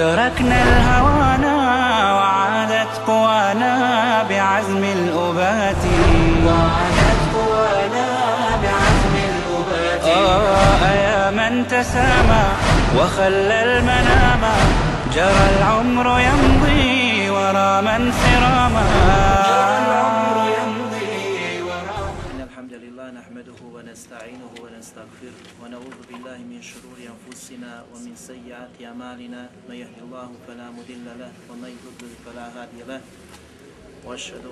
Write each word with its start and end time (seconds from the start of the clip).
تركنا 0.00 0.58
الهوانا 0.62 1.56
وعادت 2.16 2.92
قوانا 3.06 3.74
بعزم 4.30 4.84
الأبات. 4.84 5.82
وعادت 6.46 7.20
قوانا 7.34 8.08
بعزم 8.62 9.14
الأبات. 9.30 10.04
آه 10.04 10.84
يا 11.06 11.30
من 11.30 11.52
تسامى 11.68 12.44
وخلى 12.96 13.56
المنام. 13.68 14.42
جرى 15.14 15.46
العمر 15.56 16.06
يمضي 16.28 17.30
ورا 17.30 17.80
من 17.80 18.02
سراما. 18.22 18.86
جرى 19.48 19.76
العمر 19.84 20.36
يمضي 20.58 21.62
ورا 21.68 22.00
إن 22.30 22.40
الحمد 22.48 22.72
لله 22.84 23.06
نحمده 23.18 23.58
ونستعينه 23.74 24.52
ونستغفره 24.90 25.62
ونعوذ 25.62 25.98
بالله 26.10 26.38
من 26.50 26.58
شرور 26.58 26.98
أنفسنا 26.98 27.86
ومن 27.94 28.10
سيئات 28.18 28.74
أعمالنا. 28.82 29.70
من 29.70 29.76
يهد 29.78 30.02
الله 30.02 30.28
فلا 30.50 30.66
مضل 30.74 31.06
له 31.14 31.30
ومن 31.46 31.70
يضلل 31.78 32.14
فلا 32.26 32.50
هادي 32.50 32.82
له. 32.90 32.98
وأشهد 34.02 34.42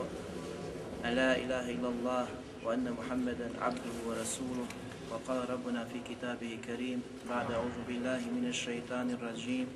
أن 1.03 1.11
لا 1.19 1.35
إله 1.35 1.65
إلا 1.75 1.89
الله 1.91 2.25
وأن 2.63 2.87
محمدا 2.87 3.51
عبده 3.59 3.95
ورسوله. 4.07 4.67
وقال 5.11 5.51
ربنا 5.51 5.91
في 5.91 5.99
كتابه 6.07 6.63
الكريم 6.63 7.03
بعد 7.27 7.59
أعوذ 7.59 7.91
بالله 7.91 8.23
من 8.31 8.47
الشيطان 8.47 9.19
الرجيم. 9.19 9.67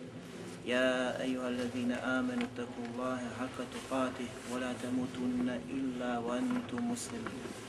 يا 0.62 1.18
أيها 1.18 1.48
الذين 1.58 1.98
آمنوا 1.98 2.46
اتقوا 2.54 2.86
الله 2.94 3.18
حق 3.18 3.58
تقاته 3.58 4.30
ولا 4.54 4.70
تموتن 4.78 5.58
إلا 5.74 6.22
وأنتم 6.22 6.80
مسلمون. 6.86 7.61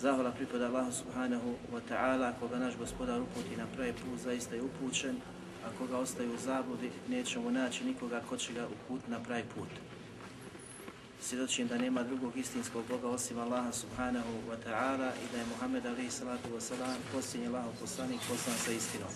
Zahvala 0.00 0.32
pripada 0.32 0.72
Allahu 0.72 0.88
subhanahu 0.88 1.60
wa 1.68 1.80
ta'ala, 1.84 2.32
koga 2.40 2.56
naš 2.56 2.72
gospodar 2.80 3.20
uputi 3.20 3.52
na 3.56 3.68
pravi 3.68 3.92
put, 3.92 4.16
zaista 4.16 4.56
je 4.56 4.62
upućen, 4.62 5.20
a 5.60 5.68
koga 5.78 5.96
ostaju 6.00 6.34
u 6.34 6.38
zabludi, 6.40 6.90
nećemo 7.08 7.50
naći 7.50 7.84
nikoga 7.84 8.20
ko 8.28 8.36
će 8.36 8.52
ga 8.52 8.64
uputiti 8.66 9.10
na 9.10 9.20
pravi 9.20 9.44
put. 9.54 9.68
Svjedočim 11.20 11.68
da 11.68 11.78
nema 11.78 12.02
drugog 12.02 12.36
istinskog 12.36 12.84
Boga 12.88 13.08
osim 13.08 13.38
Allaha 13.38 13.72
subhanahu 13.72 14.32
wa 14.48 14.56
ta'ala 14.64 15.12
i 15.20 15.32
da 15.32 15.38
je 15.38 15.46
Muhammed 15.52 15.86
alaihi 15.86 16.10
salatu 16.10 16.48
wa 16.48 16.60
salam 16.60 16.96
posljednji 17.12 17.46
Allahov 17.46 17.72
poslanik 17.80 18.20
poslan 18.28 18.56
sa 18.56 18.72
istinom. 18.72 19.12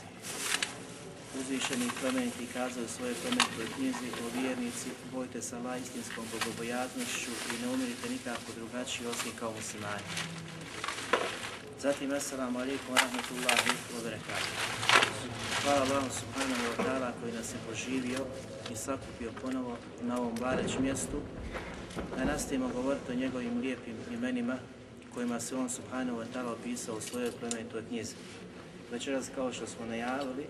Uzvišeni 1.41 1.89
plemeniti 2.01 2.53
kazao 2.53 2.85
u 2.85 2.89
svojoj 2.89 3.15
plemenitoj 3.23 3.67
knjizi 3.75 4.09
o 4.25 4.41
vjernici, 4.41 4.89
bojte 5.15 5.43
se 5.43 5.57
Allah 5.57 5.83
istinskom 5.83 6.25
bogobojaznošću 6.33 7.31
i 7.53 7.63
ne 7.63 7.69
umirite 7.75 8.09
nikako 8.09 8.49
drugačiji 8.57 9.07
osim 9.07 9.33
kao 9.41 9.53
muslimani. 9.59 10.07
Zatim, 11.81 12.13
assalamu 12.13 12.59
alaikum 12.59 12.95
wa 12.95 13.01
rahmatullahi 13.05 13.71
wa 13.95 14.01
barakatuh. 14.05 14.55
Hvala 15.63 15.81
Allahu 15.87 16.11
subhanahu 16.21 16.65
wa 16.71 16.77
ta'ala 16.85 17.13
koji 17.21 17.33
nas 17.33 17.49
je 17.55 17.59
poživio 17.69 18.21
i 18.73 18.77
sakupio 18.77 19.31
ponovo 19.43 19.77
na 20.03 20.19
ovom 20.19 20.35
bareć 20.41 20.79
mjestu 20.79 21.19
da 22.17 22.25
nastavimo 22.25 22.69
govoriti 22.69 23.13
o 23.13 23.15
njegovim 23.15 23.61
lijepim 23.61 23.97
imenima 24.13 24.57
kojima 25.15 25.41
se 25.41 25.57
on 25.57 25.71
subhanahu 25.71 26.19
wa 26.19 26.25
ta'ala 26.35 26.53
opisao 26.53 26.97
u 26.97 27.01
svojoj 27.01 27.33
plemenitoj 27.41 27.83
knjizi. 27.89 28.15
Večeras 28.91 29.31
kao 29.35 29.53
što 29.53 29.67
smo 29.67 29.87
najavili, 29.87 30.47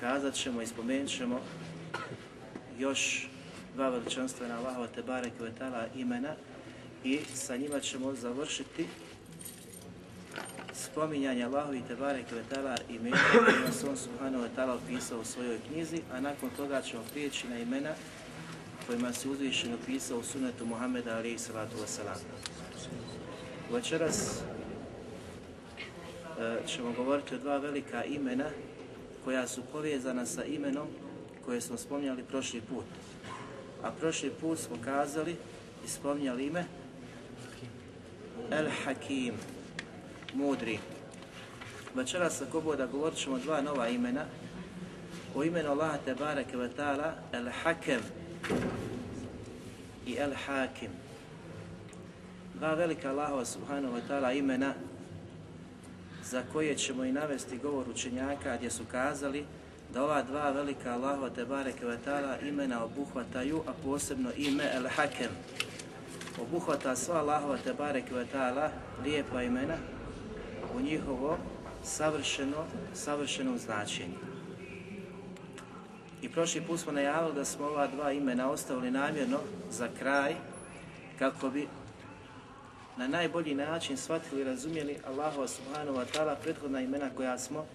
kazat 0.00 0.34
ćemo 0.34 0.62
i 0.62 0.66
spomenut 0.66 1.08
ćemo 1.08 1.40
još 2.78 3.28
dva 3.74 3.88
veličanstvena 3.88 4.58
Allahova 4.58 4.86
te 4.86 5.02
bareke 5.02 5.42
ve 5.44 5.52
ta'ala 5.60 5.86
imena 5.96 6.34
i 7.04 7.20
sa 7.34 7.56
njima 7.56 7.80
ćemo 7.80 8.14
završiti 8.14 8.86
spominjanje 10.74 11.44
Allahovi 11.44 11.82
te 11.88 11.96
bareke 11.96 12.34
ve 12.34 12.42
ta'ala 12.50 12.76
imena 12.90 13.16
kojima 13.32 13.72
se 13.72 13.88
on 13.88 13.96
subhanahu 13.96 14.44
ta'ala 14.56 14.78
opisao 14.84 15.20
u 15.20 15.24
svojoj 15.24 15.58
knjizi, 15.68 16.02
a 16.12 16.20
nakon 16.20 16.50
toga 16.56 16.82
ćemo 16.82 17.02
prijeći 17.12 17.48
na 17.48 17.58
imena 17.58 17.90
kojima 18.86 19.12
se 19.12 19.28
uzvišeno 19.28 19.74
opisao 19.74 20.18
u 20.18 20.22
sunetu 20.22 20.66
Muhammeda 20.66 21.16
alaihi 21.16 21.38
salatu 21.38 21.76
wasalam. 21.76 22.18
Večeras 23.72 24.42
e, 26.40 26.66
ćemo 26.66 26.92
govoriti 26.92 27.34
o 27.34 27.38
dva 27.38 27.56
velika 27.58 28.04
imena 28.04 28.50
koja 29.24 29.46
su 29.46 29.62
povezana 29.72 30.26
sa 30.26 30.44
imenom 30.44 30.88
koje 31.44 31.60
smo 31.60 31.76
spominjali 31.76 32.22
prošli 32.22 32.60
put. 32.60 32.84
A 33.82 33.90
prošli 33.90 34.30
put 34.30 34.58
smo 34.58 34.76
kazali 34.84 35.36
i 35.84 35.88
spominjali 35.88 36.46
ime 36.46 36.64
El 38.50 38.68
Hakim, 38.84 39.34
mudri. 40.34 40.78
Večeras 41.94 42.42
ako 42.42 42.60
Bog 42.60 42.76
da 42.76 42.86
govorit 42.86 43.18
ćemo 43.18 43.38
dva 43.38 43.60
nova 43.60 43.88
imena. 43.88 44.24
O 45.34 45.44
imenu 45.44 45.70
Allaha 45.70 45.98
te 46.04 46.14
bareke 46.14 46.56
ve 46.56 46.68
ta'ala 46.76 47.12
El 47.32 47.48
Hakem 47.62 48.00
i 50.06 50.16
El 50.16 50.34
Hakim. 50.46 50.90
Dva 52.54 52.74
velika 52.74 53.10
Allahova 53.10 53.44
subhanahu 53.44 53.94
wa 53.94 54.00
ta'ala 54.08 54.32
imena 54.32 54.74
za 56.24 56.42
koje 56.52 56.76
ćemo 56.76 57.04
i 57.04 57.12
navesti 57.12 57.58
govor 57.58 57.88
učenjaka 57.88 58.56
gdje 58.56 58.70
su 58.70 58.82
kazali 58.90 59.44
da 59.94 60.04
ova 60.04 60.22
dva 60.22 60.50
velika 60.50 60.92
Allahova 60.92 61.30
te 61.30 61.44
bareke 61.44 61.86
ve 61.86 61.98
ta'ala 62.06 62.48
imena 62.48 62.84
obuhvataju, 62.84 63.62
a 63.66 63.72
posebno 63.84 64.30
ime 64.36 64.64
El 64.74 64.88
Hakem. 64.88 65.30
Obuhvata 66.42 66.96
sva 66.96 67.18
Allahova 67.18 67.56
te 67.64 67.72
bareke 67.72 68.14
ve 68.14 68.26
ta'ala 68.32 68.68
lijepa 69.04 69.42
imena 69.42 69.76
u 70.76 70.80
njihovo 70.80 71.38
savršeno, 71.84 72.64
savršeno 72.94 73.58
značenje. 73.58 74.14
I 76.22 76.28
prošli 76.28 76.60
put 76.60 76.80
smo 76.80 76.92
najavili 76.92 77.34
da 77.34 77.44
smo 77.44 77.66
ova 77.66 77.86
dva 77.86 78.12
imena 78.12 78.50
ostavili 78.50 78.90
namjerno 78.90 79.38
za 79.70 79.88
kraj 79.98 80.34
kako 81.18 81.50
bi 81.50 81.68
na 83.00 83.08
najbolji 83.08 83.54
način 83.54 83.96
shvatili 83.96 84.40
i 84.40 84.44
razumjeli 84.44 84.96
Allahova 85.06 85.48
subhanahu 85.48 85.98
wa 85.98 86.04
ta'ala 86.12 86.36
prethodna 86.42 86.80
imena 86.80 87.10
koja 87.16 87.38
smo 87.38 87.66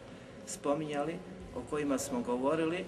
spominjali, 0.48 1.16
o 1.56 1.62
kojima 1.70 1.98
smo 1.98 2.22
govorili, 2.22 2.86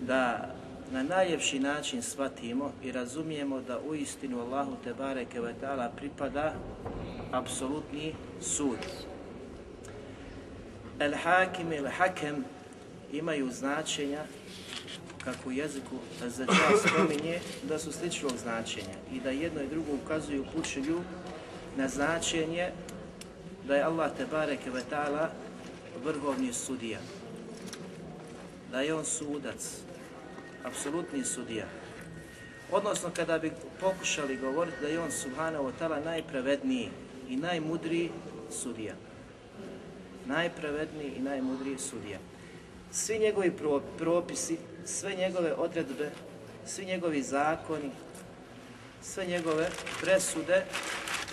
da 0.00 0.54
na 0.92 1.02
najljepši 1.02 1.58
način 1.58 2.02
shvatimo 2.02 2.72
i 2.82 2.92
razumijemo 2.92 3.60
da 3.60 3.78
u 3.78 3.94
istinu 3.94 4.40
Allahu 4.40 4.76
te 4.84 4.94
bareke 4.94 5.40
ve 5.40 5.54
ta'ala 5.62 5.88
pripada 5.96 6.54
apsolutni 7.32 8.14
sud. 8.40 8.78
El 10.98 11.14
hakim 11.22 11.72
il 11.72 11.88
hakem 11.88 12.44
imaju 13.12 13.50
značenja 13.50 14.24
kako 15.24 15.48
u 15.48 15.52
jeziku 15.52 15.96
za 16.26 16.46
čas 16.46 16.92
spominje 16.92 17.40
da 17.62 17.78
su 17.78 17.92
sličnog 17.92 18.32
značenja 18.42 18.94
i 19.12 19.20
da 19.20 19.30
jedno 19.30 19.62
i 19.62 19.68
drugo 19.68 19.92
ukazuju 20.04 20.44
pučelju 20.56 21.00
na 21.78 21.88
značenje 21.88 22.70
da 23.66 23.76
je 23.76 23.82
Allah 23.82 24.10
te 24.16 24.26
bareke 24.26 24.70
ve 24.70 24.82
ta'ala 24.90 25.30
vrhovni 26.04 26.52
sudija. 26.52 26.98
Da 28.72 28.80
je 28.80 28.94
on 28.94 29.04
sudac, 29.04 29.62
apsolutni 30.64 31.24
sudija. 31.24 31.66
Odnosno 32.72 33.10
kada 33.16 33.38
bi 33.38 33.52
pokušali 33.80 34.36
govoriti 34.36 34.76
da 34.80 34.88
je 34.88 35.00
on 35.00 35.12
subhanahu 35.12 35.64
wa 35.64 35.72
ta'ala 35.80 36.04
najpravedniji 36.04 36.90
i 37.28 37.36
najmudriji 37.36 38.10
sudija. 38.50 38.94
Najpravedniji 40.26 41.12
i 41.16 41.22
najmudriji 41.22 41.78
sudija. 41.78 42.18
Svi 42.92 43.18
njegovi 43.18 43.50
pro- 43.50 43.82
propisi, 43.98 44.58
sve 44.84 45.14
njegove 45.14 45.52
odredbe, 45.54 46.10
svi 46.66 46.84
njegovi 46.84 47.22
zakoni, 47.22 47.90
sve 49.02 49.26
njegove 49.26 49.70
presude 50.00 50.64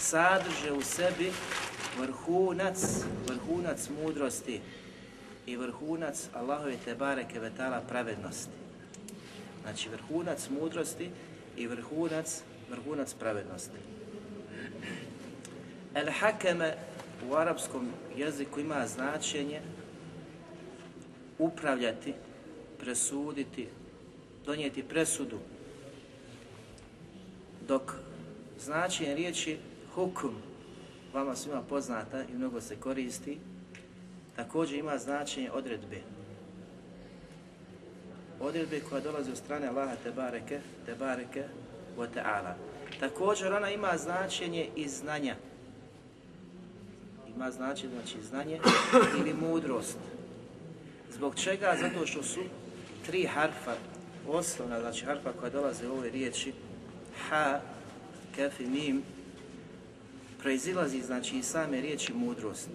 sadrže 0.06 0.72
u 0.72 0.82
sebi 0.82 1.32
vrhunac, 2.00 2.78
vrhunac 3.28 3.90
mudrosti 4.02 4.62
i 5.46 5.58
vrhunac 5.58 6.30
Allahove 6.34 6.78
te 6.86 6.96
bareke 6.96 7.40
ve 7.40 7.52
ta'ala 7.58 7.82
pravednosti. 7.90 8.52
Znači 9.62 9.90
vrhunac 9.90 10.50
mudrosti 10.50 11.10
i 11.58 11.68
vrhunac, 11.68 12.42
vrhunac 12.70 13.14
pravednosti. 13.14 13.78
El 15.94 16.12
hakeme 16.20 16.76
u 17.30 17.36
arapskom 17.36 17.90
jeziku 18.18 18.60
ima 18.60 18.88
značenje 18.88 19.62
upravljati, 21.40 22.14
presuditi, 22.80 23.68
donijeti 24.46 24.84
presudu, 24.84 25.40
Dok 27.68 27.92
značenje 28.60 29.16
riječi 29.16 29.58
hukum, 29.96 30.36
vama 31.14 31.36
svima 31.36 31.62
poznata 31.62 32.24
i 32.24 32.34
mnogo 32.34 32.62
se 32.62 32.76
koristi, 32.76 33.38
također 34.36 34.80
ima 34.80 34.98
značenje 34.98 35.52
odredbe. 35.52 36.02
Odredbe 38.40 38.80
koja 38.90 39.02
dolazi 39.02 39.32
od 39.32 39.38
strane 39.38 39.68
Allaha 39.68 39.96
te 40.04 40.12
bareke, 40.12 40.60
te 40.86 40.96
bareke, 40.96 41.44
wa 41.98 42.08
ta'ala. 42.16 42.54
Također 43.00 43.54
ona 43.54 43.72
ima 43.72 43.98
značenje 43.98 44.70
i 44.76 44.88
znanja. 44.88 45.36
Ima 47.36 47.52
značenje, 47.52 47.94
znači 47.94 48.28
znanje 48.28 48.60
ili 49.20 49.34
mudrost. 49.34 49.98
Zbog 51.12 51.36
čega? 51.36 51.78
Zato 51.82 52.06
što 52.06 52.24
su 52.24 52.40
tri 53.06 53.26
harfa, 53.26 53.74
osnovna, 54.28 54.80
znači 54.80 55.06
harfa 55.06 55.32
koja 55.40 55.50
dolaze 55.50 55.88
u 55.88 55.92
ovoj 55.92 56.10
riječi, 56.10 56.54
ha, 57.30 57.60
kef 58.36 58.60
i 58.60 58.66
mim, 58.66 59.04
proizilazi 60.46 61.02
znači 61.02 61.38
iz 61.38 61.46
same 61.46 61.82
riječi 61.82 62.14
mudrost, 62.14 62.70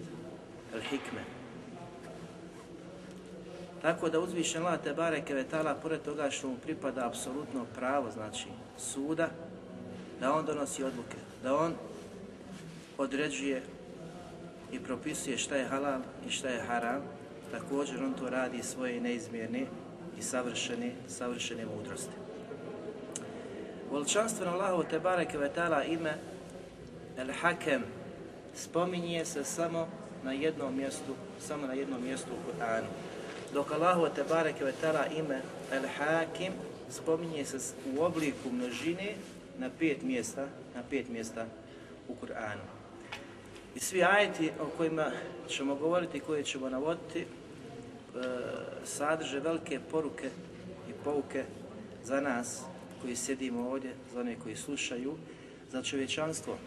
el 0.73 0.81
hikme. 0.81 1.23
Tako 3.81 4.09
da 4.09 4.19
uzvišen 4.19 4.65
Allah 4.65 4.81
te 4.83 4.93
bareke 4.93 5.33
vetala, 5.33 5.75
pored 5.75 6.01
toga 6.01 6.29
što 6.29 6.47
mu 6.47 6.55
pripada 6.57 7.07
apsolutno 7.07 7.65
pravo, 7.75 8.11
znači 8.11 8.47
suda, 8.77 9.29
da 10.19 10.33
on 10.33 10.45
donosi 10.45 10.83
odluke, 10.83 11.17
da 11.43 11.55
on 11.55 11.73
određuje 12.97 13.63
i 14.71 14.79
propisuje 14.79 15.37
šta 15.37 15.55
je 15.55 15.67
halal 15.67 16.01
i 16.27 16.31
šta 16.31 16.49
je 16.49 16.61
haram, 16.61 17.01
također 17.51 18.03
on 18.03 18.13
to 18.13 18.29
radi 18.29 18.63
svoje 18.63 19.01
neizmjerne 19.01 19.65
i 20.19 20.21
savršene, 20.21 20.91
savršene 21.07 21.65
mudrosti. 21.65 22.15
Veličanstveno 23.91 24.51
Allahu 24.51 24.83
te 24.89 24.99
bareke 24.99 25.37
vetala 25.37 25.83
ime 25.83 26.17
El 27.17 27.31
Hakem 27.41 27.81
spominje 28.55 29.25
se 29.25 29.43
samo 29.43 29.87
na 30.23 30.31
jednom 30.31 30.77
mjestu, 30.77 31.15
samo 31.39 31.67
na 31.67 31.73
jednom 31.73 32.03
mjestu 32.03 32.29
u 32.31 32.51
Kur'anu. 32.51 32.87
Dok 33.53 33.71
Allahu 33.71 34.07
te 34.15 34.23
bareke 34.23 34.65
vetala 34.65 35.05
ime 35.07 35.41
El 35.71 35.83
Hakim 35.97 36.53
spominje 36.89 37.45
se 37.45 37.57
u 37.95 38.03
obliku 38.03 38.49
množine 38.51 39.15
na 39.59 39.69
pet 39.79 40.01
mjesta, 40.01 40.47
na 40.75 40.83
pet 40.89 41.09
mjesta 41.09 41.45
u 42.07 42.15
Kur'anu. 42.21 42.81
I 43.75 43.79
svi 43.79 44.03
ajeti 44.03 44.51
o 44.59 44.65
kojima 44.77 45.11
ćemo 45.47 45.75
govoriti, 45.75 46.19
koje 46.19 46.43
ćemo 46.43 46.69
navoditi, 46.69 47.19
e, 47.19 47.25
sadrže 48.85 49.39
velike 49.39 49.79
poruke 49.91 50.29
i 50.89 50.93
pouke 51.03 51.43
za 52.03 52.21
nas 52.21 52.61
koji 53.01 53.15
sjedimo 53.15 53.69
ovdje, 53.69 53.93
za 54.13 54.19
one 54.19 54.35
koji 54.43 54.55
slušaju, 54.55 55.17
za 55.71 55.83
čovječanstvo 55.83 56.57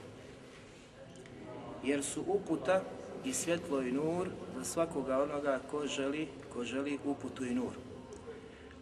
jer 1.85 2.05
su 2.05 2.25
uputa 2.27 2.81
i 3.25 3.33
svjetlo 3.33 3.83
i 3.83 3.93
nur 3.93 4.29
za 4.57 4.65
svakoga 4.65 5.23
onoga 5.23 5.61
ko 5.71 5.87
želi, 5.87 6.29
ko 6.53 6.65
želi 6.65 6.99
uputu 7.05 7.45
i 7.45 7.55
nur. 7.55 7.73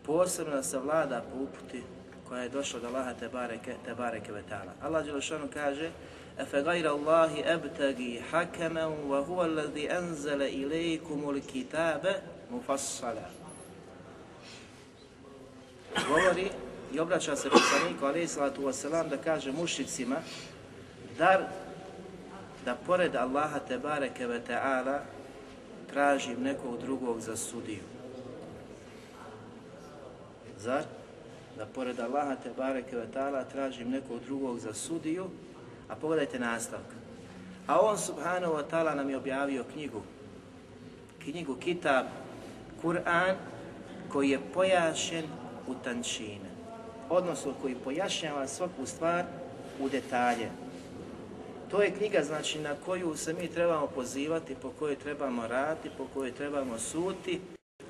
Posebno 0.02 0.54
da 0.54 0.62
se 0.62 0.78
vlada 0.78 1.25
po 1.32 1.38
uputi 1.38 1.82
koja 2.28 2.43
je 2.43 2.49
došla 2.49 2.81
od 2.81 2.84
Allaha 2.84 3.14
te 3.14 3.28
bareke, 3.28 3.75
te 3.84 3.94
bareke 3.94 4.32
vetala. 4.32 4.72
Allah 4.82 5.04
Đelešanu 5.04 5.49
kaže 5.54 5.90
Efe 6.38 6.62
gajra 6.62 6.90
Allahi 6.90 7.43
ebtagi 7.44 8.22
hakemen 8.31 9.08
wa 9.08 9.20
huwa 9.26 9.44
alladhi 9.44 9.87
enzele 9.87 10.50
ilaikumul 10.50 11.40
kitabe 11.40 12.14
mufassala. 12.50 13.28
Govori 16.08 16.50
i 16.93 17.00
obraća 17.00 17.37
se 17.37 17.50
poslaniku 17.50 18.06
alaihi 18.06 18.28
salatu 18.28 18.62
wasalam 18.62 19.08
da 19.08 19.16
kaže 19.16 19.52
mušicima 19.52 20.16
dar 21.19 21.44
da 22.64 22.75
pored 22.75 23.14
Allaha 23.17 23.59
te 23.59 23.79
bareke 23.79 24.26
ve 24.26 24.41
ta'ala 24.41 25.03
tražim 25.93 26.43
nekog 26.43 26.81
drugog 26.81 27.20
za 27.20 27.37
sudiju. 27.37 27.82
Zar? 30.59 30.85
Da 31.59 31.67
pored 31.67 32.00
Allaha 32.00 32.37
te 32.37 32.50
bareke 32.56 32.97
ve 32.97 33.06
ta'ala 33.12 33.44
tražim 33.44 33.91
nekog 33.91 34.20
drugog 34.26 34.59
za 34.59 34.75
sudiju, 34.75 35.31
a 35.88 35.94
pogledajte 35.94 36.38
nastavak. 36.38 36.87
A 37.67 37.81
on 37.81 37.99
subhanahu 37.99 38.55
wa 38.55 38.64
ta'ala 38.70 38.94
nam 38.94 39.11
je 39.11 39.17
objavio 39.17 39.64
knjigu, 39.73 40.03
knjigu 41.19 41.56
Kitab, 41.56 42.06
Kur'an, 42.82 43.37
koji 44.09 44.31
je 44.31 44.41
pojašen 44.55 45.25
u 45.67 45.75
tančine, 45.75 46.50
odnosno 47.11 47.53
koji 47.62 47.75
pojašnjava 47.75 48.49
svaku 48.49 48.87
stvar 48.87 49.25
u 49.81 49.88
detalje. 49.88 50.50
To 51.73 51.83
je 51.83 51.95
knjiga 51.99 52.23
znači 52.23 52.59
na 52.59 52.75
koju 52.87 53.17
se 53.17 53.33
mi 53.33 53.49
trebamo 53.49 53.87
pozivati, 53.87 54.57
po 54.63 54.71
kojoj 54.79 54.97
trebamo 54.97 55.47
raditi, 55.47 55.91
po 55.99 56.07
kojoj 56.15 56.33
trebamo 56.33 56.79
suti 56.79 57.41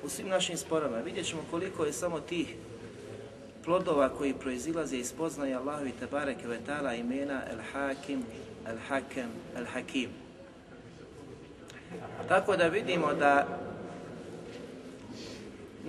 u 0.03 0.09
svim 0.09 0.27
našim 0.27 0.57
sporama. 0.57 0.97
Vidjet 0.97 1.25
ćemo 1.25 1.41
koliko 1.51 1.85
je 1.85 1.93
samo 1.93 2.19
tih 2.19 2.55
plodova 3.63 4.09
koji 4.09 4.33
proizilaze 4.33 4.97
iz 4.97 5.13
poznaja 5.13 5.59
Allahu 5.59 5.85
i 5.85 5.91
Tebareke 5.91 6.47
Vetala 6.47 6.93
imena 6.93 7.41
El 7.51 7.59
Hakim, 7.73 8.23
El 8.67 8.77
Hakem, 8.87 9.29
El 9.57 9.65
Hakim. 9.65 10.09
Tako 12.27 12.57
da 12.57 12.67
vidimo 12.67 13.13
da 13.13 13.59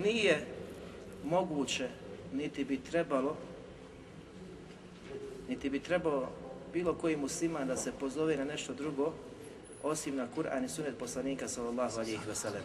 nije 0.04 0.46
moguće, 1.24 1.88
niti 2.32 2.64
bi 2.64 2.78
trebalo, 2.78 3.36
niti 5.48 5.70
bi 5.70 5.80
trebalo 5.80 6.43
bilo 6.74 6.94
koji 6.94 7.16
musliman 7.16 7.68
da 7.68 7.76
se 7.76 7.92
pozove 7.92 8.36
na 8.36 8.44
nešto 8.44 8.74
drugo, 8.74 9.12
osim 9.82 10.16
na 10.16 10.26
Kur'an 10.36 10.64
i 10.64 10.68
sunet 10.68 10.98
poslanika 10.98 11.48
sallallahu 11.48 11.98
alihi 11.98 12.18
wasallam. 12.30 12.62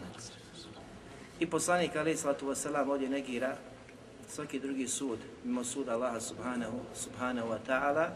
I 1.39 1.45
poslanik 1.45 1.95
alihi 1.95 2.17
sallatu 2.17 2.47
wasallam 2.47 2.89
ovdje 2.89 3.09
negira 3.09 3.57
svaki 4.29 4.59
drugi 4.59 4.87
sud, 4.87 5.19
mimo 5.43 5.63
suda 5.63 5.93
Allaha 5.93 6.19
subhanahu, 6.19 6.79
subhanahu 6.95 7.49
wa 7.49 7.57
ta'ala, 7.67 8.09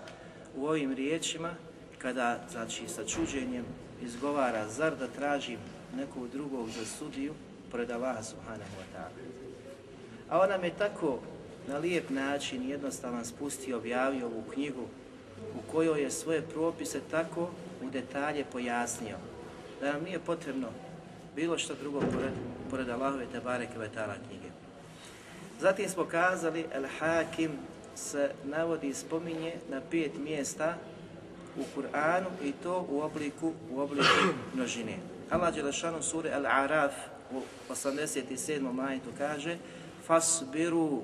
u 0.55 0.65
ovim 0.65 0.93
riječima, 0.93 1.53
kada, 1.97 2.39
znači, 2.51 2.87
sa 2.87 3.05
čuđenjem 3.05 3.65
izgovara, 4.01 4.69
zar 4.69 4.95
da 4.95 5.07
tražim 5.07 5.59
nekog 5.95 6.29
drugog 6.29 6.69
za 6.69 6.85
sudiju, 6.85 7.33
pored 7.71 7.91
Allaha 7.91 8.23
subhanahu 8.23 8.71
wa 8.81 8.97
ta'ala. 8.97 9.17
A 10.29 10.39
on 10.39 10.49
nam 10.49 10.63
je 10.63 10.77
tako 10.77 11.19
na 11.67 11.77
lijep 11.77 12.09
način 12.09 12.69
jednostavan 12.69 13.25
spustio, 13.25 13.77
objavio 13.77 14.25
ovu 14.25 14.43
knjigu 14.53 14.87
u 15.55 15.71
kojoj 15.71 16.01
je 16.01 16.11
svoje 16.11 16.41
propise 16.41 16.99
tako 17.11 17.49
u 17.83 17.89
detalje 17.89 18.45
pojasnio 18.51 19.17
da 19.81 19.93
nam 19.93 20.03
nije 20.03 20.19
potrebno 20.19 20.67
bilo 21.35 21.57
što 21.57 21.75
drugo 21.75 21.99
pored, 21.99 22.33
pored 22.69 22.89
Allahove 22.89 23.25
te 23.31 23.39
bareke 23.39 23.77
vetala 23.77 24.13
knjige. 24.27 24.47
Zatim 25.59 25.89
smo 25.89 26.05
kazali 26.05 26.65
El 26.73 26.85
Hakim 26.99 27.51
se 27.95 28.31
navodi 28.43 28.87
i 28.87 28.93
spominje 28.93 29.53
na 29.69 29.81
pet 29.91 30.11
mjesta 30.23 30.75
u 31.57 31.63
Kur'anu 31.75 32.29
i 32.43 32.51
to 32.63 32.85
u 32.89 33.01
obliku 33.01 33.53
u 33.71 33.79
obliku 33.79 34.07
množine. 34.53 34.97
Allah 35.29 35.55
Đelešanu 35.55 36.01
sure 36.01 36.31
Al 36.31 36.45
Araf 36.45 36.93
u 37.31 37.41
87. 37.69 38.71
majitu 38.73 39.09
kaže 39.17 39.57
Fasbiru 40.07 41.01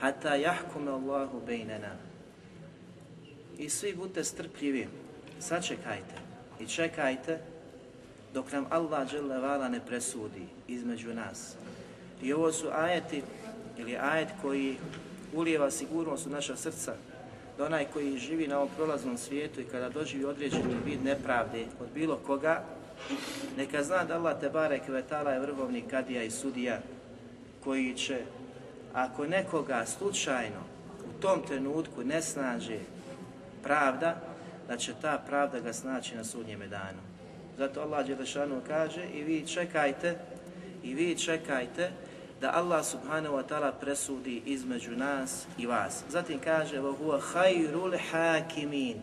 hata 0.00 0.34
jahkume 0.34 0.90
Allahu 0.90 1.40
bejnena 1.46 2.11
i 3.58 3.68
svi 3.68 3.94
budite 3.94 4.24
strpljivi, 4.24 4.88
sačekajte 5.40 6.14
i 6.60 6.66
čekajte 6.66 7.38
dok 8.34 8.52
nam 8.52 8.66
Allah 8.70 9.08
vala 9.42 9.68
ne 9.68 9.80
presudi 9.86 10.46
između 10.68 11.14
nas. 11.14 11.54
I 12.22 12.32
ovo 12.32 12.52
su 12.52 12.68
ajeti, 12.72 13.22
ili 13.78 13.96
ajet 13.96 14.28
koji 14.42 14.76
ulijeva 15.34 15.70
sigurnost 15.70 16.26
u 16.26 16.30
naša 16.30 16.56
srca, 16.56 16.94
da 17.58 17.64
onaj 17.64 17.86
koji 17.92 18.18
živi 18.18 18.48
na 18.48 18.56
ovom 18.56 18.68
prolaznom 18.76 19.18
svijetu 19.18 19.60
i 19.60 19.64
kada 19.64 19.88
doživi 19.88 20.24
određeni 20.24 20.74
vid 20.84 21.04
nepravde 21.04 21.64
od 21.80 21.88
bilo 21.94 22.16
koga, 22.16 22.64
neka 23.56 23.82
zna 23.82 24.04
da 24.04 24.14
Allah 24.14 24.40
te 24.40 24.50
barek 24.50 24.88
vetala 24.88 25.30
je 25.30 25.40
vrhovni 25.40 25.82
kadija 25.90 26.22
i 26.22 26.30
sudija 26.30 26.80
koji 27.64 27.94
će, 27.94 28.20
ako 28.92 29.26
nekoga 29.26 29.86
slučajno 29.86 30.60
u 31.00 31.22
tom 31.22 31.42
trenutku 31.46 32.04
ne 32.04 32.22
snaže 32.22 32.78
pravda, 33.63 34.15
da 34.67 34.77
će 34.77 34.93
ta 35.01 35.23
pravda 35.27 35.59
ga 35.59 35.73
snaći 35.73 36.15
na 36.15 36.23
sudnjeme 36.23 36.67
danu. 36.67 37.01
Zato 37.57 37.81
Allah 37.81 38.07
Đelešanu 38.07 38.61
kaže 38.67 39.05
i 39.13 39.23
vi 39.23 39.47
čekajte, 39.47 40.17
i 40.83 40.93
vi 40.93 41.17
čekajte 41.17 41.91
da 42.41 42.51
Allah 42.51 42.85
subhanahu 42.85 43.35
wa 43.35 43.43
ta'ala 43.43 43.71
presudi 43.81 44.41
između 44.45 44.91
nas 44.91 45.45
i 45.57 45.65
vas. 45.65 46.03
Zatim 46.09 46.39
kaže 46.39 46.79
وَهُوَ 46.79 47.19
خَيْرُ 47.19 47.73
الْحَاكِمِينَ 47.73 48.97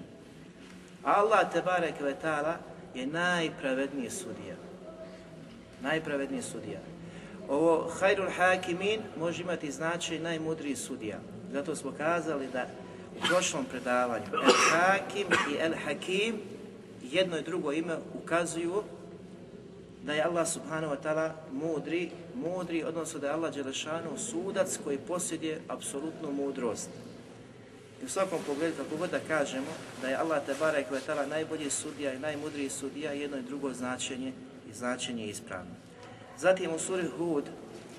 Allah 1.04 1.52
te 1.52 1.62
barek 1.62 2.00
ve 2.00 2.14
ta'ala 2.23 2.56
je 2.94 3.06
najpravedniji 3.06 4.11
sudija. 4.11 4.56
Najpravedniji 5.82 6.42
sudija. 6.42 6.80
Ovo 7.49 7.90
hajrul 8.00 8.30
hakimin 8.37 9.00
može 9.18 9.42
imati 9.42 9.70
značaj 9.70 10.18
najmudriji 10.18 10.76
sudija. 10.76 11.18
Zato 11.52 11.76
smo 11.76 11.92
kazali 11.92 12.49
da 12.52 12.66
u 13.19 13.27
prošlom 13.27 13.65
predavanju 13.65 14.25
El 14.33 14.53
Hakim 14.71 15.27
i 15.51 15.55
El 15.59 15.73
Hakim 15.85 16.35
jedno 17.01 17.38
i 17.38 17.43
drugo 17.43 17.71
ime 17.71 17.97
ukazuju 18.23 18.83
da 20.03 20.13
je 20.13 20.23
Allah 20.23 20.47
subhanahu 20.47 20.93
wa 20.93 21.01
ta'ala 21.03 21.31
mudri, 21.51 22.11
mudri, 22.35 22.83
odnosno 22.83 23.19
da 23.19 23.27
je 23.27 23.33
Allah 23.33 23.53
Đelešanu 23.53 24.17
sudac 24.17 24.79
koji 24.83 24.97
posjeduje 24.97 25.61
apsolutnu 25.67 26.31
mudrost. 26.31 26.89
I 28.01 28.05
u 28.05 28.09
svakom 28.09 28.39
pogledu, 28.47 28.75
kako 28.77 28.97
god 28.97 29.09
da 29.09 29.19
kažemo, 29.27 29.71
da 30.01 30.07
je 30.07 30.15
Allah 30.15 30.45
Tebara 30.45 30.79
i 30.79 30.83
Kvetala 30.83 31.25
najbolji 31.25 31.69
sudija 31.69 32.13
i 32.13 32.19
najmudriji 32.19 32.69
sudija, 32.69 33.11
jedno 33.11 33.38
i 33.38 33.41
drugo 33.41 33.73
značenje 33.73 34.33
i 34.71 34.73
značenje 34.73 35.23
je 35.23 35.29
ispravno. 35.29 35.71
Zatim 36.38 36.73
u 36.73 36.79
suri 36.79 37.07
Hud, 37.17 37.43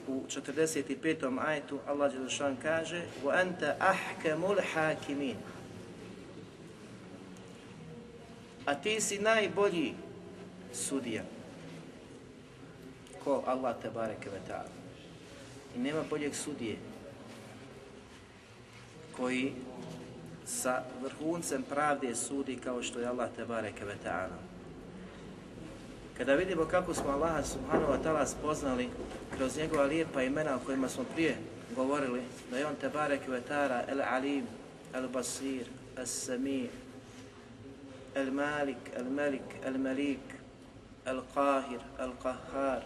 u 0.09 0.23
45. 0.27 1.39
ajetu, 1.47 1.79
Allah 1.87 2.13
Đelešan 2.13 2.57
kaže 2.61 3.01
وَأَنْتَ 3.23 3.77
أَحْكَمُ 3.81 4.41
الْحَاكِمِينَ 4.57 5.35
A 8.65 8.75
ti 8.75 9.01
si 9.01 9.19
najbolji 9.19 9.93
sudija. 10.73 11.23
Ko 13.23 13.43
Allah 13.45 13.75
Tebara 13.81 14.13
i 14.13 14.21
Kvetala. 14.23 14.69
I 15.75 15.79
nema 15.79 16.03
boljeg 16.09 16.35
sudije 16.35 16.77
koji 19.17 19.53
sa 20.45 20.83
vrhuncem 21.01 21.63
pravde 21.63 22.15
sudi 22.15 22.55
kao 22.63 22.83
što 22.83 22.99
je 22.99 23.07
Allah 23.07 23.29
Tebareke 23.35 23.85
ve 23.85 23.95
ta'ala. 24.05 24.48
Kada 26.20 26.34
vidimo 26.34 26.64
kako 26.64 26.94
smo 26.94 27.10
Allaha 27.10 27.42
subhanahu 27.42 27.92
wa 27.92 27.98
ta'ala 28.04 28.26
spoznali 28.26 28.88
kroz 29.36 29.56
njegova 29.56 29.84
lijepa 29.84 30.22
imena 30.22 30.56
o 30.56 30.58
kojima 30.66 30.88
smo 30.88 31.04
prije 31.14 31.36
govorili, 31.74 32.20
da 32.50 32.58
je 32.58 32.66
on 32.66 32.74
Tebareke 32.80 33.30
ve 33.30 33.40
ta'ala 33.48 33.84
el 33.88 34.02
alim, 34.02 34.46
el 34.94 35.08
basir, 35.08 35.66
el 35.96 36.06
sami, 36.06 36.68
el 38.14 38.32
malik, 38.32 38.76
el 38.96 39.04
melik, 39.04 39.42
el 39.64 39.78
melik, 39.78 40.20
el 41.06 41.20
qahir, 41.34 41.80
el 41.98 42.10
qahar 42.22 42.80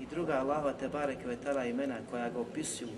i 0.00 0.06
druga 0.10 0.40
Allaha 0.40 0.72
Tebareke 0.72 1.26
ve 1.26 1.36
ta'ala 1.36 1.64
imena 1.66 1.94
koja 2.10 2.28
ga 2.28 2.38
opisuju 2.38 2.88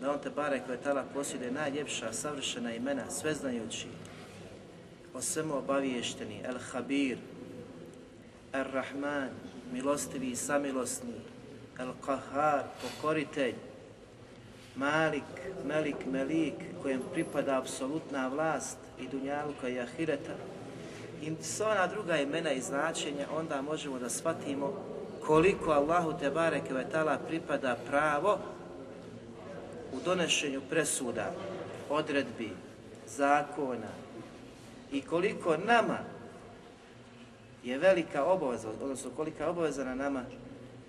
da 0.00 0.12
on 0.12 0.18
te 0.18 0.30
bare 0.30 0.62
koje 0.66 0.82
tala 0.82 1.04
posjede 1.14 1.50
najljepša, 1.50 2.12
savršena 2.12 2.74
imena, 2.74 3.10
sveznajući, 3.10 3.86
o 5.14 5.22
svemu 5.22 5.54
obaviješteni, 5.54 6.40
El 6.44 6.58
Habir, 6.72 7.18
El 8.56 8.64
Rahman, 8.72 9.28
milostivi 9.72 10.30
i 10.30 10.36
samilosni, 10.36 11.14
El 11.78 11.90
Kahar, 12.06 12.62
pokoritelj, 12.80 13.54
Malik, 14.76 15.32
Melik, 15.64 16.06
Melik, 16.06 16.54
kojem 16.82 17.02
pripada 17.12 17.58
apsolutna 17.58 18.28
vlast 18.28 18.78
i 19.00 19.08
dunjaluka 19.08 19.68
i 19.68 19.80
ahireta, 19.80 20.38
i 21.22 21.34
sva 21.42 21.70
ona 21.70 21.86
druga 21.86 22.16
imena 22.16 22.52
i 22.52 22.60
značenja, 22.60 23.26
onda 23.36 23.62
možemo 23.62 23.98
da 23.98 24.08
shvatimo 24.08 24.72
koliko 25.26 25.70
Allahu 25.70 26.18
te 26.18 26.30
bareke 26.30 26.74
pripada 27.28 27.76
pravo 27.86 28.38
u 29.92 30.00
donošenju 30.04 30.60
presuda, 30.70 31.32
odredbi, 31.90 32.50
zakona 33.06 33.92
i 34.92 35.02
koliko 35.02 35.56
nama 35.56 36.15
je 37.66 37.78
velika 37.78 38.24
obaveza, 38.24 38.68
odnosno 38.82 39.10
kolika 39.10 39.44
je 39.44 39.50
obaveza 39.50 39.84
na 39.84 39.94
nama 39.94 40.22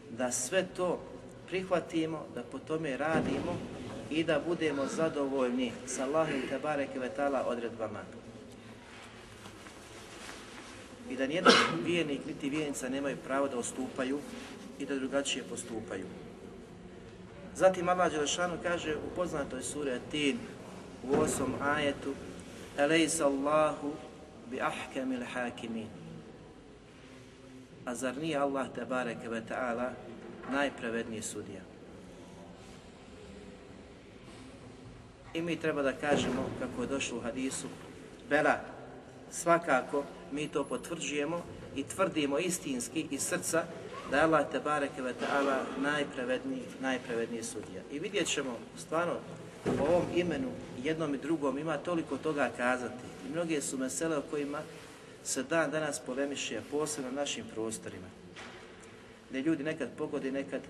da 0.09 0.31
sve 0.31 0.65
to 0.75 0.99
prihvatimo, 1.47 2.25
da 2.35 2.43
po 2.43 2.59
tome 2.59 2.97
radimo 2.97 3.57
i 4.11 4.23
da 4.23 4.41
budemo 4.47 4.85
zadovoljni 4.85 5.71
sa 5.85 6.03
Allahim 6.03 6.43
Vetala 6.95 7.45
odredbama. 7.47 7.99
I 11.09 11.15
da 11.15 11.27
nijedan 11.27 11.53
vijenik 11.85 12.25
niti 12.25 12.49
vijenica 12.49 12.89
nemaju 12.89 13.17
pravo 13.23 13.47
da 13.47 13.57
ostupaju 13.57 14.19
i 14.79 14.85
da 14.85 14.95
drugačije 14.95 15.43
postupaju. 15.43 16.05
Zatim 17.55 17.89
Allah 17.89 18.11
Đelešanu 18.11 18.57
kaže 18.63 18.95
u 18.95 19.15
poznatoj 19.15 19.63
suri 19.63 19.91
Atin 19.91 20.37
u 21.03 21.19
osam 21.21 21.55
ajetu 21.61 22.13
Elejsa 22.77 23.25
Allahu 23.25 23.93
bi 24.49 24.61
ahkamil 24.61 25.23
hakimin. 25.33 25.96
A 27.87 27.95
zar 27.95 28.17
nije 28.17 28.37
Allah 28.37 28.67
te 28.75 28.85
bareke 28.85 29.29
ve 29.29 29.41
ta'ala 29.49 29.89
najpravedniji 30.51 31.21
sudija? 31.21 31.61
I 35.33 35.41
mi 35.41 35.55
treba 35.55 35.81
da 35.81 35.93
kažemo 35.93 36.49
kako 36.59 36.81
je 36.81 36.87
došlo 36.87 37.17
u 37.17 37.21
hadisu 37.21 37.67
Bela, 38.29 38.59
svakako 39.31 40.03
mi 40.31 40.47
to 40.47 40.63
potvrđujemo 40.63 41.41
i 41.75 41.83
tvrdimo 41.83 42.39
istinski 42.39 43.07
iz 43.11 43.21
srca 43.21 43.63
da 44.11 44.17
je 44.17 44.23
Allah 44.23 44.45
te 44.51 44.59
bareke 44.59 45.01
ve 45.01 45.13
ta'ala 45.13 45.57
najpravedniji, 45.81 46.63
najpravedniji 46.81 47.43
sudija. 47.43 47.81
I 47.91 47.99
vidjet 47.99 48.27
ćemo 48.27 48.57
stvarno 48.77 49.13
o 49.79 49.83
ovom 49.83 50.05
imenu 50.15 50.49
jednom 50.83 51.15
i 51.15 51.17
drugom 51.17 51.57
ima 51.57 51.77
toliko 51.77 52.17
toga 52.17 52.51
kazati. 52.57 53.03
I 53.27 53.31
mnoge 53.31 53.61
su 53.61 53.77
mesele 53.77 54.17
o 54.17 54.21
kojima 54.21 54.59
se 55.27 55.43
dan 55.43 55.71
danas 55.71 55.99
polemiše, 55.99 56.61
posebno 56.71 57.11
na 57.11 57.15
našim 57.15 57.45
prostorima. 57.53 58.07
Gdje 59.29 59.41
ljudi 59.41 59.63
nekad 59.63 59.89
pogodi, 59.97 60.31
nekad 60.31 60.61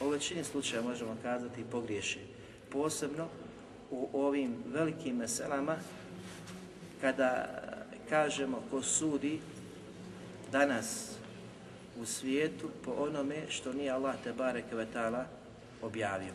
u 0.00 0.08
većini 0.08 0.44
slučaja 0.44 0.82
možemo 0.82 1.16
kazati 1.22 1.60
i 1.60 1.64
pogriješe. 1.64 2.20
Posebno 2.70 3.28
u 3.90 4.08
ovim 4.12 4.56
velikim 4.66 5.16
meselama 5.16 5.76
kada 7.00 7.62
kažemo 8.08 8.62
ko 8.70 8.82
sudi 8.82 9.40
danas 10.52 11.10
u 12.00 12.04
svijetu 12.04 12.70
po 12.84 12.92
onome 12.98 13.36
što 13.48 13.72
nije 13.72 13.90
Allah 13.90 14.14
te 14.24 14.32
ta'ala 14.94 15.24
objavio. 15.82 16.32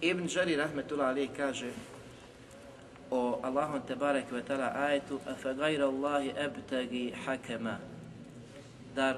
Ibn 0.00 0.28
rahmetullah 0.56 1.08
ali 1.08 1.28
kaže 1.36 1.70
o 3.10 3.40
Allahom 3.42 3.80
te 3.86 3.94
bareke 3.94 4.34
ve 4.34 4.42
ta'ala 4.42 4.72
ajetu 4.74 5.20
afa 5.26 5.52
gajra 5.52 5.86
Allahi 5.86 6.32
ebtagi 6.36 7.12
hakema. 7.26 7.78
Dar 8.94 9.16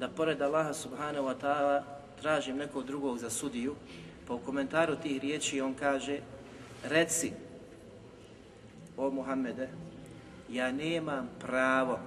da 0.00 0.08
pored 0.08 0.42
Allaha 0.42 0.74
subhanahu 0.74 1.26
wa 1.26 1.34
ta'ala 1.34 1.84
tražim 2.22 2.56
nekog 2.56 2.86
drugog 2.86 3.18
za 3.18 3.30
sudiju 3.30 3.74
pa 4.26 4.34
u 4.34 4.38
komentaru 4.38 4.96
tih 4.96 5.20
riječi 5.20 5.60
on 5.60 5.74
kaže 5.74 6.18
reci 6.84 7.32
o 8.96 9.10
Muhammede 9.10 9.68
ja 10.48 10.72
nemam 10.72 11.30
pravo. 11.40 11.98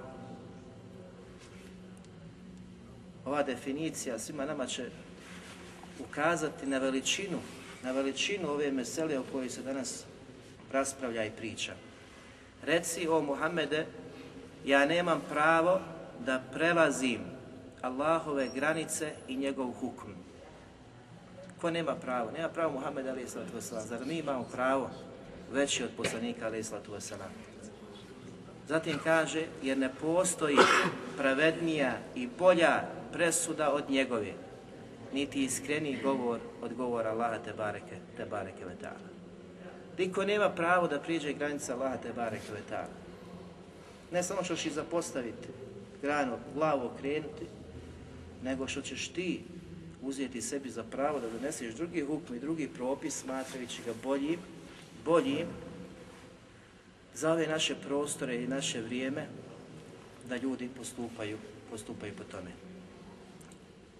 Ova 3.26 3.44
definicija 3.44 4.20
svima 4.20 4.46
nama 4.46 4.66
će 4.66 4.90
ukazati 6.00 6.66
na 6.66 6.78
veličinu, 6.78 7.38
na 7.84 7.92
veličinu 7.92 8.50
ove 8.50 8.72
mesele 8.72 9.20
o 9.20 9.24
kojoj 9.32 9.50
se 9.50 9.62
danas 9.62 10.06
raspravlja 10.72 11.26
i 11.26 11.32
priča. 11.32 11.74
Reci 12.64 13.08
o 13.08 13.22
Muhammede, 13.22 13.86
ja 14.66 14.86
nemam 14.86 15.22
pravo 15.30 15.80
da 16.26 16.42
prelazim 16.54 17.20
Allahove 17.82 18.50
granice 18.56 19.12
i 19.28 19.38
njegov 19.38 19.72
hukm. 19.72 20.12
Ko 21.62 21.72
nema 21.72 21.96
pravo? 21.96 22.32
Nema 22.32 22.50
pravo 22.50 22.74
Muhammed 22.74 23.08
alaih. 23.08 23.28
Zar 23.60 24.06
mi 24.06 24.18
imamo 24.18 24.44
pravo 24.52 24.90
veći 25.52 25.84
od 25.84 25.90
poslanika 25.98 26.46
alaih? 26.46 26.66
Zatim 28.68 29.00
kaže, 29.04 29.46
jer 29.64 29.78
ne 29.78 29.90
postoji 30.02 30.58
pravednija 31.18 31.98
i 32.16 32.28
bolja 32.40 32.84
presuda 33.14 33.72
od 33.74 33.90
njegove, 33.90 34.34
niti 35.14 35.44
iskreni 35.44 36.00
govor 36.04 36.40
od 36.62 36.74
govora 36.74 37.10
Allaha 37.10 37.38
te 37.46 37.54
bareke, 37.54 37.96
te 38.18 38.26
bareke. 38.26 38.66
Niko 39.98 40.26
nema 40.26 40.50
pravo 40.50 40.88
da 40.88 41.00
priđe 41.00 41.34
granica 41.34 41.74
Allaha 41.74 41.98
te 41.98 42.12
vetala. 42.54 42.88
Ne 44.12 44.24
samo 44.24 44.44
što 44.44 44.56
ćeš 44.56 44.74
zapostaviti 44.74 45.48
granu, 46.02 46.38
glavu 46.54 46.86
okrenuti, 46.86 47.46
nego 48.44 48.68
što 48.68 48.82
ćeš 48.82 49.08
ti 49.08 49.42
uzeti 50.02 50.42
sebi 50.42 50.70
za 50.70 50.84
pravo 50.84 51.20
da 51.20 51.30
doneseš 51.30 51.74
drugi 51.74 52.02
hukm 52.02 52.34
i 52.34 52.40
drugi 52.40 52.68
propis 52.68 53.16
smatrajući 53.16 53.82
ga 53.86 53.94
boljim, 54.04 54.40
boljim 55.06 55.48
za 57.14 57.32
ove 57.32 57.48
naše 57.48 57.76
prostore 57.76 58.44
i 58.44 58.48
naše 58.48 58.82
vrijeme 58.82 59.28
da 60.30 60.38
ljudi 60.38 60.70
postupaju, 60.78 61.38
postupaju 61.72 62.14
po 62.18 62.24
tome. 62.24 62.52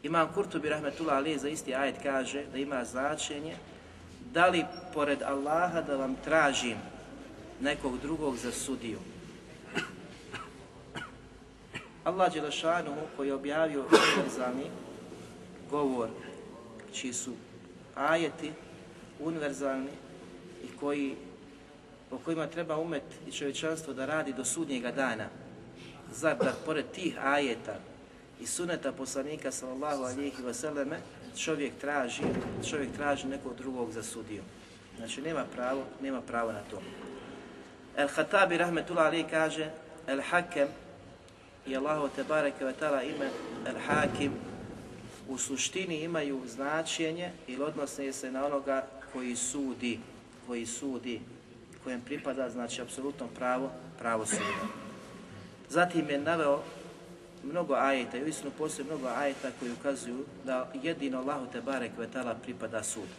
Imam 0.04 0.34
Kurtubi 0.34 0.70
Rahmetullah 0.70 1.18
Ali 1.18 1.38
za 1.38 1.50
isti 1.50 1.76
ajet 1.76 1.96
kaže 2.04 2.46
da 2.52 2.58
ima 2.58 2.86
značenje 2.86 3.56
da 4.38 4.48
li 4.48 4.66
pored 4.94 5.22
Allaha 5.22 5.82
da 5.82 5.96
vam 5.96 6.16
tražim 6.24 6.78
nekog 7.62 8.02
drugog 8.02 8.38
za 8.38 8.52
sudiju. 8.52 9.00
Allah 12.04 12.34
Đelešanuhu 12.34 13.02
koji 13.16 13.28
je 13.28 13.34
objavio 13.34 13.86
univerzalni 13.86 14.70
govor, 15.70 16.10
čiji 16.94 17.14
su 17.14 17.32
ajeti 17.96 18.52
univerzalni, 19.20 19.92
i 20.64 20.78
koji, 20.80 21.16
po 22.10 22.18
kojima 22.18 22.48
treba 22.48 22.78
umet 22.78 23.04
i 23.28 23.32
čovječanstvo 23.32 23.94
da 23.94 24.06
radi 24.06 24.34
do 24.34 24.46
sudnjega 24.46 24.92
dana. 24.92 25.30
Zar 26.14 26.38
da 26.38 26.54
pored 26.66 26.86
tih 26.92 27.18
ajeta 27.24 27.76
i 28.42 28.46
suneta 28.46 28.92
poslanika 28.92 29.52
sallallahu 29.52 30.04
alihi 30.04 30.44
vseleme 30.48 31.00
čovjek 31.38 31.74
traži, 31.82 32.24
čovjek 32.70 32.92
traži 32.96 33.28
nekog 33.28 33.56
drugog 33.58 33.92
za 33.92 34.04
sudiju. 34.04 34.44
Znači 34.98 35.22
nema 35.22 35.46
pravo, 35.56 35.84
nema 36.02 36.22
pravo 36.22 36.52
na 36.52 36.62
to. 36.72 36.82
El 37.98 38.08
Hatabi 38.08 38.58
rahmetullah 38.58 39.06
ali 39.06 39.24
kaže 39.24 39.70
El 40.08 40.22
Hakem 40.22 40.68
i 41.68 41.78
Allahu 41.78 42.10
te 42.16 42.24
bareke 42.24 42.66
ve 42.66 42.74
ta'ala 42.80 43.04
ime 43.04 43.30
El 43.66 43.80
Hakim 43.88 44.32
u 45.28 45.38
suštini 45.38 46.04
imaju 46.04 46.42
značenje 46.48 47.32
ili 47.48 47.64
odnose 47.64 48.14
se 48.14 48.32
na 48.32 48.46
onoga 48.46 48.88
koji 49.14 49.36
sudi, 49.36 50.00
koji 50.48 50.66
sudi, 50.66 51.22
kojem 51.84 52.02
pripada 52.02 52.50
znači 52.50 52.82
apsolutno 52.82 53.28
pravo, 53.28 53.72
pravo 54.00 54.26
suda. 54.26 54.68
Zatim 55.70 56.10
je 56.10 56.20
naveo 56.20 56.62
mnogo 57.44 57.74
ajeta 57.74 58.18
i 58.18 58.24
uistinu 58.24 58.52
postoji 58.58 58.88
mnogo 58.88 59.08
ajeta 59.08 59.52
koji 59.60 59.72
ukazuju 59.72 60.26
da 60.46 60.72
jedino 60.84 61.20
Allahu 61.20 61.46
te 61.52 61.62
barek 61.62 61.92
ve 61.98 62.08
ta'ala 62.08 62.36
pripada 62.44 62.84
sud. 62.84 63.10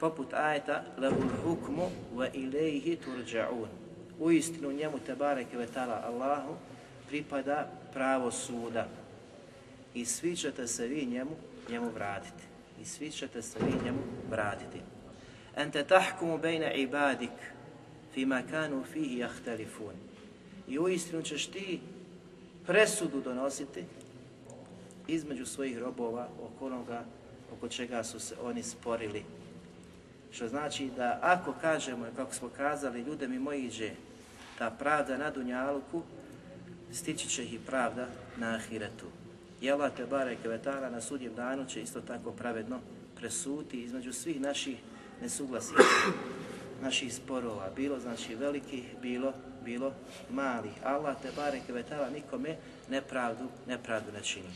Poput 0.00 0.34
ajeta 0.34 0.84
lahul 0.98 1.30
hukmu 1.44 1.90
wa 2.14 2.28
ilayhi 2.32 2.96
turja'un. 2.96 3.68
Uistinu 4.20 4.72
njemu 4.72 4.98
te 5.06 5.14
barek 5.14 5.46
ve 5.52 5.66
ta'ala 5.66 6.02
Allahu 6.06 6.56
pripada 7.08 7.70
pravo 7.92 8.30
suda. 8.30 8.86
I 9.94 10.04
svi 10.04 10.36
ćete 10.36 10.66
se 10.66 10.86
vi 10.86 11.06
njemu, 11.06 11.36
njemu 11.70 11.90
vratiti. 11.94 12.42
I 12.82 12.84
svi 12.84 13.10
ćete 13.10 13.42
se 13.42 13.58
vi 13.58 13.84
njemu 13.84 13.98
vratiti. 14.30 14.80
Ente 15.56 15.84
tahkumu 15.84 16.38
bejne 16.38 16.74
ibadik 16.74 17.30
fima 18.14 18.42
kanu 18.50 18.84
fihi 18.92 19.18
jahtelifun. 19.18 19.94
I 20.68 20.78
uistinu 20.78 21.22
ćeš 21.22 21.46
ti 21.46 21.80
presudu 22.66 23.20
donositi 23.20 23.84
između 25.08 25.46
svojih 25.46 25.78
robova 25.78 26.28
oko 26.42 26.66
onoga 26.66 27.04
oko 27.52 27.68
čega 27.68 28.04
su 28.04 28.20
se 28.20 28.34
oni 28.42 28.62
sporili. 28.62 29.24
Što 30.30 30.48
znači 30.48 30.90
da 30.96 31.18
ako 31.22 31.54
kažemo, 31.60 32.06
kako 32.16 32.34
smo 32.34 32.48
kazali, 32.56 33.02
ljude 33.02 33.28
mi 33.28 33.38
moji 33.38 33.64
iđe 33.64 33.90
ta 34.58 34.70
pravda 34.70 35.16
na 35.16 35.30
Dunjaluku, 35.30 36.02
stići 36.92 37.28
će 37.28 37.44
ih 37.44 37.54
i 37.54 37.58
pravda 37.58 38.08
na 38.36 38.54
Ahiretu. 38.54 39.06
Allah 39.72 39.92
te 39.96 40.48
vetara 40.48 40.90
na 40.90 41.00
sudjem 41.00 41.34
danu 41.34 41.66
će 41.66 41.82
isto 41.82 42.00
tako 42.00 42.32
pravedno 42.32 42.80
presuti 43.16 43.82
između 43.82 44.12
svih 44.12 44.40
naših 44.40 44.76
nesuglasica, 45.22 45.82
naših 46.84 47.14
sporova, 47.14 47.70
bilo 47.76 48.00
znači 48.00 48.34
velikih, 48.34 48.84
bilo 49.02 49.32
bilo 49.64 49.92
malih. 50.30 50.72
Allah 50.84 51.16
te 51.22 51.28
barek 51.36 51.68
vetara 51.68 52.10
nikome 52.10 52.56
nepravdu, 52.88 53.48
nepravdu 53.66 54.12
ne 54.12 54.22
čini. 54.22 54.48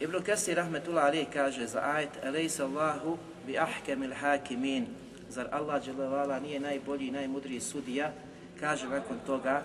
Ibn 0.00 0.22
Kasir 0.22 0.56
rahmetullah 0.56 1.04
alejhi 1.04 1.26
kaže 1.32 1.66
za 1.66 1.80
ajet 1.80 2.10
Elejsa 2.22 2.64
Allahu 2.64 3.18
bi 3.46 3.58
ahkamil 3.58 4.14
hakimin 4.14 4.86
Zar 5.32 5.48
Allah 5.50 5.80
dželevala 5.84 6.40
nije 6.40 6.60
najbolji 6.60 7.06
i 7.06 7.10
najmudriji 7.10 7.60
sudija? 7.60 8.12
Kaže 8.60 8.88
nakon 8.88 9.16
toga 9.26 9.62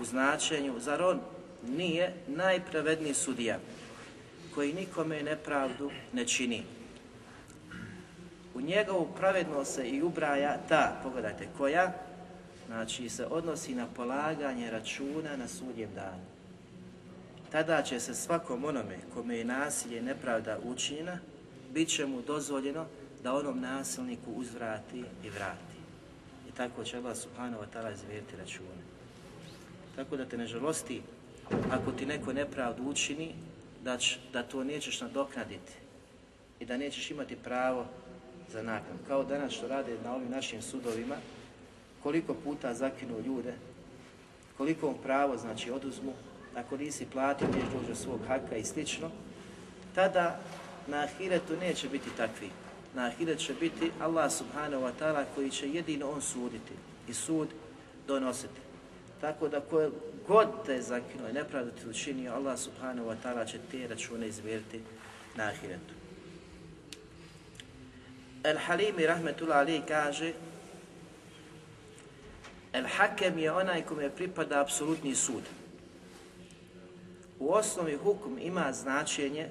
u 0.00 0.04
značenju, 0.04 0.80
zar 0.80 1.02
on 1.02 1.20
nije 1.68 2.14
najpravedniji 2.26 3.14
sudija 3.14 3.58
koji 4.54 4.72
nikome 4.72 5.22
nepravdu 5.22 5.90
ne 6.12 6.24
čini? 6.24 6.62
U 8.54 8.60
njegovu 8.60 9.08
pravednost 9.18 9.74
se 9.74 9.88
i 9.88 10.02
ubraja 10.02 10.56
ta, 10.68 11.00
pogledajte, 11.02 11.48
koja? 11.58 11.92
Znači 12.70 13.08
se 13.08 13.26
odnosi 13.26 13.74
na 13.74 13.86
polaganje 13.86 14.70
računa 14.70 15.36
na 15.36 15.48
sudjem 15.48 15.90
danu. 15.94 16.22
Tada 17.52 17.82
će 17.82 18.00
se 18.00 18.14
svakom 18.14 18.64
onome 18.64 18.98
kome 19.14 19.36
je 19.36 19.44
nasilje 19.44 20.02
nepravda 20.02 20.58
učinjena, 20.64 21.18
bit 21.74 21.88
će 21.88 22.06
mu 22.06 22.22
dozvoljeno 22.22 22.86
da 23.22 23.34
onom 23.34 23.60
nasilniku 23.60 24.32
uzvrati 24.32 25.04
i 25.24 25.30
vrati. 25.30 25.76
I 26.48 26.52
tako 26.52 26.84
će 26.84 26.96
Allah 26.96 27.16
subhanahu 27.16 27.62
wa 27.62 27.66
ta'ala 27.74 27.92
izvjeriti 27.92 28.36
račune. 28.36 28.82
Tako 29.96 30.16
da 30.16 30.24
te 30.24 30.38
ne 30.38 30.46
žalosti 30.46 31.02
ako 31.70 31.92
ti 31.92 32.06
neko 32.06 32.32
nepravdu 32.32 32.82
učini, 32.82 33.34
da, 33.84 33.98
da 34.32 34.42
to 34.42 34.64
nećeš 34.64 35.00
nadoknaditi 35.00 35.72
i 36.60 36.66
da 36.66 36.76
nećeš 36.76 37.10
imati 37.10 37.36
pravo 37.36 37.86
za 38.52 38.62
nakon. 38.62 38.98
Kao 39.08 39.24
danas 39.24 39.52
što 39.52 39.68
rade 39.68 39.96
na 40.04 40.14
ovim 40.14 40.30
našim 40.30 40.62
sudovima, 40.62 41.16
koliko 42.02 42.34
puta 42.34 42.74
zakinu 42.74 43.20
ljude, 43.26 43.54
koliko 44.56 44.90
mu 44.90 44.96
pravo 45.02 45.36
znači 45.36 45.70
oduzmu, 45.70 46.12
ako 46.56 46.76
nisi 46.76 47.06
platio, 47.12 47.48
neš 47.48 47.98
svog 47.98 48.20
haka 48.28 48.56
i 48.56 48.64
slično, 48.64 49.10
tada 49.94 50.40
na 50.86 51.02
ahiretu 51.02 51.56
neće 51.56 51.88
biti 51.88 52.10
takvi. 52.16 52.50
Na 52.94 53.06
ahiret 53.06 53.38
će 53.38 53.54
biti 53.54 53.90
Allah 54.00 54.32
subhanahu 54.32 54.82
wa 54.82 54.92
ta'ala 55.00 55.24
koji 55.34 55.50
će 55.50 55.70
jedino 55.70 56.10
on 56.10 56.22
suditi 56.22 56.72
i 57.08 57.14
sud 57.14 57.48
donositi. 58.06 58.60
Tako 59.20 59.48
da 59.48 59.60
koje 59.60 59.90
god 60.26 60.48
te 60.66 60.82
zakinuo 60.82 61.28
i 61.28 61.32
nepravdu 61.32 61.70
ti 61.70 61.88
učinio, 61.88 62.32
Allah 62.32 62.58
subhanahu 62.58 63.08
wa 63.08 63.16
ta'ala 63.24 63.50
će 63.50 63.58
te 63.70 63.86
račune 63.88 64.28
izvjeriti 64.28 64.80
na 65.36 65.44
ahiretu. 65.44 65.94
El 68.44 68.58
Halimi 68.58 69.06
rahmetullah 69.06 69.58
ali 69.58 69.82
kaže 69.88 70.32
El 72.72 72.86
Hakem 72.86 73.38
je 73.38 73.52
onaj 73.52 73.82
kome 73.82 74.10
pripada 74.10 74.60
apsolutni 74.60 75.14
sud. 75.14 75.42
U 77.38 77.52
osnovi 77.52 77.96
hukum 77.96 78.38
ima 78.38 78.72
značenje 78.72 79.48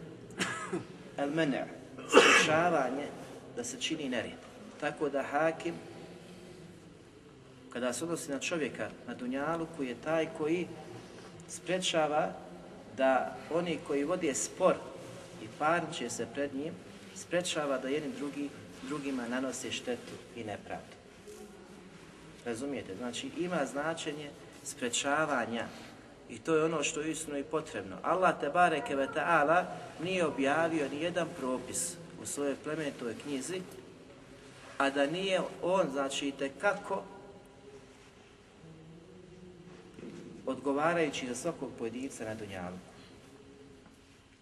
el 1.17 1.29
mener, 1.29 1.65
sprečavanje 2.07 3.07
da 3.55 3.63
se 3.63 3.81
čini 3.81 4.09
nerijed. 4.09 4.37
Tako 4.79 5.09
da 5.09 5.23
hakim, 5.23 5.73
kada 7.73 7.93
se 7.93 8.03
odnosi 8.03 8.31
na 8.31 8.39
čovjeka 8.39 8.89
na 9.07 9.13
dunjalu, 9.13 9.67
koji 9.77 9.87
je 9.87 10.01
taj 10.03 10.27
koji 10.37 10.67
sprečava 11.49 12.31
da 12.97 13.35
oni 13.53 13.79
koji 13.87 14.03
vode 14.03 14.33
spor 14.33 14.75
i 15.43 15.47
parniče 15.59 16.09
se 16.09 16.27
pred 16.33 16.55
njim, 16.55 16.73
sprečava 17.15 17.77
da 17.77 17.87
jednim 17.87 18.13
drugi, 18.17 18.49
drugima 18.87 19.27
nanose 19.27 19.71
štetu 19.71 20.13
i 20.35 20.43
nepravdu. 20.43 20.98
Razumijete? 22.45 22.95
Znači 22.95 23.29
ima 23.37 23.65
značenje 23.65 24.29
sprečavanja 24.63 25.65
i 26.29 26.37
to 26.37 26.55
je 26.55 26.63
ono 26.63 26.83
što 26.83 27.01
je 27.01 27.11
istino 27.11 27.37
i 27.37 27.43
potrebno. 27.43 27.97
Allah 28.03 28.39
te 28.39 28.49
bareke 28.49 28.95
ve 28.95 29.07
ta'ala 29.15 29.65
nije 30.03 30.25
objavio 30.25 30.89
ni 30.89 31.01
jedan 31.01 31.27
propis 31.39 31.95
u 32.21 32.25
svojoj 32.25 32.55
plemenitoj 32.63 33.15
knjizi, 33.23 33.61
a 34.77 34.89
da 34.89 35.05
nije 35.05 35.41
on, 35.61 35.89
znači, 35.91 36.33
kako 36.61 37.03
odgovarajući 40.45 41.27
za 41.27 41.35
svakog 41.35 41.69
pojedinca 41.79 42.25
na 42.25 42.35
dunjalu. 42.35 42.77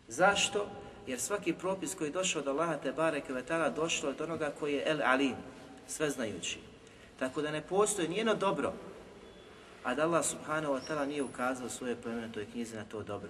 Zašto? 0.07 0.69
Jer 1.07 1.19
svaki 1.19 1.53
propis 1.53 1.95
koji 1.95 2.07
je 2.07 2.11
došao 2.11 2.41
od 2.41 2.47
Allaha 2.47 2.77
te 2.77 2.91
bareke 2.91 3.33
ve 3.33 3.43
ta'ala 3.43 3.75
došlo 3.75 4.09
od 4.09 4.21
onoga 4.21 4.51
koji 4.59 4.73
je 4.73 4.83
el 4.85 5.01
alim, 5.03 5.35
sveznajući. 5.87 6.59
Tako 7.19 7.41
da 7.41 7.51
ne 7.51 7.61
postoji 7.61 8.07
nijedno 8.07 8.35
dobro, 8.35 8.73
a 9.83 9.95
da 9.95 10.03
Allah 10.03 10.25
subhanahu 10.25 10.73
wa 10.73 10.81
ta'ala 10.87 11.05
nije 11.05 11.23
ukazao 11.23 11.67
u 11.67 11.69
svojoj 11.69 11.95
plemenitoj 11.95 12.45
knjizi 12.51 12.75
na 12.75 12.83
to 12.83 13.03
dobro. 13.03 13.29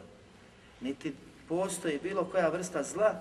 Niti 0.81 1.13
postoji 1.49 1.99
bilo 2.03 2.25
koja 2.25 2.49
vrsta 2.49 2.83
zla, 2.83 3.15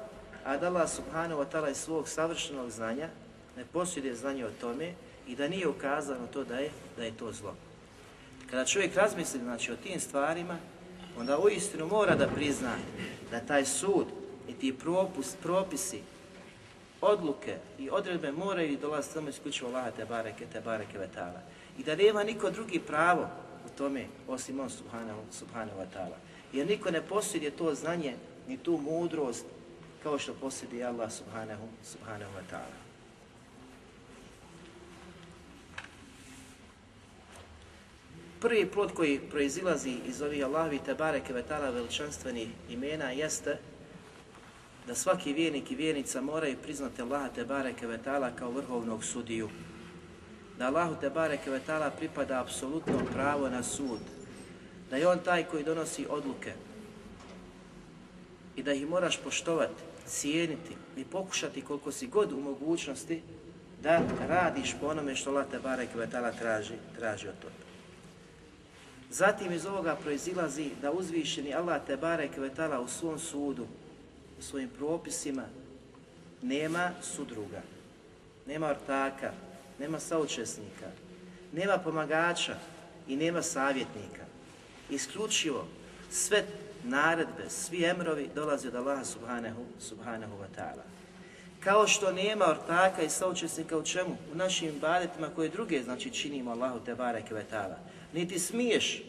a 0.45 0.57
da 0.57 0.67
Allah 0.67 0.91
subhanahu 0.91 1.41
wa 1.41 1.47
ta'ala 1.53 1.71
iz 1.71 1.77
svog 1.77 2.09
savršenog 2.09 2.71
znanja 2.71 3.09
ne 3.57 3.65
posjeduje 3.73 4.15
znanje 4.15 4.47
o 4.47 4.51
tome 4.61 4.95
i 5.27 5.37
da 5.37 5.49
nije 5.49 5.69
ukazano 5.69 6.27
to 6.27 6.45
da 6.45 6.59
je, 6.59 6.71
da 6.97 7.05
je 7.05 7.17
to 7.17 7.33
zlo. 7.33 7.55
Kada 8.51 8.65
čovjek 8.65 8.95
razmisli 8.95 9.41
znači, 9.41 9.73
o 9.73 9.77
tim 9.77 10.01
stvarima, 10.01 10.59
onda 11.19 11.39
uistinu 11.39 11.87
mora 11.87 12.15
da 12.15 12.29
prizna 12.29 12.73
da 13.31 13.41
taj 13.41 13.65
sud 13.65 14.07
i 14.49 14.53
ti 14.53 14.79
propust, 14.79 15.37
propisi, 15.43 16.01
odluke 17.01 17.57
i 17.79 17.91
odredbe 17.91 18.33
moraju 18.33 18.79
dolaziti 18.79 19.15
samo 19.15 19.29
isključivo 19.29 19.71
Allah 19.71 19.95
te 19.97 20.05
bareke, 20.05 20.47
te 20.53 20.61
bareke 20.61 20.99
vetala. 20.99 21.41
I 21.79 21.83
da 21.83 21.97
nema 21.97 22.25
niko 22.25 22.51
drugi 22.51 22.79
pravo 22.79 23.29
u 23.67 23.79
tome 23.79 24.07
osim 24.29 24.61
on 24.61 24.71
subhanahu, 24.71 25.21
subhanahu 25.33 25.81
ta'ala. 25.95 26.17
Jer 26.53 26.67
niko 26.67 26.91
ne 26.91 27.03
posjeduje 27.03 27.51
to 27.51 27.75
znanje 27.75 28.15
ni 28.49 28.57
tu 28.57 28.79
mudrost 28.79 29.47
kao 30.03 30.19
što 30.19 30.35
posjeduje 30.35 30.85
Allah 30.85 31.13
subhanahu, 31.13 31.69
subhanahu 31.85 32.33
ta'ala. 32.51 32.87
Prvi 38.41 38.67
plod 38.67 38.93
koji 38.93 39.21
proizilazi 39.21 39.97
iz 40.07 40.23
ovih 40.23 40.45
Allahovi 40.45 40.79
te 40.79 40.95
bareke 40.95 41.33
ve 41.33 41.43
ta'ala 41.49 41.75
veličanstvenih 41.75 42.49
imena 42.71 43.11
jeste 43.11 43.59
da 44.87 44.95
svaki 44.95 45.33
vjernik 45.33 45.71
i 45.71 45.75
vjernica 45.75 46.21
moraju 46.21 46.57
priznati 46.63 47.03
Allaha 47.03 47.29
te 47.29 47.45
bareke 47.45 47.87
kao 48.39 48.51
vrhovnog 48.51 49.05
sudiju. 49.05 49.49
Da 50.59 50.67
Allahu 50.67 50.97
te 51.01 51.11
bareke 51.11 51.51
pripada 51.99 52.41
apsolutno 52.41 52.99
pravo 53.13 53.49
na 53.49 53.63
sud. 53.63 54.01
Da 54.91 54.97
je 54.97 55.09
on 55.09 55.19
taj 55.19 55.45
koji 55.45 55.65
donosi 55.65 56.07
odluke. 56.11 56.53
I 58.57 58.63
da 58.63 58.73
ih 58.73 58.89
moraš 58.89 59.17
poštovati, 59.17 59.83
cijeniti 60.07 60.77
i 60.97 61.05
pokušati 61.05 61.63
koliko 61.63 61.93
si 61.93 62.07
god 62.07 62.33
u 62.33 62.41
mogućnosti 62.41 63.23
da 63.83 64.01
radiš 64.29 64.75
po 64.81 64.87
onome 64.87 65.15
što 65.15 65.31
Allah 65.31 65.47
te 65.51 65.59
bareke 65.59 65.93
traži, 66.39 66.75
traži 66.99 67.29
od 67.29 67.39
toga. 67.39 67.55
Zatim 69.11 69.53
iz 69.53 69.67
ovoga 69.67 69.97
proizilazi 70.03 70.71
da 70.83 70.93
uzvišeni 70.93 71.55
Allah 71.55 71.83
te 71.87 71.97
barek 71.97 72.37
vetala 72.37 72.81
u 72.81 72.89
svom 72.89 73.19
sudu, 73.19 73.67
u 74.39 74.43
svojim 74.43 74.69
propisima, 74.69 75.43
nema 76.43 76.91
sudruga, 77.03 77.63
nema 78.47 78.67
ortaka, 78.67 79.33
nema 79.79 80.01
saučesnika, 80.01 80.87
nema 81.53 81.79
pomagača 81.79 82.57
i 83.09 83.17
nema 83.17 83.43
savjetnika. 83.43 84.25
Isključivo 84.91 85.67
sve 86.11 86.45
naredbe, 86.85 87.51
svi 87.51 87.85
emrovi 87.85 88.31
dolaze 88.35 88.69
od 88.69 88.75
Allaha 88.75 89.05
subhanahu, 89.05 89.65
subhanahu 89.81 90.33
wa 90.33 90.61
ta'ala. 90.61 90.83
Kao 91.61 91.87
što 91.87 92.13
nema 92.13 92.45
ortaka 92.51 93.03
i 93.03 93.11
saučesnika 93.11 93.79
u 93.79 93.83
čemu? 93.83 94.17
U 94.33 94.37
našim 94.37 94.73
badetima 94.81 95.29
koje 95.35 95.49
druge 95.49 95.83
znači 95.83 96.11
činimo 96.11 96.51
Allahu 96.51 96.81
te 96.85 96.95
bareke 96.95 97.35
ve 97.35 97.45
ta'ala 97.53 97.77
niti 98.17 98.39
smiješ 98.39 99.03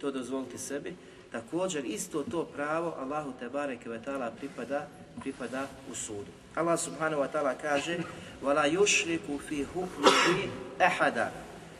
to 0.00 0.10
dozvoliti 0.10 0.58
sebi, 0.58 0.96
također 1.34 1.84
isto 1.84 2.22
to 2.22 2.44
pravo 2.44 2.94
Allahu 2.98 3.32
te 3.38 3.48
bareke 3.48 3.88
ve 3.88 4.02
taala 4.02 4.30
pripada 4.30 4.86
pripada 5.20 5.66
u 5.90 5.94
sudu. 5.94 6.30
Allah 6.54 6.78
subhanahu 6.80 7.22
wa 7.22 7.28
ta'ala 7.32 7.54
kaže: 7.62 7.98
"Wala 8.42 8.70
yushriku 8.70 9.38
fi 9.48 9.64
hukmihi 9.64 10.48
ahada." 10.78 11.30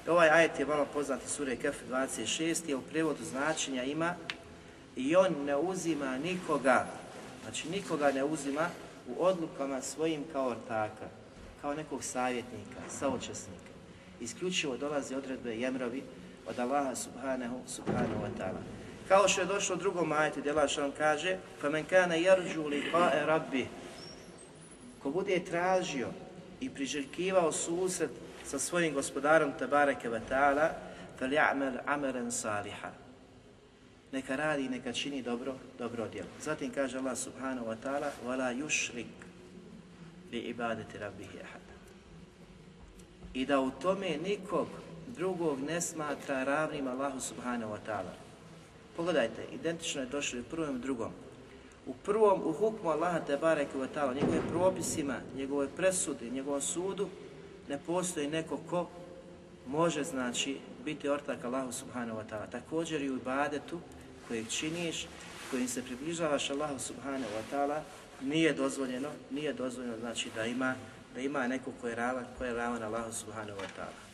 Ovaj 0.08 0.30
ajet 0.30 0.58
je 0.58 0.66
malo 0.66 0.86
poznati 0.92 1.30
sure 1.30 1.56
Kaf 1.56 1.74
26 1.90 2.68
je 2.68 2.76
u 2.76 2.82
prevodu 2.82 3.24
značenja 3.24 3.84
ima 3.84 4.14
i 4.96 5.16
on 5.16 5.34
ne 5.44 5.56
uzima 5.56 6.18
nikoga, 6.18 6.86
znači 7.42 7.68
nikoga 7.68 8.12
ne 8.12 8.24
uzima 8.24 8.68
u 9.08 9.24
odlukama 9.24 9.82
svojim 9.82 10.24
kao 10.32 10.48
ortaka, 10.48 11.06
kao 11.60 11.74
nekog 11.74 12.04
savjetnika, 12.04 12.80
saučesnika. 12.88 13.72
Isključivo 14.20 14.76
dolaze 14.76 15.16
odredbe 15.16 15.56
jemrovi 15.56 16.02
od 16.46 16.58
Allaha 16.58 16.94
subhanahu, 16.94 17.60
subhanahu 17.66 18.22
wa 18.24 18.30
ta'ala. 18.38 18.83
Kao 19.07 19.27
što 19.27 19.41
je 19.41 19.47
došlo 19.47 19.75
u 19.75 19.79
drugom 19.79 20.11
ajetu 20.11 20.39
gdje 20.39 20.51
Allah 20.51 20.69
što 20.69 20.91
kaže 20.97 21.37
فَمَنْ 21.61 21.83
كَانَ 21.89 22.11
يَرْجُوا 22.11 22.69
لِقَاءَ 22.69 23.25
رَبِّهِ 23.25 23.65
Ko 25.03 25.11
bude 25.11 25.39
tražio 25.45 26.07
i 26.59 26.69
priželjkivao 26.69 27.51
susret 27.51 28.09
sa 28.45 28.59
svojim 28.59 28.93
gospodarom 28.93 29.53
Tabareke 29.59 30.09
wa 30.09 30.19
ta'ala 30.29 30.69
فَلْيَعْمَلْ 31.19 31.79
عَمَلًا 31.87 32.29
صَالِحًا 32.29 32.91
Neka 34.11 34.35
radi, 34.35 34.69
neka 34.69 34.93
čini 34.93 35.21
dobro, 35.21 35.55
dobro 35.77 36.07
djelo. 36.07 36.27
Zatim 36.41 36.71
kaže 36.71 36.97
Allah 36.97 37.17
subhanahu 37.17 37.67
wa 37.67 37.75
ta'ala 37.83 38.11
وَلَا 38.25 38.51
يُشْرِكْ 38.51 39.15
بِعِبَادَةِ 40.31 40.89
رَبِّهِ 40.95 41.31
أَحَدًا 41.41 41.75
I 43.33 43.45
da 43.45 43.59
u 43.59 43.71
tome 43.71 44.17
nikog 44.23 44.67
drugog 45.07 45.59
ne 45.61 45.81
smatra 45.81 46.43
ravnim 46.43 46.87
Allahu 46.87 47.19
subhanahu 47.19 47.71
wa 47.71 47.79
ta'ala. 47.85 48.22
Pogledajte, 48.96 49.46
identično 49.52 50.00
je 50.00 50.06
došlo 50.06 50.38
i 50.38 50.40
u 50.40 50.44
prvom 50.44 50.76
i 50.76 50.78
drugom. 50.78 51.12
U 51.86 51.94
prvom, 51.94 52.42
u 52.44 52.52
hukmu 52.52 52.90
Allaha 52.90 53.20
te 53.20 53.36
wa 53.36 53.86
ta'ala, 53.94 54.14
njegovim 54.14 54.42
propisima, 54.50 55.16
njegove 55.36 55.68
presudi, 55.76 56.30
njegovom 56.30 56.60
sudu, 56.60 57.08
ne 57.68 57.78
postoji 57.86 58.28
neko 58.28 58.58
ko 58.70 58.88
može, 59.66 60.04
znači, 60.04 60.58
biti 60.84 61.08
ortak 61.08 61.44
Allahu 61.44 61.72
subhanahu 61.72 62.18
wa 62.18 62.24
ta'ala. 62.30 62.50
Također 62.50 63.02
i 63.02 63.10
u 63.10 63.16
ibadetu 63.16 63.80
kojeg 64.28 64.48
činiš, 64.48 65.06
kojim 65.50 65.68
se 65.68 65.82
približavaš 65.82 66.50
Allahu 66.50 66.78
subhanahu 66.78 67.32
wa 67.32 67.54
ta'ala, 67.54 67.80
nije 68.22 68.52
dozvoljeno, 68.52 69.08
nije 69.30 69.52
dozvoljeno, 69.52 69.98
znači, 69.98 70.30
da 70.34 70.46
ima, 70.46 70.74
da 71.14 71.20
ima 71.20 71.46
neko 71.46 71.70
ko 71.80 71.88
je 71.88 71.94
ravan, 71.94 72.24
ko 72.38 72.44
je 72.44 72.54
ravan 72.54 72.82
Allahu 72.82 73.12
subhanahu 73.12 73.58
wa 73.58 73.68
ta'ala. 73.76 74.04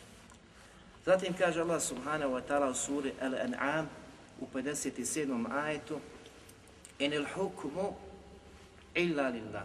Zatim 1.05 1.33
kaže 1.37 1.61
Allah 1.61 1.81
subhanahu 1.81 2.33
wa 2.33 2.41
ta'ala 2.49 2.71
u 2.71 2.73
suri 2.73 3.13
Al-An'am 3.21 3.85
u 4.41 4.45
57. 4.53 5.51
ajetu 5.51 5.99
Enel 6.99 7.25
hukmu 7.35 7.95
illa 8.95 9.29
lillah. 9.29 9.63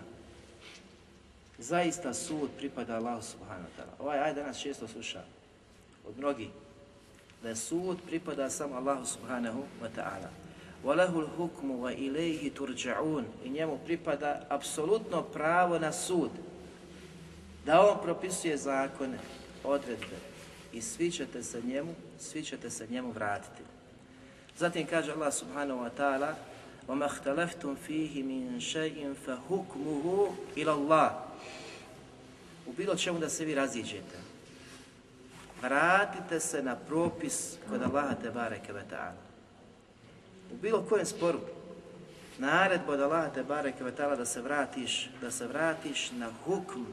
Zaista 1.58 2.14
sud 2.14 2.50
pripada 2.56 2.96
Allahu 2.96 3.22
subhanahu 3.22 3.64
wa 3.64 3.74
ta'ala. 3.76 3.92
Ovaj 3.98 4.18
ajet 4.18 4.36
danas 4.36 4.60
često 4.60 4.88
sluša 4.88 5.24
od 6.08 6.18
mnogih 6.18 6.48
da 7.42 7.56
sud 7.56 7.98
pripada 8.06 8.50
samo 8.50 8.74
Allahu 8.76 9.06
subhanahu 9.06 9.64
wa 9.82 9.88
ta'ala. 9.96 10.30
Walahul 10.84 11.28
hukmu 11.36 11.82
wa 11.82 11.92
ilaihi 11.92 12.50
turja'un. 12.50 13.24
I 13.44 13.50
njemu 13.50 13.78
pripada 13.84 14.46
apsolutno 14.48 15.22
pravo 15.22 15.78
na 15.78 15.92
sud. 15.92 16.30
Da 17.66 17.80
on 17.80 17.98
propisuje 18.02 18.56
zakone, 18.56 19.18
odredbe. 19.64 20.16
I 20.72 20.82
svi 20.82 21.10
ćete 21.10 21.42
se 21.42 21.62
njemu, 21.62 21.94
svi 22.18 22.42
ćete 22.42 22.70
se 22.70 22.86
njemu 22.86 23.10
vratiti. 23.10 23.62
Zatim 24.57 24.87
kaže 24.87 25.11
Allah 25.11 25.33
subhanahu 25.33 25.79
wa 25.83 25.89
ta'ala 25.89 26.35
وَمَا 26.87 27.05
اخْتَلَفْتُمْ 27.05 27.75
فِيهِ 27.87 28.23
مِنْ 28.23 28.59
شَيْءٍ 28.59 29.13
فَهُكْمُهُ 29.25 30.35
إِلَى 30.57 30.71
اللَّهِ 30.71 31.11
U 32.65 32.73
bilo 32.77 32.95
čemu 32.95 33.19
da 33.19 33.29
se 33.29 33.45
vi 33.45 33.55
raziđete. 33.55 34.17
Vratite 35.61 36.39
se 36.39 36.63
na 36.63 36.75
propis 36.75 37.57
kod 37.69 37.81
Allaha 37.81 38.15
te 38.15 38.31
bareke 38.31 38.73
ve 38.73 38.83
ta'ala. 38.89 39.21
U 40.51 40.57
bilo 40.61 40.85
kojem 40.89 41.05
sporu, 41.05 41.39
naredba 42.37 42.93
od 42.93 43.01
Allaha 43.01 43.29
te 43.29 43.43
bareke 43.43 43.83
ve 43.83 43.91
ta'ala 43.91 44.15
da 44.15 44.25
se 44.25 44.41
vratiš, 44.41 45.09
da 45.21 45.31
se 45.31 45.47
vratiš 45.47 46.11
na 46.11 46.31
hukm 46.45 46.83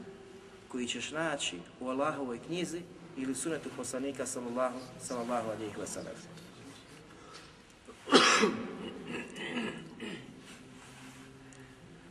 koji 0.67 0.87
ćeš 0.87 1.11
naći 1.11 1.59
u 1.79 1.89
Allahovoj 1.89 2.39
knjizi 2.39 2.81
ili 3.17 3.35
sunetu 3.35 3.69
poslanika 3.77 4.25
sallallahu, 4.25 4.79
sallallahu 5.01 5.49
alihi 5.49 5.75
wa 5.81 5.87
sallam. 5.87 6.32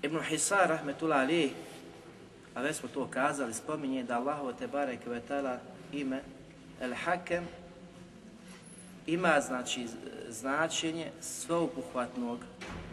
Ibn 0.02 0.20
Hisar, 0.30 0.70
rahmetullah 0.70 1.20
alih, 1.20 1.52
a 2.56 2.62
već 2.62 2.76
smo 2.76 2.90
to 2.94 3.08
kazali, 3.08 3.54
spominje 3.54 4.04
da 4.04 4.18
Allahu 4.18 4.54
te 4.60 4.68
barek 4.68 5.00
ime 5.92 6.22
El 6.82 6.94
Hakem 6.94 7.48
ima 9.08 9.42
znači 9.42 9.88
značenje 10.30 11.12
sveobuhvatnog 11.22 12.40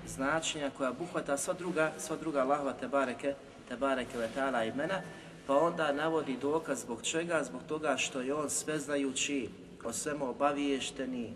značenja 0.06 0.70
koja 0.76 0.90
obuhvata 0.90 1.38
sva 1.38 1.54
druga, 1.54 1.92
sva 1.98 2.16
druga 2.16 2.40
Allahova 2.40 2.72
te 2.72 2.88
bareke, 2.88 3.34
te 3.68 3.76
bareke 3.76 4.18
vetala 4.18 4.64
imena, 4.64 5.00
pa 5.46 5.56
onda 5.56 5.92
navodi 5.92 6.36
dokaz 6.42 6.80
zbog 6.80 7.02
čega, 7.02 7.44
zbog 7.44 7.60
toga 7.68 7.96
što 7.96 8.20
je 8.20 8.34
on 8.34 8.50
sveznajući, 8.50 9.48
o 9.84 9.92
svemu 9.92 10.28
obaviješteni 10.28 11.34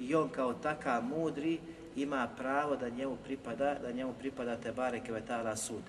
i 0.00 0.14
on 0.14 0.28
kao 0.28 0.52
takav 0.52 1.04
mudri 1.04 1.58
ima 1.96 2.28
pravo 2.38 2.76
da 2.76 2.88
njemu 2.88 3.16
pripada, 3.24 3.74
da 3.82 3.92
njemu 3.92 4.14
pripada 4.18 4.56
te 4.56 4.72
bareke 4.72 5.12
vetala 5.12 5.56
sud. 5.56 5.82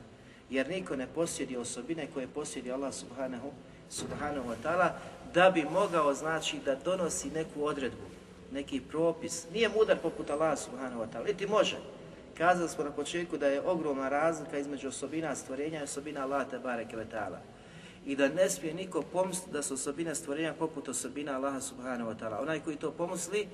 Jer 0.50 0.70
niko 0.70 0.96
ne 0.96 1.08
posjedi 1.08 1.58
osobine 1.58 2.08
koje 2.14 2.28
posjedi 2.28 2.72
Allah 2.72 2.94
subhanahu, 2.94 3.52
subhanahu 3.90 4.50
wa 4.50 4.56
ta'ala 4.64 4.90
da 5.34 5.52
bi 5.52 5.66
mogao 5.72 6.14
znači 6.14 6.60
da 6.66 6.76
donosi 6.76 7.30
neku 7.30 7.66
odredbu, 7.66 8.08
neki 8.52 8.82
propis. 8.82 9.46
Nije 9.54 9.70
mudar 9.70 9.98
poput 9.98 10.30
Allah 10.30 10.60
subhanahu 10.60 11.02
wa 11.02 11.08
ta'ala, 11.14 11.28
niti 11.28 11.48
može. 11.48 11.78
Kazali 12.38 12.70
smo 12.70 12.84
na 12.84 12.92
početku 12.92 13.38
da 13.38 13.48
je 13.48 13.62
ogromna 13.62 14.10
razlika 14.10 14.58
između 14.58 14.88
osobina 14.88 15.36
stvorenja 15.36 15.80
i 15.80 15.84
osobina 15.84 16.22
Allah 16.22 16.50
te 16.50 16.60
bareke 16.60 16.96
ve 16.96 17.06
ta'ala. 17.06 17.40
I 18.06 18.16
da 18.16 18.28
ne 18.28 18.50
smije 18.50 18.74
niko 18.74 19.02
pomisliti 19.02 19.52
da 19.52 19.62
su 19.62 19.74
osobine 19.74 20.16
stvorenja 20.16 20.54
poput 20.54 20.90
osobina 20.90 21.36
Allaha 21.36 21.62
subhanahu 21.62 22.12
wa 22.12 22.16
ta'ala. 22.20 22.42
Onaj 22.42 22.60
koji 22.60 22.76
to 22.76 22.92
pomisli, 22.92 23.48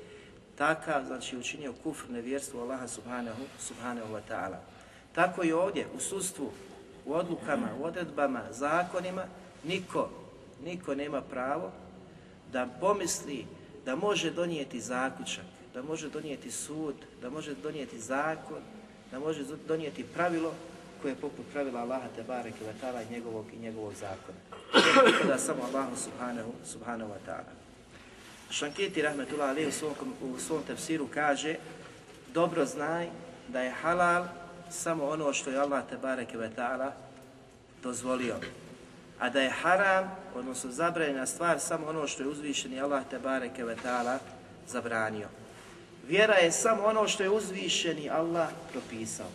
takav, 0.58 1.06
znači 1.06 1.38
učinio 1.38 1.74
kufr 1.84 2.10
nevjerstvo 2.10 2.62
Allaha 2.62 2.88
subhanahu, 2.88 3.44
subhanahu 3.60 4.14
wa 4.14 4.22
ta'ala. 4.30 4.58
Tako 5.16 5.44
i 5.44 5.52
ovdje, 5.52 5.88
u 5.96 6.00
sustvu, 6.00 6.52
u 7.06 7.14
odlukama, 7.14 7.68
u 7.80 7.84
odredbama, 7.84 8.42
zakonima, 8.52 9.24
niko, 9.64 10.10
niko 10.64 10.96
nema 10.96 11.22
pravo 11.22 11.72
da 12.52 12.68
pomisli 12.80 13.46
da 13.86 13.96
može 13.96 14.32
donijeti 14.32 14.82
zaključak, 14.82 15.46
da 15.74 15.82
može 15.82 16.10
donijeti 16.10 16.52
sud, 16.52 16.96
da 17.22 17.30
može 17.30 17.56
donijeti 17.56 18.00
zakon, 18.00 18.62
da 19.12 19.20
može 19.20 19.44
donijeti 19.68 20.04
pravilo 20.04 20.54
koje 21.02 21.12
je 21.12 21.16
poput 21.16 21.46
pravila 21.54 21.82
Allaha 21.82 22.08
te 22.16 22.24
bareke 22.24 22.66
i 23.10 23.14
njegovog 23.14 23.46
i 23.54 23.60
njegovog 23.60 23.94
zakona. 23.94 24.38
Da 25.28 25.38
samo 25.38 25.64
Allahu 25.64 25.96
subhanahu 25.96 26.52
subhanahu 26.66 27.12
wa 27.12 27.26
taala. 27.26 27.63
Shankiti 28.54 29.02
rahmetullah 29.02 29.50
alejhi 29.50 29.68
u 29.68 29.72
svom 29.72 29.94
u 30.22 30.40
svom 30.40 30.64
tefsiru 30.68 31.08
kaže 31.14 31.56
dobro 32.34 32.66
znaj 32.66 33.08
da 33.48 33.62
je 33.62 33.72
halal 33.72 34.26
samo 34.70 35.06
ono 35.06 35.34
što 35.34 35.50
je 35.50 35.58
Allah 35.58 35.84
te 35.90 35.98
bareke 35.98 36.38
ve 36.38 36.50
ta'ala 36.58 36.92
dozvolio. 37.84 38.36
A 39.20 39.30
da 39.30 39.42
je 39.42 39.50
haram, 39.50 40.16
odnosno 40.36 40.72
zabranjena 40.72 41.26
stvar, 41.26 41.60
samo 41.60 41.88
ono 41.88 42.08
što 42.08 42.24
je 42.24 42.30
uzvišeni 42.30 42.82
Allah 42.82 43.04
te 43.10 43.20
bareke 43.20 43.64
ve 43.64 43.76
ta'ala 43.84 44.18
zabranio. 44.68 45.28
Vjera 46.08 46.36
je 46.36 46.52
samo 46.52 46.84
ono 46.84 47.08
što 47.08 47.24
je 47.24 47.30
uzvišeni 47.30 48.10
Allah 48.10 48.50
propisao. 48.72 49.30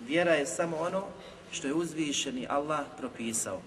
Vjera 0.00 0.32
je 0.32 0.46
samo 0.46 0.76
ono 0.76 1.04
što 1.52 1.66
je 1.66 1.74
uzvišeni 1.74 2.46
Allah 2.50 2.80
propisao. 2.98 3.62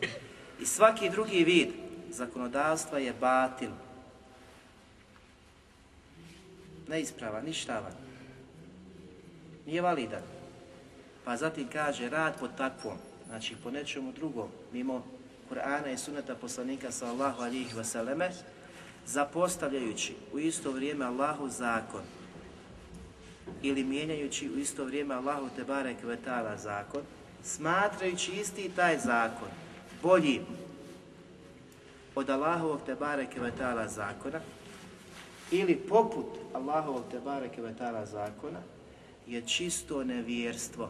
I 0.60 0.66
svaki 0.66 1.10
drugi 1.10 1.44
vid 1.44 1.70
zakonodavstva 2.10 3.00
je 3.00 3.14
batil. 3.14 3.70
Neispravan, 6.88 7.46
ništavan. 7.46 7.92
Nije 9.66 9.82
validan. 9.82 10.22
Pa 11.24 11.38
zatim 11.38 11.68
kaže 11.74 12.10
rad 12.10 12.40
po 12.40 12.48
takvom, 12.48 12.98
znači 13.28 13.56
po 13.64 13.72
nečemu 13.72 14.12
drugom, 14.12 14.50
mimo 14.72 15.04
Kur'ana 15.50 15.94
i 15.94 15.98
suneta 15.98 16.36
poslanika 16.36 16.92
sallahu 16.92 17.42
alihi 17.42 17.80
vseleme, 17.80 18.32
zapostavljajući 19.06 20.16
u 20.34 20.40
isto 20.40 20.72
vrijeme 20.72 21.06
Allahu 21.06 21.50
zakon 21.50 22.02
ili 23.62 23.84
mijenjajući 23.84 24.50
u 24.50 24.60
isto 24.60 24.86
vrijeme 24.86 25.16
Allahu 25.16 25.50
te 25.56 25.64
barek 25.64 26.04
vetala 26.04 26.58
zakon, 26.58 27.02
smatrajući 27.44 28.32
isti 28.32 28.72
taj 28.76 28.98
zakon 29.00 29.48
bolji 30.04 30.42
od 32.16 32.30
Allahovog 32.30 32.80
te 32.86 32.96
barek 32.96 33.30
vetala 33.38 33.88
zakona 33.88 34.40
ili 35.52 35.76
poput 35.76 36.26
Allahovog 36.54 37.04
te 37.12 37.20
barek 37.20 37.58
vetala 37.58 38.06
zakona 38.06 38.60
je 39.28 39.42
čisto 39.42 40.04
nevjerstvo, 40.04 40.90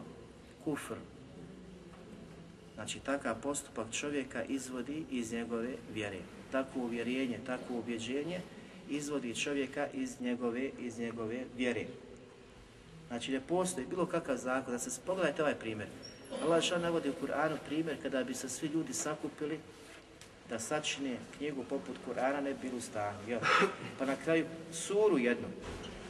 kufr. 0.64 0.96
Znači, 2.74 3.00
takav 3.00 3.34
postupak 3.42 3.86
čovjeka 3.92 4.44
izvodi 4.44 5.04
iz 5.10 5.32
njegove 5.32 5.74
vjere 5.94 6.18
takvo 6.52 6.82
uvjerenje, 6.82 7.38
takvo 7.46 7.78
ubjeđenje 7.78 8.40
izvodi 8.88 9.34
čovjeka 9.34 9.88
iz 9.94 10.20
njegove, 10.20 10.70
iz 10.78 10.98
njegove 10.98 11.44
vjere. 11.56 11.84
Znači 13.08 13.32
ne 13.32 13.40
postoji 13.40 13.86
bilo 13.86 14.06
kakav 14.06 14.36
zakon, 14.36 14.72
da 14.72 14.78
se 14.78 15.00
pogledajte 15.06 15.42
ovaj 15.42 15.54
primjer. 15.54 15.88
Allah 16.42 16.62
što 16.62 16.78
navodi 16.78 17.10
u 17.10 17.26
Kur'anu 17.26 17.56
primjer 17.66 18.02
kada 18.02 18.24
bi 18.24 18.34
se 18.34 18.48
svi 18.48 18.68
ljudi 18.68 18.92
sakupili 18.92 19.60
da 20.50 20.58
sačine 20.58 21.16
knjigu 21.36 21.64
poput 21.64 21.96
Kur'ana 22.06 22.40
ne 22.40 22.54
bi 22.54 22.70
u 22.76 22.80
stanju. 22.80 23.18
Jel? 23.28 23.40
Pa 23.98 24.04
na 24.04 24.16
kraju 24.24 24.46
suru 24.72 25.18
jednu. 25.18 25.48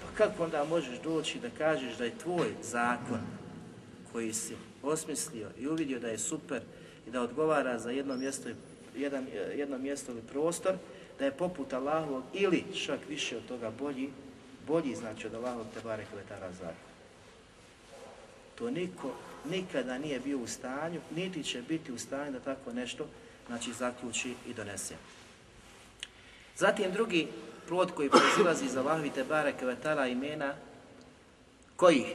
Pa 0.03 0.25
kako 0.25 0.44
onda 0.44 0.64
možeš 0.64 0.99
doći 1.05 1.38
da 1.38 1.51
kažeš 1.59 1.96
da 1.96 2.05
je 2.05 2.18
tvoj 2.18 2.55
zakon 2.62 3.20
koji 4.12 4.33
si 4.33 4.55
osmislio 4.83 5.49
i 5.59 5.68
uvidio 5.68 5.99
da 5.99 6.09
je 6.09 6.18
super 6.18 6.61
i 7.07 7.11
da 7.11 7.22
odgovara 7.22 7.79
za 7.79 7.90
jedno 7.90 8.16
mjesto 8.16 8.49
jedan, 8.96 9.27
jedno 9.57 9.79
mjesto 9.79 10.12
ili 10.12 10.22
prostor, 10.22 10.75
da 11.18 11.25
je 11.25 11.31
poput 11.31 11.72
Allahovog 11.72 12.25
ili 12.35 12.64
čak 12.87 13.01
više 13.09 13.37
od 13.37 13.46
toga 13.46 13.70
bolji, 13.70 14.11
bolji 14.66 14.94
znači 14.94 15.27
od 15.27 15.35
Allahovog 15.35 15.66
te 15.75 15.81
barek 15.85 16.07
vetara 16.16 16.53
zakon. 16.53 16.87
To 18.55 18.70
niko 18.70 19.14
nikada 19.51 19.99
nije 19.99 20.20
bio 20.20 20.38
u 20.38 20.46
stanju, 20.46 21.01
niti 21.16 21.44
će 21.44 21.62
biti 21.62 21.92
u 21.92 21.99
stanju 21.99 22.33
da 22.33 22.40
tako 22.40 22.72
nešto 22.72 23.07
znači 23.47 23.73
zaključi 23.73 24.35
i 24.47 24.55
donese. 24.55 24.95
Zatim 26.57 26.93
drugi 26.93 27.29
plod 27.69 27.93
koji 27.95 28.11
proizilazi 28.11 28.65
iz 28.65 28.77
Allahovi 28.77 29.11
te 29.11 29.25
barek 29.25 29.63
vetara 29.63 30.07
imena, 30.07 30.55
kojih? 31.77 32.07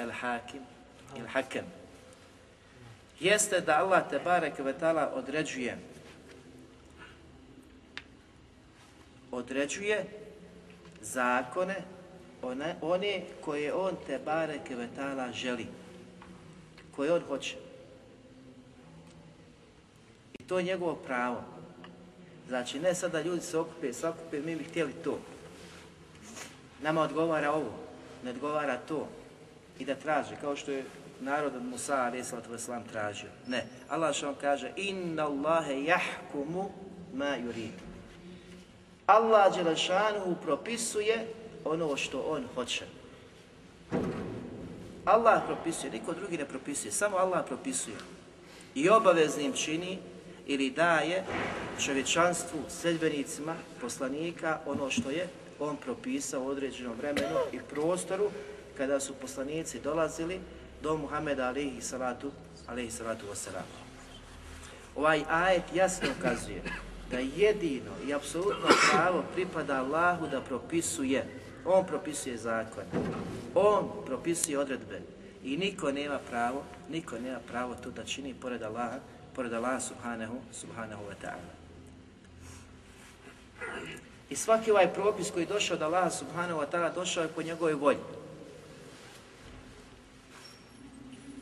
el 0.00 0.10
hakim 0.10 0.62
il 1.16 1.26
hakem 1.26 1.64
jeste 3.20 3.60
da 3.60 3.78
Allah 3.78 4.08
te 4.10 4.18
barek 4.18 4.58
ve 4.58 4.72
ta'ala 4.72 5.12
određuje 5.14 5.78
određuje 9.30 10.04
zakone 11.00 11.76
one, 12.42 12.74
one 12.80 13.22
koje 13.44 13.74
on 13.74 13.96
te 14.06 14.18
barek 14.24 14.70
ve 14.70 14.88
ta'ala 14.98 15.32
želi 15.32 15.66
koje 16.96 17.12
on 17.12 17.22
hoće 17.28 17.56
i 20.38 20.42
to 20.42 20.58
je 20.58 20.64
njegovo 20.64 20.94
pravo 20.94 21.42
znači 22.48 22.80
ne 22.80 22.94
sada 22.94 23.22
ljudi 23.22 23.40
se 23.40 23.58
okupe 23.58 23.92
sakupe 23.92 24.40
mi 24.40 24.56
bi 24.56 24.64
htjeli 24.64 24.92
to 24.92 25.18
nama 26.82 27.02
odgovara 27.02 27.52
ovo 27.52 27.72
ne 28.24 28.30
odgovara 28.30 28.76
to 28.76 29.08
i 29.80 29.84
da 29.84 29.94
traže, 29.94 30.36
kao 30.40 30.56
što 30.56 30.70
je 30.70 30.84
narod 31.20 31.54
od 31.54 31.64
Musa 31.64 31.94
a.s. 31.94 32.32
tražio. 32.92 33.28
Ne, 33.46 33.66
Allah 33.88 34.14
što 34.14 34.34
kaže 34.34 34.72
Inna 34.76 35.26
Allahe 35.26 35.84
jahkumu 35.84 36.70
ma 37.14 37.36
yurid. 37.38 37.72
Allah 39.06 39.56
Đelešanu 39.56 40.36
propisuje 40.42 41.26
ono 41.64 41.96
što 41.96 42.20
on 42.20 42.44
hoće. 42.54 42.84
Allah 45.04 45.42
propisuje, 45.46 45.92
niko 45.92 46.12
drugi 46.12 46.38
ne 46.38 46.44
propisuje, 46.44 46.92
samo 46.92 47.16
Allah 47.16 47.44
propisuje. 47.46 47.96
I 48.74 48.88
obaveznim 48.88 49.52
čini 49.52 49.98
ili 50.46 50.70
daje 50.70 51.24
čovječanstvu, 51.84 52.58
sredbenicima, 52.68 53.54
poslanika 53.80 54.58
ono 54.66 54.90
što 54.90 55.10
je 55.10 55.28
on 55.60 55.76
propisao 55.76 56.42
u 56.42 56.46
određenom 56.46 56.96
vremenu 56.96 57.36
i 57.52 57.58
prostoru 57.70 58.30
kada 58.76 59.00
su 59.00 59.14
poslanici 59.14 59.80
dolazili 59.80 60.40
do 60.82 60.96
Muhameda 60.96 61.48
alaihi 61.48 61.80
salatu, 61.80 62.30
alaihi 62.66 62.90
salatu 62.90 63.26
wasalam. 63.32 63.66
Ovaj 64.96 65.22
ajet 65.28 65.62
jasno 65.74 66.08
ukazuje 66.18 66.62
da 67.10 67.18
jedino 67.18 67.90
i 68.08 68.14
apsolutno 68.14 68.68
pravo 68.90 69.24
pripada 69.34 69.84
Allahu 69.84 70.26
da 70.26 70.40
propisuje. 70.40 71.26
On 71.64 71.86
propisuje 71.86 72.36
zakon. 72.36 72.84
On 73.54 73.90
propisuje 74.06 74.58
odredbe. 74.58 75.00
I 75.44 75.56
niko 75.56 75.92
nema 75.92 76.18
pravo, 76.30 76.62
niko 76.88 77.18
nema 77.18 77.38
pravo 77.48 77.74
to 77.74 77.90
da 77.90 78.04
čini 78.04 78.34
pored 78.34 78.62
Allaha, 78.62 78.98
pored 79.34 79.52
Allaha 79.52 79.80
subhanahu, 79.80 80.40
subhanahu 80.52 81.02
wa 81.02 81.14
ta'ala. 81.22 81.60
I 84.30 84.36
svaki 84.36 84.70
ovaj 84.70 84.94
propis 84.94 85.30
koji 85.30 85.42
je 85.42 85.46
došao 85.46 85.76
od 85.76 85.82
Allaha 85.82 86.10
subhanahu 86.10 86.60
wa 86.60 86.66
ta'ala 86.70 86.94
došao 86.94 87.22
je 87.22 87.28
po 87.28 87.42
njegovoj 87.42 87.74
volji. 87.74 87.98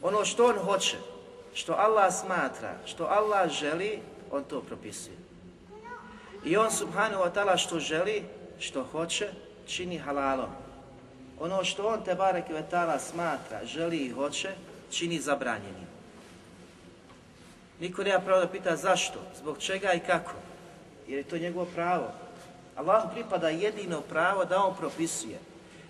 Ono 0.02 0.24
što 0.24 0.46
on 0.46 0.58
hoće, 0.58 0.96
što 1.54 1.72
Allah 1.72 2.14
smatra, 2.14 2.74
što 2.86 3.04
Allah 3.04 3.50
želi, 3.50 3.98
on 4.30 4.44
to 4.44 4.60
propisuje. 4.60 5.16
I 6.44 6.56
on 6.56 6.70
subhanahu 6.70 7.22
wa 7.22 7.32
ta'ala 7.34 7.56
što 7.56 7.80
želi, 7.80 8.22
što 8.58 8.84
hoće, 8.84 9.28
čini 9.68 9.98
halalom. 9.98 10.50
Ono 11.40 11.64
što 11.64 11.86
on 11.86 12.04
te 12.04 12.14
barek 12.14 12.48
ve 12.48 12.64
ta'ala 12.70 12.98
smatra, 12.98 13.64
želi 13.64 13.96
i 13.96 14.10
hoće, 14.10 14.48
čini 14.90 15.20
zabranjenim. 15.20 15.88
Niko 17.80 18.04
nema 18.04 18.20
pravo 18.20 18.40
da 18.40 18.48
pita 18.48 18.76
zašto, 18.76 19.20
zbog 19.38 19.58
čega 19.58 19.92
i 19.92 20.00
kako. 20.00 20.32
Jer 21.08 21.18
je 21.18 21.24
to 21.24 21.38
njegovo 21.38 21.66
pravo. 21.74 22.12
Allahu 22.76 23.08
pripada 23.14 23.48
jedino 23.48 24.00
pravo 24.00 24.44
da 24.44 24.64
on 24.64 24.76
propisuje. 24.76 25.38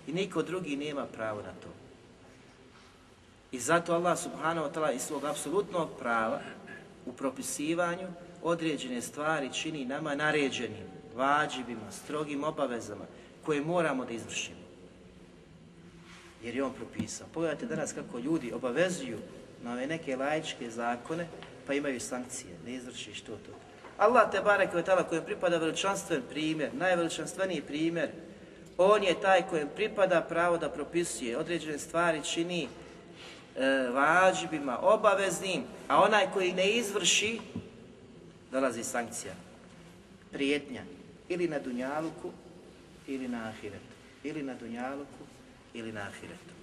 I 0.07 0.13
niko 0.13 0.41
drugi 0.41 0.77
nema 0.77 1.05
pravo 1.05 1.41
na 1.41 1.51
to. 1.63 1.69
I 3.51 3.59
zato 3.59 3.93
Allah 3.93 4.19
subhanahu 4.19 4.67
wa 4.67 4.71
ta'ala 4.73 4.95
iz 4.95 5.01
svog 5.01 5.25
apsolutnog 5.25 5.89
prava 5.99 6.39
u 7.05 7.13
propisivanju 7.13 8.07
određene 8.43 9.01
stvari 9.01 9.53
čini 9.53 9.85
nama 9.85 10.15
naređenim, 10.15 10.87
vađibima, 11.15 11.91
strogim 11.91 12.43
obavezama 12.43 13.05
koje 13.45 13.61
moramo 13.61 14.05
da 14.05 14.13
izvršimo. 14.13 14.59
Jer 16.43 16.55
je 16.55 16.63
on 16.63 16.73
propisao. 16.73 17.27
Pogledajte 17.33 17.65
danas 17.65 17.93
kako 17.93 18.19
ljudi 18.19 18.53
obavezuju 18.53 19.17
na 19.63 19.73
ove 19.73 19.87
neke 19.87 20.15
laičke 20.15 20.69
zakone 20.69 21.27
pa 21.67 21.73
imaju 21.73 21.99
sankcije, 21.99 22.53
ne 22.65 22.73
izvršiš 22.73 23.21
to, 23.21 23.31
to. 23.31 23.51
Allah 23.97 24.31
te 24.31 24.41
barek 24.41 24.73
je 24.73 24.83
tala 24.83 25.03
kojem 25.03 25.25
pripada 25.25 25.57
veličanstven 25.57 26.21
primjer, 26.29 26.69
najveličanstveniji 26.73 27.61
primjer, 27.61 28.09
on 28.77 29.03
je 29.03 29.21
taj 29.21 29.41
kojem 29.49 29.67
pripada 29.75 30.21
pravo 30.21 30.57
da 30.57 30.69
propisuje 30.69 31.37
određene 31.37 31.77
stvari, 31.77 32.23
čini 32.23 32.67
e, 33.55 34.69
obaveznim, 34.81 35.63
a 35.87 36.03
onaj 36.03 36.27
koji 36.33 36.53
ne 36.53 36.71
izvrši, 36.71 37.39
dolazi 38.51 38.83
sankcija, 38.83 39.33
prijetnja, 40.31 40.81
ili 41.29 41.47
na 41.47 41.59
Dunjaluku, 41.59 42.31
ili 43.09 43.27
na 43.27 43.47
Ahiretu. 43.49 43.95
Ili 44.23 44.43
na 44.43 44.53
Dunjaluku, 44.53 45.23
ili 45.73 45.91
na 45.91 46.01
Ahiretu. 46.01 46.53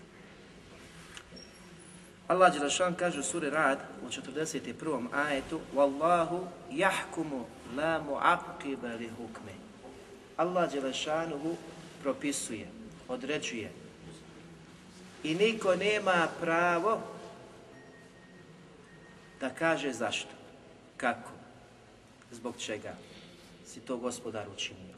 Allah 2.28 2.52
Đelešan 2.52 2.94
kaže 2.94 3.20
u 3.20 3.22
suri 3.22 3.50
Rad 3.50 3.78
u 4.02 4.08
41. 4.08 5.06
ajetu 5.12 5.60
Wallahu 5.74 6.46
jahkumu 6.70 7.46
la 7.76 8.02
mu'aqiba 8.02 8.98
li 8.98 9.08
hukme. 9.08 9.52
Allah 10.36 10.72
Đelešanuhu 10.72 11.56
propisuje, 12.02 12.66
određuje. 13.08 13.70
I 15.24 15.34
niko 15.34 15.74
nema 15.76 16.28
pravo 16.40 17.00
da 19.40 19.50
kaže 19.50 19.92
zašto, 19.92 20.30
kako, 20.96 21.30
zbog 22.32 22.54
čega 22.58 22.94
si 23.66 23.80
to 23.80 23.96
gospodar 23.96 24.46
učinio. 24.56 24.95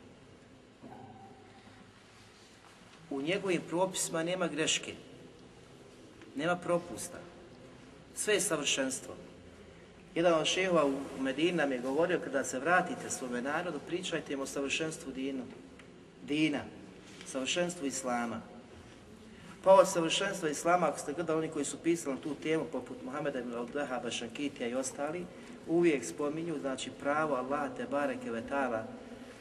U 3.11 3.21
njegovim 3.23 3.63
propisima 3.69 4.23
nema 4.23 4.47
greške, 4.47 4.95
nema 6.37 6.57
propusta. 6.57 7.19
Sve 8.15 8.35
je 8.35 8.41
savršenstvo. 8.41 9.15
Jedan 10.15 10.41
od 10.41 10.47
šehova 10.47 10.85
u 10.85 11.23
Medini 11.23 11.53
nam 11.53 11.73
je 11.73 11.79
govorio 11.79 12.21
kada 12.25 12.45
se 12.45 12.59
vratite 12.59 13.11
svome 13.11 13.43
narodu, 13.43 13.79
pričajte 13.87 14.33
im 14.33 14.41
o 14.41 14.47
savršenstvu 14.47 15.13
dinu, 15.13 15.45
dina, 16.23 16.61
savršenstvu 17.27 17.87
Islama. 17.87 18.41
Pa 19.65 19.73
ovo 19.73 19.85
savršenstvo 19.85 20.49
Islama, 20.49 20.89
ako 20.89 20.99
ste 20.99 21.13
gledali 21.13 21.39
oni 21.39 21.49
koji 21.49 21.65
su 21.65 21.79
pisali 21.79 22.17
tu 22.23 22.35
temu, 22.35 22.65
poput 22.73 23.03
Muhameda 23.05 23.39
ibn 23.39 23.55
Abdeha, 23.55 24.11
Šankitija 24.11 24.69
i 24.69 24.75
ostali, 24.75 25.27
uvijek 25.69 26.05
spominju, 26.05 26.59
znači 26.61 26.91
pravo 27.01 27.35
Allaha 27.35 27.69
te 27.77 27.87
bareke 27.91 28.31
vetala, 28.31 28.85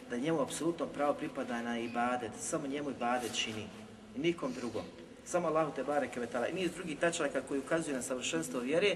da 0.09 0.17
njemu 0.17 0.41
apsolutno 0.41 0.85
pravo 0.85 1.13
pripada 1.13 1.61
na 1.61 1.79
ibadet, 1.79 2.31
samo 2.39 2.67
njemu 2.67 2.89
ibadet 2.89 3.35
čini, 3.35 3.67
i 4.15 4.19
nikom 4.19 4.53
drugom. 4.53 4.83
Samo 5.25 5.47
Allahu 5.47 5.71
te 5.75 5.83
bareke 5.83 6.19
vetala. 6.19 6.47
I 6.47 6.53
niz 6.53 6.71
drugih 6.71 6.99
tačaka 6.99 7.41
koji 7.41 7.59
ukazuju 7.59 7.95
na 7.95 8.01
savršenstvo 8.01 8.59
vjere, 8.59 8.95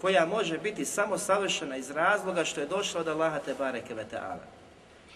koja 0.00 0.26
može 0.26 0.58
biti 0.58 0.84
samo 0.84 1.18
savršena 1.18 1.76
iz 1.76 1.90
razloga 1.90 2.44
što 2.44 2.60
je 2.60 2.66
došla 2.66 3.00
od 3.00 3.08
Allaha 3.08 3.38
te 3.38 3.54
bareke 3.54 3.94
vetala. 3.94 4.40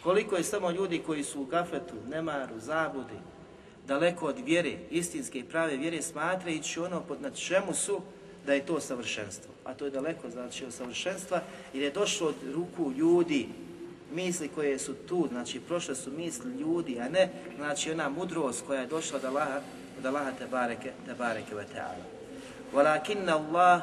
Koliko 0.03 0.37
je 0.37 0.45
samo 0.45 0.71
ljudi 0.71 1.03
koji 1.07 1.25
su 1.25 1.43
u 1.43 1.45
gafetu, 1.45 1.95
nemaru, 2.11 2.59
zabudi, 2.59 3.19
daleko 3.87 4.27
od 4.27 4.39
vjere, 4.39 4.73
istinske 4.91 5.39
i 5.39 5.45
prave 5.45 5.77
vjere, 5.77 6.03
smatrajući 6.03 6.81
ono 6.81 7.01
pod 7.01 7.23
na 7.23 7.31
čemu 7.31 7.75
su, 7.75 8.01
da 8.47 8.55
je 8.55 8.67
to 8.67 8.81
savršenstvo. 8.81 9.53
A 9.65 9.75
to 9.75 9.85
je 9.85 9.91
daleko 9.91 10.31
znači 10.31 10.65
od 10.65 10.73
savršenstva, 10.73 11.41
jer 11.73 11.83
je 11.83 11.91
došlo 11.91 12.29
od 12.29 12.35
ruku 12.55 12.93
ljudi, 12.93 13.49
misli 14.15 14.49
koje 14.49 14.79
su 14.79 14.95
tu, 14.95 15.29
znači 15.33 15.61
prošle 15.61 15.95
su 15.95 16.11
misli 16.11 16.51
ljudi, 16.51 17.01
a 17.01 17.09
ne 17.09 17.29
znači 17.57 17.91
ona 17.91 18.09
mudrost 18.09 18.67
koja 18.67 18.81
je 18.81 18.87
došla 18.87 19.19
od 19.19 19.25
Allaha, 19.25 19.61
od 19.99 20.07
Allaha 20.07 20.31
te 20.39 20.47
bareke, 20.47 20.93
te 21.07 21.15
bareke 21.15 21.55
ve 21.55 21.65
ta'ala. 21.75 22.05
Walakin 22.73 23.29
Allah 23.29 23.83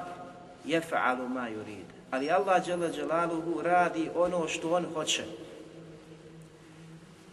jef'alu 0.66 1.28
ma 1.28 1.50
yurid. 1.50 1.86
Ali 2.12 2.32
Allah 2.32 2.66
dželaluhu 2.66 3.62
radi 3.62 4.10
ono 4.16 4.48
što 4.48 4.72
on 4.72 4.86
hoće. 4.94 5.24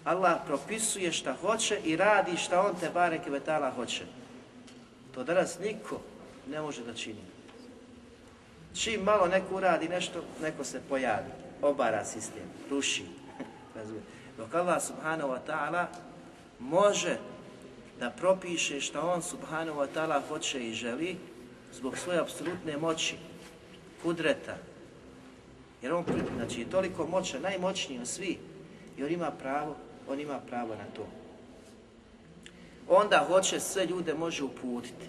Allah 0.05 0.39
propisuje 0.47 1.13
šta 1.13 1.33
hoće 1.33 1.81
i 1.85 1.97
radi 1.97 2.37
šta 2.37 2.61
on 2.61 2.75
te 2.81 2.91
bareke 2.95 3.31
ve 3.31 3.41
ta'ala 3.41 3.75
hoće. 3.75 4.05
To 5.15 5.25
danas 5.25 5.59
niko 5.59 6.01
ne 6.51 6.61
može 6.61 6.85
da 6.85 6.95
čini. 6.95 7.21
Čim 8.75 9.03
malo 9.03 9.27
neko 9.27 9.57
uradi 9.57 9.89
nešto, 9.89 10.23
neko 10.43 10.65
se 10.65 10.81
pojavi, 10.89 11.31
obara 11.63 12.05
sistem, 12.05 12.43
ruši. 12.71 13.05
Dok 14.39 14.55
Allah 14.55 14.83
subhanahu 14.83 15.29
wa 15.29 15.39
ta'ala 15.47 15.87
može 16.59 17.17
da 18.01 18.11
propiše 18.11 18.81
šta 18.81 19.01
on 19.01 19.23
subhanahu 19.23 19.81
wa 19.81 19.87
ta'ala 19.95 20.21
hoće 20.29 20.69
i 20.69 20.75
želi 20.75 21.17
zbog 21.73 21.99
svoje 21.99 22.19
apsolutne 22.19 22.77
moći, 22.77 23.17
kudreta. 24.03 24.57
Jer 25.83 25.93
on 25.93 26.05
znači, 26.37 26.61
je 26.61 26.71
toliko 26.71 27.07
moćan, 27.07 27.43
najmoćniji 27.43 28.01
od 28.01 28.09
svi 28.09 28.39
i 28.99 29.05
on 29.05 29.11
ima 29.11 29.31
pravo, 29.31 29.77
on 30.09 30.21
ima 30.21 30.41
pravo 30.49 30.75
na 30.75 30.85
to. 30.97 31.07
Onda 32.89 33.25
hoće 33.29 33.61
sve 33.61 33.87
ljude 33.87 34.15
može 34.15 34.45
uputiti. 34.45 35.07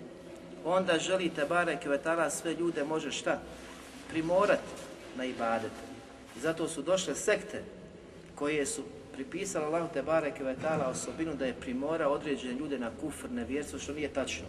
Onda 0.66 1.00
želi 1.00 1.30
te 1.30 1.46
bare 1.46 1.80
kvetala 1.80 2.30
sve 2.30 2.54
ljude 2.54 2.84
može 2.84 3.12
šta? 3.12 3.40
Primorati 4.10 4.62
na 5.18 5.26
ibadet. 5.26 5.72
I 6.38 6.40
zato 6.40 6.68
su 6.68 6.82
došle 6.82 7.16
sekte 7.16 7.64
koje 8.36 8.66
su 8.66 8.82
pripisali 9.14 9.66
Allahu 9.66 9.88
te 9.94 10.02
bareke 10.02 10.44
ve 10.44 10.56
osobinu 10.90 11.36
da 11.36 11.46
je 11.46 11.54
primora 11.54 12.10
određene 12.10 12.54
ljude 12.54 12.80
na 12.80 12.92
kufr, 13.02 13.32
nevjerstvo, 13.32 13.80
što 13.80 13.94
nije 13.94 14.14
tačno. 14.14 14.46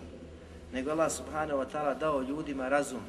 Nego 0.72 0.90
Allah 0.90 1.12
subhanahu 1.12 1.61
wa 1.61 1.66
ta'ala 1.72 1.98
dao 1.98 2.22
ljudima 2.22 2.68
razum. 2.68 3.01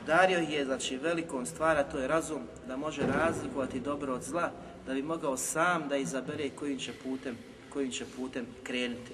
Obdario 0.00 0.38
je, 0.38 0.64
znači, 0.64 0.96
velikom 0.96 1.46
stvara, 1.46 1.82
to 1.82 1.98
je 1.98 2.08
razum, 2.08 2.42
da 2.66 2.76
može 2.76 3.02
razlikovati 3.06 3.80
dobro 3.80 4.14
od 4.14 4.22
zla, 4.22 4.50
da 4.86 4.94
bi 4.94 5.02
mogao 5.02 5.36
sam 5.36 5.88
da 5.88 5.96
izabere 5.96 6.50
kojim 6.50 6.78
će 6.78 6.92
putem, 6.92 7.36
kojim 7.72 7.90
će 7.90 8.04
putem 8.16 8.46
krenuti. 8.62 9.12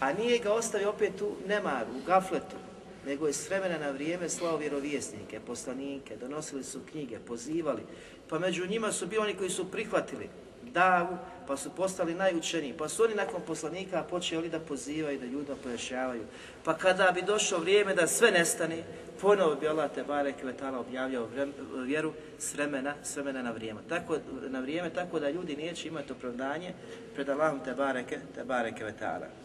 A 0.00 0.12
nije 0.12 0.38
ga 0.38 0.52
ostavio 0.52 0.90
opet 0.90 1.22
u 1.22 1.32
nemaru, 1.48 1.90
u 1.90 2.06
gafletu, 2.06 2.56
nego 3.06 3.26
je 3.26 3.32
s 3.32 3.48
vremena 3.48 3.78
na 3.78 3.90
vrijeme 3.90 4.28
slao 4.28 4.56
vjerovjesnike, 4.56 5.40
poslanike, 5.40 6.16
donosili 6.16 6.64
su 6.64 6.80
knjige, 6.90 7.18
pozivali, 7.18 7.82
pa 8.28 8.38
među 8.38 8.66
njima 8.66 8.92
su 8.92 9.06
bili 9.06 9.22
oni 9.22 9.34
koji 9.34 9.50
su 9.50 9.70
prihvatili 9.70 10.28
davu, 10.72 11.16
pa 11.46 11.56
su 11.56 11.70
postali 11.70 12.14
najučeniji, 12.14 12.74
pa 12.78 12.88
su 12.88 13.04
oni 13.04 13.14
nakon 13.14 13.42
poslanika 13.46 14.02
počeli 14.02 14.48
da 14.48 14.60
pozivaju, 14.60 15.18
da 15.18 15.26
ljudima 15.26 15.56
pojašnjavaju. 15.62 16.22
Pa 16.64 16.74
kada 16.74 17.12
bi 17.14 17.22
došlo 17.22 17.58
vrijeme 17.58 17.94
da 17.94 18.06
sve 18.06 18.30
nestane, 18.30 18.82
ponovo 19.20 19.54
bi 19.54 19.68
Allah 19.68 19.90
te 19.94 20.02
barek 20.02 20.42
vetala 20.42 20.80
objavljao 20.80 21.28
vjeru 21.74 22.12
s 22.38 22.54
vremena, 22.54 22.94
s 23.02 23.16
vremena 23.16 23.42
na 23.42 23.50
vrijeme. 23.50 23.80
Tako, 23.88 24.16
na 24.48 24.60
vrijeme, 24.60 24.90
tako 24.90 25.20
da 25.20 25.30
ljudi 25.30 25.56
neće 25.56 25.88
imati 25.88 26.12
opravdanje 26.12 26.72
pred 27.14 27.28
Allahom 27.28 27.60
te 27.64 27.74
bareke, 27.74 28.18
te 28.34 28.44
bareke 28.44 28.84
vetala. 28.84 29.43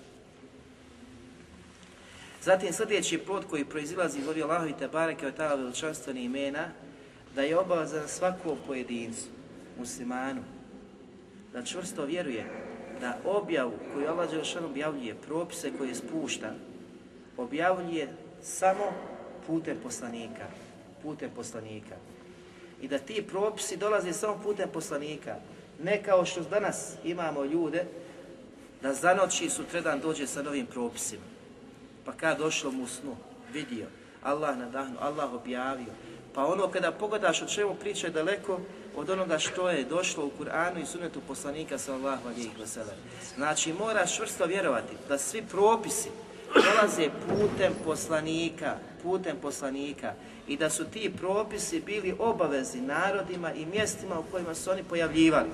Zatim 2.43 2.73
sljedeći 2.73 3.17
plod 3.17 3.45
koji 3.49 3.65
proizilazi 3.65 4.19
iz 4.19 4.27
ovih 4.27 4.43
Allahovi 4.43 4.73
te 4.79 4.87
bareke 4.87 5.25
vetala 5.25 5.55
veličanstveni 5.55 6.23
imena, 6.23 6.67
da 7.35 7.41
je 7.41 7.57
obavezan 7.57 8.07
svakom 8.07 8.57
pojedincu, 8.67 9.25
muslimanu, 9.79 10.41
da 11.53 11.63
čvrsto 11.63 12.05
vjeruje 12.05 12.45
da 13.01 13.17
objavu 13.25 13.73
koju 13.93 14.07
Allah 14.07 14.31
Đelšan 14.31 14.65
objavljuje, 14.65 15.15
propise 15.15 15.71
koje 15.77 15.95
spušta, 15.95 16.53
objavljuje 17.37 18.07
samo 18.43 18.93
putem 19.47 19.77
poslanika, 19.83 20.45
putem 21.03 21.29
poslanika. 21.35 21.95
I 22.81 22.87
da 22.87 22.99
ti 22.99 23.25
propisi 23.27 23.77
dolaze 23.77 24.13
samo 24.13 24.39
putem 24.43 24.69
poslanika, 24.73 25.35
ne 25.83 26.03
kao 26.03 26.25
što 26.25 26.41
danas 26.41 26.93
imamo 27.03 27.43
ljude 27.43 27.85
da 28.81 28.93
za 28.93 29.13
noći 29.13 29.49
sutredan 29.49 29.99
dođe 29.99 30.27
sa 30.27 30.41
novim 30.41 30.65
propisima. 30.65 31.28
Pa 32.09 32.15
kad 32.15 32.37
došlo 32.37 32.71
mu 32.71 32.87
snu, 32.87 33.15
vidio, 33.53 33.85
Allah 34.23 34.57
nadahnu, 34.57 34.97
Allah 34.99 35.33
objavio, 35.33 35.93
pa 36.33 36.45
ono 36.45 36.67
kada 36.67 36.91
pogledaš 36.91 37.41
o 37.41 37.45
čemu 37.45 37.75
priča 37.75 38.07
je 38.07 38.13
daleko 38.13 38.59
od 38.95 39.09
onoga 39.09 39.39
što 39.39 39.69
je 39.69 39.83
došlo 39.83 40.25
u 40.25 40.31
Kur'anu 40.39 40.81
i 40.81 40.85
sunetu 40.85 41.21
poslanika 41.27 41.77
sallallahu 41.77 42.27
alejhi 42.27 42.49
ve 42.59 42.67
sellem. 42.67 42.95
Znači 43.35 43.73
moraš 43.73 44.15
čvrsto 44.15 44.45
vjerovati 44.45 44.95
da 45.07 45.17
svi 45.17 45.41
propisi 45.41 46.09
dolaze 46.53 47.09
putem 47.27 47.73
poslanika, 47.85 48.75
putem 49.03 49.37
poslanika 49.41 50.13
i 50.47 50.57
da 50.57 50.69
su 50.69 50.85
ti 50.85 51.13
propisi 51.17 51.81
bili 51.81 52.15
obavezi 52.19 52.81
narodima 52.81 53.53
i 53.53 53.65
mjestima 53.65 54.19
u 54.19 54.31
kojima 54.31 54.55
su 54.55 54.71
oni 54.71 54.83
pojavljivali. 54.83 55.49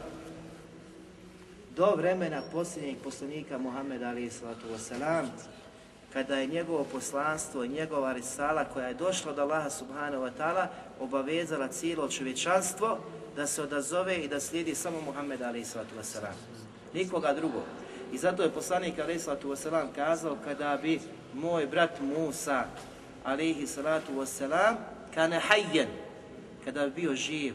Do 1.75 1.95
vremena 1.95 2.41
posljednjeg 2.51 2.97
poslanika 3.03 3.57
Muhammeda 3.57 4.09
alaihi 4.09 4.29
sallatu 4.29 4.67
wasalam, 4.67 5.25
kada 6.15 6.35
je 6.35 6.47
njegovo 6.47 6.83
poslanstvo 6.83 7.63
i 7.63 7.69
njegova 7.69 8.13
risala 8.13 8.65
koja 8.65 8.87
je 8.87 8.93
došla 8.93 9.31
od 9.31 9.39
Allaha 9.39 9.69
subhanahu 9.69 10.23
wa 10.23 10.31
ta'ala 10.39 10.67
obavezala 10.99 11.67
cijelo 11.67 12.09
čovječanstvo 12.09 12.97
da 13.35 13.47
se 13.47 13.61
odazove 13.61 14.17
i 14.17 14.27
da 14.27 14.39
slijedi 14.39 14.75
samo 14.75 15.01
Muhammed 15.01 15.41
alaih 15.41 15.67
sallatu 15.67 15.95
wasalam. 15.95 16.33
Nikoga 16.93 17.33
drugog. 17.33 17.63
I 18.13 18.17
zato 18.17 18.43
je 18.43 18.51
poslanik 18.51 18.99
alaih 18.99 19.21
sallatu 19.21 19.49
wasalam 19.49 19.87
kazao 19.95 20.37
kada 20.43 20.79
bi 20.81 20.99
moj 21.33 21.67
brat 21.67 21.99
Musa 22.01 22.65
alaihi 23.23 23.67
sallatu 23.67 24.13
wasalam 24.13 24.75
kane 25.13 25.39
hajjen, 25.39 25.87
kada 26.65 26.85
bi 26.85 27.01
bio 27.01 27.15
živ, 27.15 27.53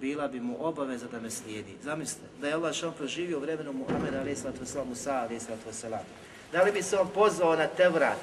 bila 0.00 0.28
bi 0.28 0.40
mu 0.40 0.56
obaveza 0.60 1.06
da 1.12 1.20
me 1.20 1.30
slijedi. 1.30 1.76
Zamislite, 1.82 2.26
da 2.40 2.48
je 2.48 2.54
Allah 2.54 2.74
što 2.74 2.90
proživio 2.90 3.38
vremenu 3.38 3.72
Muhammed 3.72 4.14
alaih 4.14 4.38
sallatu 4.38 4.64
wasalam, 4.64 4.88
Musa 4.88 5.12
alaih 5.12 5.42
sallatu 5.42 5.68
wasalam. 5.70 6.27
Da 6.52 6.62
li 6.62 6.72
bi 6.72 6.82
se 6.82 6.98
on 6.98 7.08
pozvao 7.14 7.56
na 7.56 7.66
Tevrat 7.66 8.18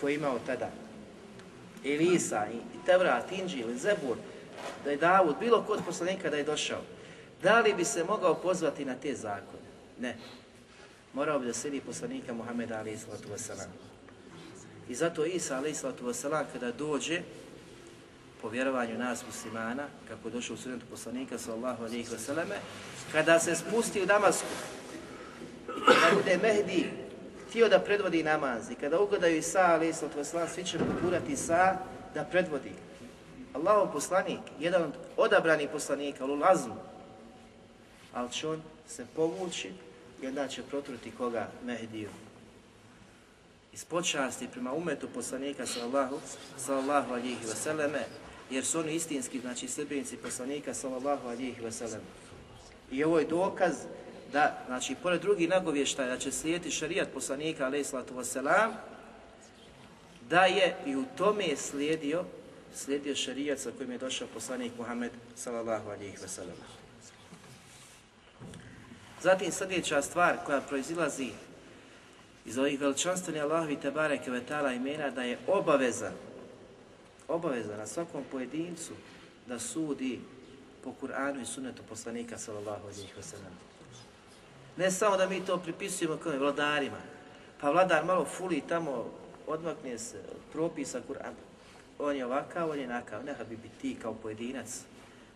koji 0.00 0.12
je 0.12 0.16
imao 0.16 0.38
tada? 0.46 0.70
Ili 1.84 2.14
Isa, 2.14 2.46
i 2.52 2.86
Tevrat, 2.86 3.32
Inđil, 3.32 3.76
Zebur, 3.76 4.16
da 4.84 4.90
je 4.90 4.96
Davud, 4.96 5.36
bilo 5.40 5.62
kod 5.62 5.80
poslanika 5.86 6.30
da 6.30 6.36
je 6.36 6.44
došao. 6.44 6.80
Da 7.42 7.60
li 7.60 7.74
bi 7.74 7.84
se 7.84 8.04
mogao 8.04 8.34
pozvati 8.34 8.84
na 8.84 8.94
te 8.94 9.14
zakone? 9.14 9.62
Ne. 10.00 10.16
Morao 11.12 11.38
bi 11.38 11.46
da 11.46 11.52
slijedi 11.52 11.80
poslanika 11.80 12.34
Muhammeda 12.34 12.78
alaih 12.78 13.00
sallatu 13.00 13.28
wasalam. 13.28 13.68
I 14.88 14.94
zato 14.94 15.24
Isa 15.24 15.56
alaih 15.56 15.76
sallatu 15.76 16.06
wasalam 16.06 16.44
kada 16.52 16.72
dođe, 16.72 17.22
po 18.42 18.48
vjerovanju 18.48 18.98
nas 18.98 19.24
muslimana, 19.26 19.86
kako 20.08 20.28
je 20.28 20.32
došlo 20.32 20.54
u 20.54 20.58
sunetu 20.58 20.86
poslanika 20.90 21.38
sallallahu 21.38 21.84
alaihi 21.84 22.08
wasallam, 22.08 22.46
kada 23.12 23.40
se 23.40 23.54
spusti 23.54 24.02
u 24.02 24.06
Damasku, 24.06 24.46
kada 25.66 26.14
bude 26.16 26.38
Mehdi 26.42 26.90
htio 27.52 27.68
da 27.68 27.78
predvodi 27.78 28.22
namaz 28.22 28.70
i 28.70 28.74
kada 28.74 29.00
ugledaju 29.00 29.36
Isa 29.36 29.80
sallatu 29.92 30.18
wasallam, 30.18 30.48
svi 30.54 30.64
će 30.64 30.78
pokurati 30.78 31.32
Isa 31.32 31.76
da 32.14 32.24
predvodi. 32.24 32.72
Allahov 33.52 33.92
poslanik, 33.92 34.40
jedan 34.60 34.82
od 34.82 34.92
odabranih 35.16 35.68
poslanika, 35.72 36.24
ulul 36.24 36.44
azmu, 36.44 36.74
ali 38.12 38.32
će 38.32 38.48
on 38.48 38.62
se 38.88 39.06
povući 39.16 39.72
i 40.22 40.26
onda 40.26 40.48
će 40.48 40.62
protruti 40.62 41.10
koga 41.10 41.48
Mehdiju. 41.64 42.08
Iz 43.72 43.84
počasti 43.84 44.48
prema 44.52 44.72
umetu 44.72 45.08
poslanika 45.14 45.66
sallallahu, 45.66 46.20
sallallahu 46.56 47.12
alihi 47.12 47.44
vseleme, 47.44 48.04
jer 48.50 48.64
su 48.64 48.78
oni 48.78 48.94
istinski, 48.94 49.40
znači 49.40 49.68
sljedbenici 49.68 50.16
poslanika 50.16 50.74
sallallahu 50.74 51.28
alihi 51.28 51.66
vseleme. 51.66 52.04
I 52.90 53.04
ovo 53.04 53.18
je 53.18 53.24
dokaz 53.24 53.74
da, 54.32 54.64
znači, 54.66 54.94
pored 55.02 55.20
drugih 55.20 55.48
nagovještaja 55.48 56.16
će 56.16 56.32
slijediti 56.32 56.70
šarijat 56.70 57.08
poslanika 57.14 57.66
alaihi 57.66 57.84
sallatu 57.84 58.14
wasalam, 58.14 58.72
da 60.28 60.44
je 60.44 60.76
i 60.86 60.96
u 60.96 61.04
tome 61.16 61.56
slijedio, 61.56 62.24
slijedio 62.74 63.14
šarijat 63.14 63.58
sa 63.58 63.70
kojim 63.76 63.92
je 63.92 63.98
došao 63.98 64.28
poslanik 64.34 64.72
Muhammed 64.78 65.12
sallallahu 65.36 65.90
alihi 65.90 66.16
vseleme. 66.24 66.82
Zatim 69.22 69.52
sljedeća 69.52 70.02
stvar 70.02 70.36
koja 70.46 70.60
proizilazi 70.60 71.30
iz 72.44 72.58
ovih 72.58 72.80
veličanstvenih 72.80 73.42
Allahovi 73.42 73.76
Tebare 73.76 74.18
Kvetala 74.18 74.72
imena 74.72 75.10
da 75.10 75.22
je 75.22 75.38
obaveza, 75.46 76.10
obaveza 77.28 77.76
na 77.76 77.86
svakom 77.86 78.24
pojedincu 78.30 78.92
da 79.46 79.58
sudi 79.58 80.20
po 80.84 80.94
Kur'anu 81.02 81.42
i 81.42 81.46
sunetu 81.46 81.82
poslanika 81.88 82.38
sallallahu 82.38 82.82
alaihi 82.82 83.12
wa 83.18 83.22
sallam. 83.22 83.71
Ne 84.76 84.90
samo 84.90 85.16
da 85.16 85.28
mi 85.28 85.44
to 85.44 85.58
pripisujemo 85.58 86.16
kao 86.16 86.32
vladarima, 86.38 86.96
pa 87.60 87.70
vladar 87.70 88.04
malo 88.04 88.24
fuli 88.24 88.62
tamo, 88.68 89.10
odmakne 89.46 89.98
se 89.98 90.18
od 90.18 90.40
propisa 90.52 91.00
Kur'ana. 91.08 91.42
On 91.98 92.16
je 92.16 92.26
ovakav, 92.26 92.70
on 92.70 92.78
je 92.78 92.86
nakav, 92.86 93.24
neka 93.24 93.44
bi 93.44 93.58
ti 93.80 93.96
kao 94.02 94.14
pojedinac, 94.14 94.80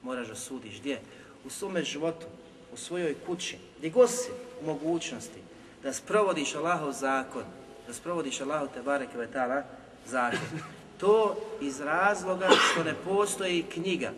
moraš 0.03 0.28
da 0.28 0.34
sudiš 0.34 0.80
gdje? 0.80 1.01
U 1.45 1.51
svome 1.51 1.84
životu, 1.84 2.26
u 2.72 2.76
svojoj 2.76 3.14
kući, 3.26 3.59
gdje 3.78 3.91
god 3.91 4.11
si 4.11 4.30
u 4.62 4.66
mogućnosti 4.66 5.41
da 5.82 5.93
sprovodiš 5.93 6.55
Allahov 6.55 6.93
zakon, 6.93 7.45
da 7.87 7.95
sprovodiš 7.95 8.41
Allahov 8.41 8.68
te 8.74 8.82
bareke 8.82 9.18
vetala 9.18 9.62
zakon. 10.07 10.61
To 11.01 11.37
iz 11.61 11.80
razloga 11.80 12.49
što 12.51 12.84
ne 12.84 12.95
postoji 13.05 13.62
knjiga 13.62 14.12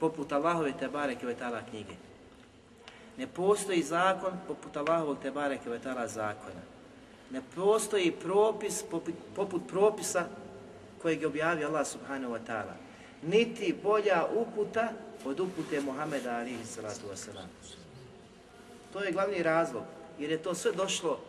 poput 0.00 0.32
Allahove 0.32 0.72
te 0.78 0.88
bareke 0.88 1.26
vetala 1.26 1.60
knjige. 1.70 1.94
Ne 3.16 3.26
postoji 3.26 3.82
zakon 3.82 4.32
poput 4.46 4.76
Allahovog 4.76 5.18
te 5.22 5.30
bareke 5.30 5.70
vetala 5.70 6.08
zakona. 6.08 6.60
Ne 7.30 7.42
postoji 7.54 8.12
propis 8.12 8.84
poput, 9.36 9.62
propisa 9.68 10.26
kojeg 11.02 11.20
je 11.20 11.26
objavio 11.26 11.68
Allah 11.68 11.86
subhanahu 11.86 12.32
wa 12.34 12.40
ta'ala. 12.46 12.74
Niti 13.22 13.74
bolja 13.82 14.26
uputa 14.34 14.88
od 15.24 15.40
upute 15.40 15.80
Muhameda 15.80 16.36
alihi 16.36 16.64
salatu 16.64 17.06
wasalam. 17.12 17.48
To 18.92 19.02
je 19.02 19.12
glavni 19.12 19.42
razlog, 19.42 19.82
jer 20.18 20.30
je 20.30 20.42
to 20.42 20.54
sve 20.54 20.72
došlo 20.72 21.20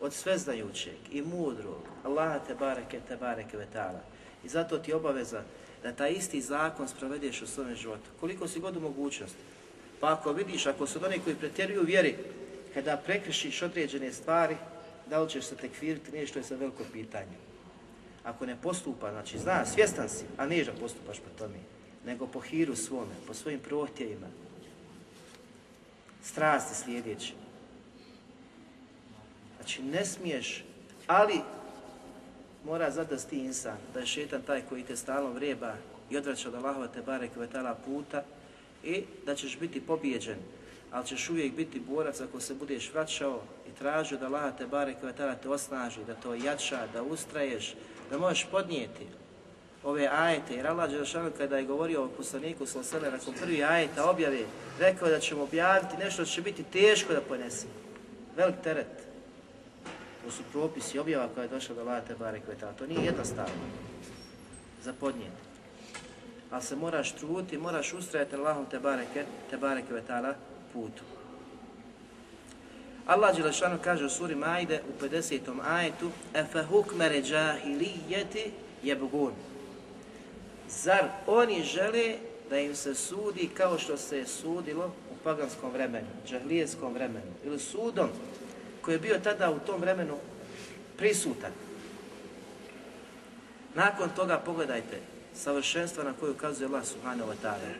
od 0.00 0.14
sveznajućeg 0.14 0.96
i 1.10 1.22
mudrog 1.22 1.82
Allaha 2.04 2.38
te 2.38 2.54
bareke 2.54 3.00
te 3.08 3.16
bareke 3.16 3.56
vetala. 3.56 4.00
I 4.44 4.48
zato 4.48 4.78
ti 4.78 4.90
je 4.90 4.96
obaveza 4.96 5.42
da 5.82 5.92
taj 5.92 6.12
isti 6.12 6.40
zakon 6.40 6.88
sprovedeš 6.88 7.42
u 7.42 7.46
svome 7.46 7.74
životu. 7.74 8.10
Koliko 8.20 8.48
si 8.48 8.60
god 8.60 8.76
u 8.76 8.80
mogućnosti. 8.80 9.38
Pa 10.02 10.12
ako 10.12 10.32
vidiš, 10.32 10.66
ako 10.66 10.86
su 10.86 11.04
oni 11.04 11.18
koji 11.18 11.36
pretjeruju 11.36 11.82
vjeri, 11.82 12.16
kada 12.74 12.96
prekrišiš 12.96 13.62
određene 13.62 14.12
stvari, 14.12 14.56
da 15.10 15.20
li 15.22 15.30
ćeš 15.30 15.44
se 15.44 15.56
tekviriti, 15.56 16.12
nije 16.12 16.26
što 16.26 16.38
je 16.38 16.44
sa 16.44 16.54
veliko 16.54 16.82
pitanje. 16.92 17.36
Ako 18.24 18.46
ne 18.46 18.56
postupa, 18.62 19.10
znači 19.10 19.38
zna, 19.38 19.66
svjestan 19.66 20.08
si, 20.08 20.24
a 20.36 20.46
nije 20.46 20.64
da 20.64 20.72
postupaš 20.72 21.18
po 21.18 21.30
tome, 21.38 21.58
nego 22.06 22.26
po 22.26 22.40
hiru 22.40 22.76
svome, 22.76 23.14
po 23.26 23.34
svojim 23.34 23.60
prohtjevima, 23.60 24.26
strasti 26.22 26.74
slijedeći. 26.74 27.34
Znači 29.56 29.82
ne 29.82 30.04
smiješ, 30.04 30.64
ali 31.06 31.40
mora 32.64 32.90
zadasti 32.90 33.30
ti 33.30 33.38
insan, 33.38 33.78
da 33.94 34.00
je 34.00 34.06
šetan 34.06 34.42
taj 34.42 34.62
koji 34.68 34.82
te 34.82 34.96
stalno 34.96 35.30
vreba 35.30 35.74
i 36.10 36.16
odvraća 36.16 36.48
od 36.48 36.54
Allahova 36.54 36.88
te 36.88 37.02
bare 37.02 37.28
kvetala 37.28 37.74
puta 37.74 38.24
i 38.84 39.04
da 39.26 39.34
ćeš 39.34 39.58
biti 39.58 39.80
pobjeđen, 39.80 40.38
ali 40.90 41.06
ćeš 41.06 41.30
uvijek 41.30 41.54
biti 41.54 41.80
borac 41.80 42.20
ako 42.20 42.40
se 42.40 42.54
budeš 42.54 42.92
vraćao 42.94 43.40
i 43.68 43.78
tražio 43.78 44.18
da 44.18 44.26
Allaha 44.26 44.50
te 44.50 44.66
bare 44.66 44.94
kvetala 45.00 45.34
te 45.34 45.48
osnaži, 45.48 46.04
da 46.06 46.14
to 46.14 46.34
jača, 46.34 46.86
da 46.92 47.02
ustraješ, 47.02 47.74
da 48.10 48.18
možeš 48.18 48.46
podnijeti 48.50 49.06
ove 49.84 50.08
ajete, 50.12 50.54
jer 50.54 50.66
Allah 50.66 50.90
Đelšanu 50.90 51.30
kada 51.38 51.56
je 51.56 51.64
govorio 51.64 52.04
o 52.04 52.08
poslaniku 52.08 52.66
Salasana 52.66 53.10
nakon 53.10 53.34
prvi 53.40 53.64
ajeta 53.64 54.10
objave, 54.10 54.38
rekao 54.78 55.08
da 55.08 55.18
ćemo 55.18 55.42
objaviti 55.42 55.96
nešto 55.96 56.24
što 56.24 56.34
će 56.34 56.42
biti 56.42 56.62
teško 56.62 57.12
da 57.12 57.20
ponese. 57.20 57.66
Velik 58.36 58.56
teret. 58.62 59.06
To 60.24 60.30
su 60.30 60.42
propisi 60.52 60.98
objava 60.98 61.28
koja 61.34 61.42
je 61.42 61.48
došla 61.48 61.74
do 61.74 61.84
Lata 61.84 62.14
Bare 62.18 62.40
Kvetala. 62.40 62.72
To 62.72 62.86
nije 62.86 63.04
jednostavno 63.04 63.64
za 64.82 64.92
podnijeti. 65.00 65.51
Ali 66.52 66.62
se 66.62 66.76
moraš 66.76 67.12
truditi, 67.12 67.58
moraš 67.58 67.92
ustrajati 67.92 68.36
Allahom 68.36 68.66
te 68.66 68.78
bareke, 68.78 69.24
te 69.50 69.56
bareke 69.56 69.88
Kvetala 69.88 70.34
putu. 70.72 71.02
Allah 73.06 73.36
Đelešanu 73.36 73.78
kaže 73.84 74.04
u 74.04 74.10
suri 74.10 74.34
Majde 74.34 74.80
u 74.88 75.04
50. 75.04 75.40
ajetu 75.64 76.10
Efe 76.34 76.62
hukmere 76.62 77.22
džahilijeti 77.22 78.50
jebgun. 78.82 79.32
Zar 80.68 81.08
oni 81.26 81.62
žele 81.62 82.16
da 82.50 82.58
im 82.58 82.74
se 82.74 82.94
sudi 82.94 83.50
kao 83.56 83.78
što 83.78 83.96
se 83.96 84.18
je 84.18 84.26
sudilo 84.26 84.86
u 84.86 85.14
paganskom 85.24 85.72
vremenu, 85.72 86.08
džahlijetskom 86.26 86.94
vremenu 86.94 87.32
ili 87.44 87.58
sudom 87.58 88.08
koji 88.82 88.94
je 88.94 88.98
bio 88.98 89.18
tada 89.18 89.50
u 89.50 89.58
tom 89.58 89.80
vremenu 89.80 90.16
prisutan. 90.96 91.50
Nakon 93.74 94.08
toga 94.16 94.38
pogledajte 94.38 95.11
savršenstva 95.35 96.03
na 96.03 96.13
koju 96.13 96.31
ukazuje 96.31 96.67
Allah 96.67 96.85
subhanahu 96.85 97.29
wa 97.29 97.35
ta'ala. 97.41 97.73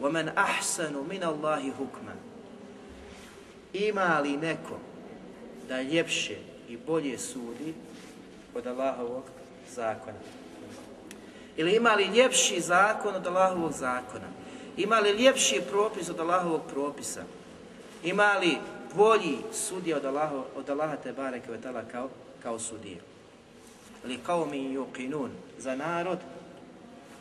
وَمَنْ 0.00 0.34
أَحْسَنُ 0.36 0.94
مِنَ 1.08 1.22
اللَّهِ 1.22 1.72
حُكْمًا 1.72 2.14
Ima 3.72 4.20
li 4.20 4.36
neko 4.36 4.78
da 5.68 5.82
ljepše 5.82 6.36
i 6.68 6.76
bolje 6.76 7.18
sudi 7.18 7.74
od 8.54 8.66
Allahovog 8.66 9.24
zakona? 9.70 10.18
Ili 11.56 11.76
ima 11.76 11.94
li 11.94 12.04
ljepši 12.04 12.60
zakon 12.60 13.14
od 13.14 13.26
Allahovog 13.26 13.72
zakona? 13.72 14.28
Ima 14.76 14.98
li 14.98 15.10
ljepši 15.10 15.62
propis 15.70 16.08
od 16.08 16.20
Allahovog 16.20 16.60
propisa? 16.72 17.22
Ima 18.04 18.32
li 18.32 18.58
bolji 18.94 19.38
sudija 19.52 19.96
od 19.96 20.04
Allaha, 20.04 20.42
od 20.56 20.70
Allaha 20.70 20.96
te 20.96 21.12
bareke 21.12 21.50
ve 21.50 21.60
tala 21.60 21.82
kao, 21.92 22.08
kao 22.42 22.58
sudija? 22.58 22.98
Ili 24.04 24.18
kao 24.26 24.46
mi 24.46 24.76
yuqinun 24.76 25.28
za 25.58 25.76
narod 25.76 26.18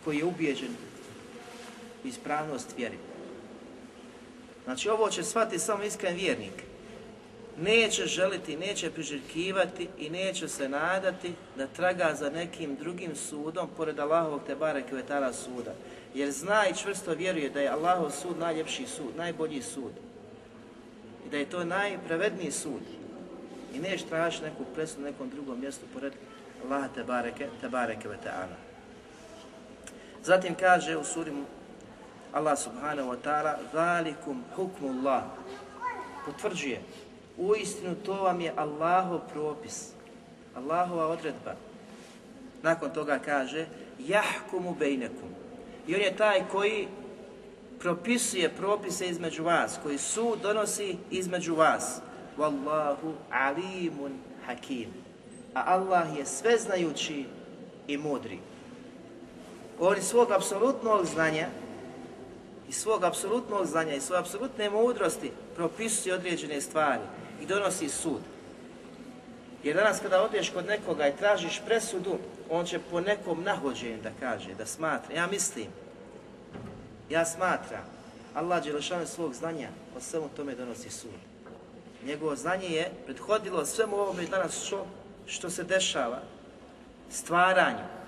koji 0.04 0.18
je 0.18 0.24
ubijeđen 0.24 0.74
u 2.04 2.08
ispravnost 2.08 2.74
vjeri. 2.76 2.98
Znači 4.64 4.88
ovo 4.88 5.10
će 5.10 5.22
shvatiti 5.22 5.58
samo 5.58 5.82
iskren 5.82 6.16
vjernik 6.16 6.70
neće 7.60 8.06
želiti, 8.06 8.56
neće 8.56 8.90
priželjkivati 8.90 9.88
i 9.98 10.10
neće 10.10 10.48
se 10.48 10.68
nadati 10.68 11.32
da 11.56 11.66
traga 11.66 12.14
za 12.14 12.30
nekim 12.30 12.76
drugim 12.76 13.16
sudom 13.16 13.68
pored 13.76 13.98
Allahovog 13.98 14.40
te 14.46 14.56
bareke 14.56 14.94
vetala 14.94 15.32
suda. 15.32 15.72
Jer 16.14 16.30
zna 16.30 16.68
i 16.68 16.76
čvrsto 16.76 17.14
vjeruje 17.14 17.50
da 17.50 17.60
je 17.60 17.68
Allahov 17.68 18.10
sud 18.10 18.38
najljepši 18.38 18.86
sud, 18.86 19.16
najbolji 19.16 19.62
sud. 19.62 19.92
I 21.26 21.30
da 21.30 21.36
je 21.36 21.50
to 21.50 21.64
najpravedniji 21.64 22.50
sud. 22.50 22.82
I 23.74 23.78
neš 23.78 24.02
traži 24.02 24.42
neku 24.42 24.64
presudu 24.74 25.02
nekom 25.02 25.30
drugom 25.30 25.60
mjestu 25.60 25.86
pored 25.94 26.12
Allaha 26.64 26.88
te 26.94 27.04
bareke, 27.04 27.48
te 27.60 27.68
bareke 27.68 28.08
vetala. 28.08 28.69
Zatim 30.22 30.54
kaže 30.54 30.96
u 30.96 31.04
suri 31.04 31.32
Allah 32.32 32.58
subhanahu 32.58 33.10
wa 33.10 33.16
ta'ala 33.24 33.56
Zalikum 33.72 34.44
hukmullah 34.56 35.22
potvrđuje 36.26 36.80
u 37.40 37.56
istinu 37.56 37.94
to 37.94 38.22
vam 38.22 38.40
je 38.40 38.52
Allahov 38.56 39.20
propis, 39.32 39.88
Allahova 40.54 41.06
odredba. 41.06 41.54
Nakon 42.62 42.90
toga 42.90 43.18
kaže, 43.18 43.66
jahkumu 43.98 44.74
bejnekum. 44.74 45.28
I 45.86 45.94
on 45.94 46.00
je 46.00 46.16
taj 46.16 46.42
koji 46.52 46.88
propisuje 47.78 48.48
propise 48.48 49.08
između 49.08 49.44
vas, 49.44 49.78
koji 49.82 49.98
su 49.98 50.36
donosi 50.42 50.96
između 51.10 51.54
vas. 51.54 52.00
Wallahu 52.38 53.12
alimun 53.30 54.12
hakim. 54.46 54.88
A 55.54 55.62
Allah 55.66 56.18
je 56.18 56.26
sveznajući 56.26 57.24
i 57.86 57.96
mudri. 57.96 58.38
Iz 59.98 60.04
svog 60.04 60.30
apsolutnog 60.30 61.06
znanja, 61.06 61.46
iz 62.68 62.76
svog 62.76 63.04
apsolutnog 63.04 63.66
znanja 63.66 63.94
i 63.94 64.00
svoje 64.00 64.20
apsolutne 64.20 64.70
mudrosti 64.70 65.30
propisuje 65.56 66.14
određene 66.14 66.60
stvari 66.60 67.02
i 67.42 67.46
donosi 67.46 67.88
sud. 67.88 68.20
Jer 69.62 69.76
danas 69.76 70.00
kada 70.00 70.22
odeš 70.22 70.50
kod 70.50 70.66
nekoga 70.66 71.08
i 71.08 71.16
tražiš 71.16 71.60
presudu, 71.66 72.18
on 72.50 72.66
će 72.66 72.78
po 72.90 73.00
nekom 73.00 73.42
nahođenju 73.42 74.02
da 74.02 74.10
kaže, 74.20 74.54
da 74.54 74.66
smatra. 74.66 75.14
Ja 75.14 75.26
mislim, 75.26 75.66
ja 77.10 77.24
smatram, 77.24 77.84
Allah 78.34 78.64
Đelešanu 78.64 79.06
svog 79.06 79.34
znanja 79.34 79.68
o 79.96 80.00
svemu 80.00 80.28
tome 80.36 80.54
donosi 80.54 80.90
sud. 80.90 81.20
Njegovo 82.06 82.36
znanje 82.36 82.68
je 82.68 82.92
prethodilo 83.06 83.64
svemu 83.64 83.96
ovome 83.96 84.26
danas 84.26 84.64
što, 84.64 84.86
što 85.26 85.50
se 85.50 85.64
dešava, 85.64 86.20
stvaranju. 87.10 87.99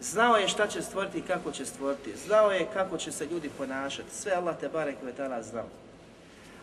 Znao 0.00 0.36
je 0.36 0.48
šta 0.48 0.66
će 0.66 0.82
stvoriti 0.82 1.18
i 1.18 1.22
kako 1.22 1.52
će 1.52 1.66
stvoriti. 1.66 2.16
Znao 2.26 2.50
je 2.50 2.68
kako 2.72 2.98
će 2.98 3.12
se 3.12 3.26
ljudi 3.26 3.50
ponašati. 3.58 4.14
Sve 4.14 4.32
Allah 4.32 4.56
te 4.60 4.68
barek 4.68 4.96
vetala 5.02 5.42
znao. 5.42 5.68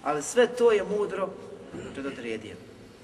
Ali 0.04 0.24
sve 0.24 0.48
to 0.48 0.72
je 0.72 0.84
mudro 0.84 1.30
predodredio. 1.94 2.56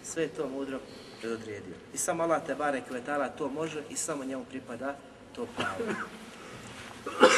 Sve 0.03 0.23
je 0.23 0.29
to 0.29 0.47
mudro 0.47 0.79
predodredio. 1.19 1.75
I 1.93 1.97
samo 1.97 2.23
Allah 2.23 2.41
te 2.45 2.55
barek 2.55 2.83
vetala 2.89 3.29
to 3.29 3.49
može 3.49 3.83
i 3.89 3.95
samo 3.95 4.23
njemu 4.23 4.45
pripada 4.49 4.95
to 5.35 5.47
pravo. 5.55 5.93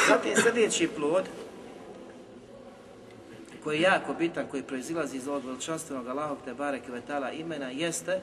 Zatim 0.08 0.32
sljedeći 0.36 0.88
plod 0.96 1.24
koji 3.64 3.76
je 3.76 3.82
jako 3.82 4.14
bitan, 4.14 4.46
koji 4.50 4.62
proizilazi 4.62 5.16
iz 5.16 5.28
ovog 5.28 5.44
veličanstvenog 5.44 6.08
Allahog 6.08 6.38
te 6.44 6.54
barek 6.54 6.82
vetala 6.88 7.30
imena 7.30 7.70
jeste 7.70 8.20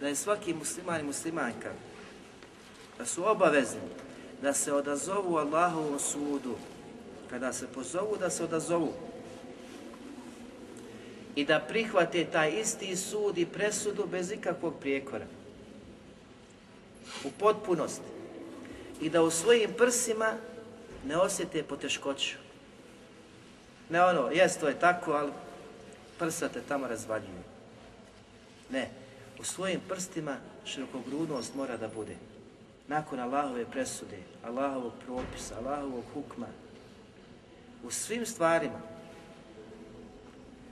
da 0.00 0.08
je 0.08 0.16
svaki 0.16 0.54
musliman 0.54 1.00
i 1.00 1.04
muslimanka 1.04 1.70
da 2.98 3.06
su 3.06 3.30
obavezni 3.30 3.80
da 4.42 4.54
se 4.54 4.72
odazovu 4.72 5.36
Allahovom 5.36 5.98
sudu. 5.98 6.56
Kada 7.30 7.52
se 7.52 7.66
pozovu, 7.66 8.16
da 8.16 8.30
se 8.30 8.44
odazovu. 8.44 8.92
I 11.34 11.44
da 11.44 11.60
prihvate 11.60 12.24
taj 12.24 12.60
isti 12.60 12.96
sud 12.96 13.38
i 13.38 13.46
presudu 13.46 14.06
bez 14.10 14.32
ikakvog 14.32 14.74
prijekora. 14.80 15.24
U 17.24 17.30
potpunosti. 17.38 18.04
I 19.00 19.10
da 19.10 19.22
u 19.22 19.30
svojim 19.30 19.70
prsima 19.76 20.32
ne 21.06 21.16
osjete 21.16 21.62
poteškoću. 21.62 22.36
Ne 23.90 24.04
ono, 24.04 24.30
jest 24.30 24.60
to 24.60 24.68
je 24.68 24.80
tako, 24.80 25.12
ali 25.12 25.32
prsa 26.18 26.48
te 26.48 26.60
tamo 26.68 26.86
razvaljuju. 26.86 27.42
Ne, 28.70 28.90
u 29.40 29.44
svojim 29.44 29.80
prstima 29.88 30.36
širokogrudnost 30.64 31.54
mora 31.54 31.76
da 31.76 31.88
bude 31.88 32.16
nakon 32.87 33.19
Allahove 33.19 33.65
presude, 33.65 34.17
Allahovog 34.45 34.93
propisa, 35.05 35.57
Allahovog 35.57 36.03
hukma, 36.13 36.47
u 37.83 37.91
svim 37.91 38.25
stvarima, 38.25 38.79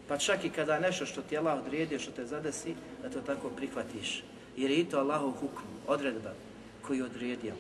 pa 0.08 0.18
čak 0.18 0.46
i 0.46 0.50
kada 0.50 0.80
nešto 0.80 1.06
što 1.06 1.22
ti 1.22 1.38
Allah 1.38 1.60
odredio, 1.60 2.00
što 2.00 2.12
te 2.12 2.26
zadesi, 2.26 2.76
da 3.02 3.10
to 3.10 3.22
tako 3.22 3.50
prihvatiš. 3.50 4.24
Jer 4.58 4.72
je 4.72 4.78
i 4.78 4.86
to 4.86 5.00
Allahov 5.00 5.32
hukm, 5.32 5.64
odredba 5.88 6.32
koji 6.82 6.98
je 6.98 7.04
odredio. 7.04 7.54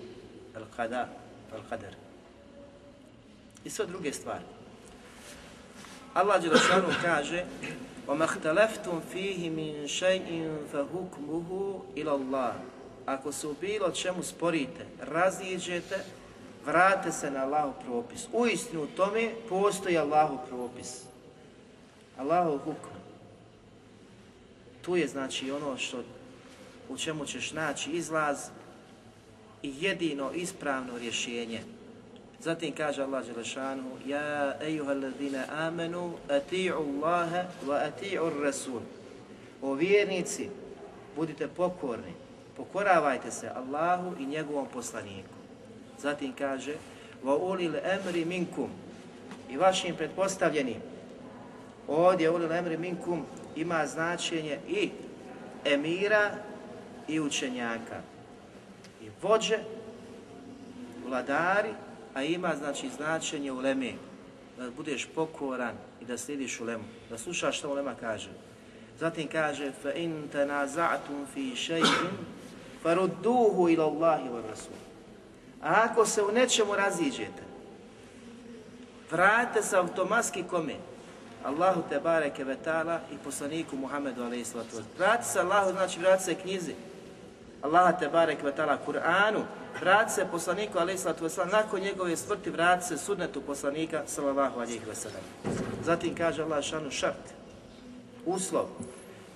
Al-Qada, 0.55 1.05
Al-Qadar. 1.53 1.93
I 3.65 3.69
sve 3.69 3.85
druge 3.85 4.13
stvari. 4.13 4.43
Allah 6.13 6.41
Đelešanu 6.41 6.87
kaže 7.01 7.45
وَمَا 8.07 8.25
اخْتَلَفْتُمْ 8.25 9.01
فِيهِ 9.11 9.49
مِنْ 9.49 9.87
شَيْءٍ 9.87 10.29
فَهُكْمُهُ 10.71 11.49
إِلَى 11.97 12.11
اللَّهِ 12.11 12.53
ako 13.06 13.32
se 13.32 13.46
u 13.46 13.54
bilo 13.60 13.90
čemu 13.90 14.22
sporite, 14.22 14.86
raziđete, 15.00 16.04
vrate 16.66 17.12
se 17.12 17.30
na 17.30 17.42
Allahov 17.44 17.72
propis. 17.84 18.26
U 18.32 18.46
istinu 18.46 18.86
tome 18.96 19.30
postoji 19.48 19.98
Allahov 19.98 20.38
propis. 20.48 21.02
Allahov 22.18 22.58
hukm. 22.58 22.94
Tu 24.82 24.96
je 24.96 25.08
znači 25.08 25.50
ono 25.50 25.78
što 25.78 26.02
u 26.88 26.96
čemu 26.96 27.26
ćeš 27.26 27.52
naći 27.52 27.90
izlaz 27.90 28.38
i 29.62 29.74
jedino 29.80 30.32
ispravno 30.32 30.98
rješenje. 30.98 31.60
Zatim 32.40 32.74
kaže 32.74 33.02
Allah 33.02 33.26
Đelešanu 33.26 33.90
Ja 34.06 34.56
ejuhalladine 34.62 35.44
amenu 35.50 36.12
ati'u 36.28 36.74
Allahe 36.74 37.44
wa 37.66 37.88
ati'u 37.88 38.42
Rasul 38.42 38.80
O 39.62 39.74
vjernici, 39.74 40.48
budite 41.16 41.48
pokorni 41.48 42.12
pokoravajte 42.60 43.30
se 43.30 43.48
Allahu 43.48 44.14
i 44.20 44.26
njegovom 44.26 44.66
poslaniku. 44.72 45.34
Zatim 45.98 46.32
kaže, 46.38 46.74
ulil 47.24 47.74
emri 47.76 48.24
minkum 48.24 48.70
i 49.50 49.56
vašim 49.56 49.96
pretpostavljenim. 49.96 50.76
Ovdje 51.88 52.30
ulil 52.30 52.52
emri 52.52 52.76
minkum 52.76 53.24
ima 53.56 53.86
značenje 53.86 54.58
i 54.68 54.90
emira 55.64 56.30
i 57.08 57.20
učenjaka. 57.20 58.00
I 59.02 59.08
vođe, 59.22 59.58
vladari, 61.06 61.72
a 62.14 62.22
ima 62.22 62.56
znači 62.56 62.88
značenje 62.96 63.52
uleme. 63.52 63.92
Da 64.58 64.70
budeš 64.70 65.08
pokoran 65.14 65.74
i 66.00 66.04
da 66.04 66.18
slijediš 66.18 66.60
ulemu, 66.60 66.84
da 67.10 67.18
slušaš 67.18 67.58
što 67.58 67.70
ulema 67.70 67.94
kaže. 68.00 68.28
Zatim 68.98 69.28
kaže, 69.28 69.72
in 69.94 70.28
tanaza'tum 70.32 71.24
fi 71.34 71.52
shay'in 71.56 72.39
farudduhu 72.82 73.68
ila 73.68 73.84
Allahi 73.84 74.28
wa 74.28 74.42
Rasul. 74.50 74.76
A 75.62 75.84
ako 75.84 76.06
se 76.06 76.22
u 76.22 76.32
nečemu 76.32 76.74
raziđete, 76.74 77.42
vrate 79.10 79.62
se 79.62 79.76
automatski 79.76 80.42
kome? 80.42 80.74
Allahu 81.44 81.82
te 81.88 82.00
bareke 82.00 82.44
vetala 82.44 83.00
i 83.12 83.16
poslaniku 83.24 83.76
Muhammedu 83.76 84.22
alaihi 84.22 84.44
sallatu 84.44 84.76
Vrati 84.98 85.28
se 85.28 85.40
Allahu, 85.40 85.70
znači 85.70 86.00
vrati 86.00 86.24
se 86.24 86.34
knjizi. 86.34 86.74
Allaha 87.62 87.92
te 87.92 88.08
bareke 88.08 88.42
vetala 88.42 88.78
Kur'anu, 88.86 89.42
vrati 89.80 90.12
se 90.12 90.26
poslaniku 90.30 90.78
alaihi 90.78 90.98
sallatu 90.98 91.28
nakon 91.52 91.80
njegove 91.80 92.16
smrti 92.16 92.50
vrati 92.50 92.86
se 92.86 92.98
sunnetu 92.98 93.40
poslanika 93.40 94.02
sallallahu 94.06 94.60
alaihi 94.60 94.80
wasallam. 94.90 95.52
Zatim 95.84 96.14
kaže 96.14 96.42
Allah 96.42 96.64
šanu 96.64 96.90
šart, 96.90 97.34
uslov, 98.26 98.66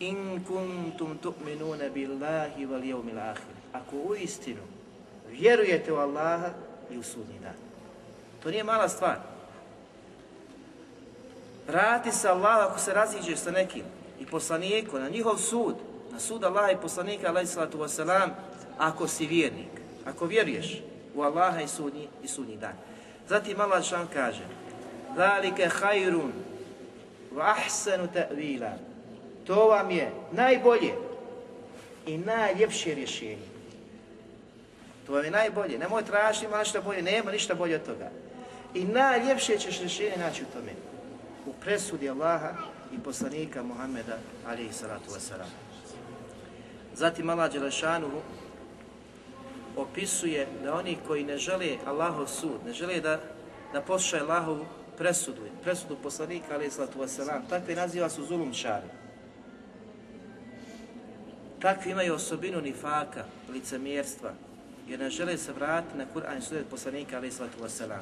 in 0.00 0.44
kuntum 0.44 1.18
tu'minuna 1.18 1.88
billahi 1.88 2.66
wal 2.66 2.84
yawmil 2.84 3.18
akhir. 3.18 3.54
Ako 3.72 3.96
u 3.96 4.14
istinu 4.14 4.62
vjerujete 5.30 5.92
u 5.92 5.96
Allaha 5.96 6.50
i 6.90 6.98
u 6.98 7.02
sudnji 7.02 7.38
dan. 7.42 7.54
To 8.42 8.50
nije 8.50 8.64
mala 8.64 8.88
stvar. 8.88 9.18
Vrati 11.66 12.12
se 12.12 12.28
Allah 12.28 12.66
ako 12.66 12.78
se 12.78 12.94
raziđeš 12.94 13.38
sa 13.38 13.50
nekim 13.50 13.82
i 14.20 14.26
poslaniku 14.26 14.98
na 14.98 15.08
njihov 15.08 15.38
sud, 15.38 15.74
na 16.12 16.20
sud 16.20 16.44
Allaha 16.44 16.70
i 16.70 16.80
poslanika 16.82 17.28
alaihi 17.28 17.46
salatu 17.48 17.78
wasalam, 17.78 18.30
ako 18.78 19.08
si 19.08 19.26
vjernik, 19.26 19.80
ako 20.04 20.26
vjeruješ 20.26 20.82
u 21.14 21.22
Allaha 21.22 21.60
i 21.60 21.68
sudnji, 21.68 22.08
i 22.22 22.28
sudnji 22.28 22.56
dan. 22.56 22.74
Zatim 23.28 23.60
Allah 23.60 23.84
šan 23.84 24.06
kaže, 24.12 24.44
Zalike 25.16 25.68
hajrun 25.68 26.32
wa 27.34 27.54
ahsanu 27.56 28.08
to 29.46 29.68
vam 29.68 29.90
je 29.90 30.12
najbolje 30.32 30.94
i 32.06 32.18
najljepše 32.18 32.94
rješenje. 32.94 33.54
To 35.06 35.18
je 35.18 35.30
najbolje. 35.30 35.78
Nemoj 35.78 36.04
tražiti 36.04 36.46
ima 36.46 36.58
nešto 36.58 36.82
bolje, 36.82 37.02
nema 37.02 37.30
ništa 37.30 37.54
bolje 37.54 37.76
od 37.76 37.86
toga. 37.86 38.10
I 38.74 38.84
najljepše 38.84 39.58
ćeš 39.58 39.80
rješenje 39.80 40.16
naći 40.16 40.42
u 40.42 40.46
tome. 40.46 40.72
U 41.46 41.52
presudi 41.52 42.10
Allaha 42.10 42.50
i 42.92 42.98
poslanika 42.98 43.62
Muhammeda 43.62 44.18
alihi 44.46 44.72
salatu 44.72 45.10
wasalam. 45.10 45.50
Zatim 46.94 47.30
Allah 47.30 47.52
Đelešanuhu 47.52 48.20
opisuje 49.76 50.46
da 50.64 50.74
oni 50.74 50.98
koji 51.06 51.24
ne 51.24 51.38
žele 51.38 51.76
Allahov 51.86 52.26
sud, 52.26 52.66
ne 52.66 52.72
žele 52.72 53.00
da, 53.00 53.20
da 53.72 53.80
poslušaju 53.80 54.22
Allahovu 54.22 54.66
presudu, 54.98 55.40
presudu 55.62 55.96
poslanika 56.02 56.54
alihi 56.54 56.70
salatu 56.70 56.98
wasalam, 56.98 57.48
takve 57.48 57.74
naziva 57.74 58.08
su 58.08 58.26
zulumčari. 58.26 59.03
Takvi 61.63 61.91
imaju 61.91 62.13
osobinu 62.13 62.61
nifaka, 62.61 63.23
licemjerstva, 63.53 64.31
jer 64.87 64.99
ne 64.99 65.09
žele 65.09 65.37
se 65.37 65.53
vratiti 65.53 65.97
na 65.97 66.05
Kur'an 66.13 66.37
i 66.37 66.41
sunet 66.41 66.69
poslanika 66.69 67.17
alaih 67.17 67.33
sallatu 67.33 67.63
wasalam. 67.63 68.01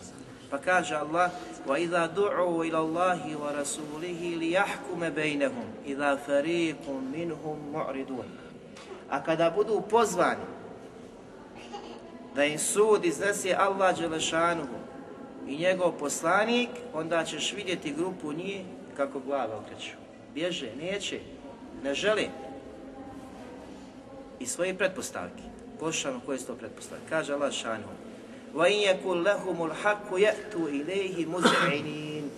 Pa 0.49 0.57
kaže 0.57 0.95
Allah, 0.95 1.32
وَإِذَا 1.68 2.05
دُعُوا 2.15 2.63
إِلَى 2.63 2.80
اللَّهِ 2.80 3.22
وَرَسُولِهِ 3.38 4.22
لِيَحْكُمَ 4.39 5.09
بَيْنَهُمْ 5.09 5.68
إِذَا 5.86 6.15
فَرِيقٌ 6.15 6.84
مِنْهُمْ 6.88 7.57
مُعْرِدُونَ 7.74 8.30
A 9.09 9.24
kada 9.24 9.49
budu 9.49 9.82
pozvani 9.89 10.45
da 12.36 12.43
im 12.45 12.59
sud 12.59 13.05
iznese 13.05 13.55
Allah 13.55 13.97
Đelešanuhu 13.99 14.78
i 15.47 15.57
njegov 15.57 15.91
poslanik, 15.91 16.70
onda 16.93 17.26
ćeš 17.26 17.53
vidjeti 17.53 17.93
grupu 17.93 18.34
njih 18.34 18.61
kako 18.97 19.20
glava 19.20 19.57
okreću. 19.57 19.95
Bježe, 20.34 20.72
neće, 20.82 21.20
ne 21.84 21.93
želi 21.93 22.30
i 24.41 24.45
svoje 24.45 24.78
pretpostavke. 24.78 25.43
Poslušamo 25.80 26.22
koje 26.26 26.39
su 26.39 26.45
to 26.47 26.55
pretpostavke. 26.55 27.05
Kaže 27.09 27.34
Allah 27.34 27.53
šanu. 27.53 27.84
وَإِنْ 28.55 28.80
يَكُنْ 28.89 29.24
لَهُمُ 29.24 29.72
الْحَقُّ 29.72 30.09
يَأْتُوا 30.18 30.68
إِلَيْهِ 30.70 31.26
مُزْعِنِينَ 31.26 32.30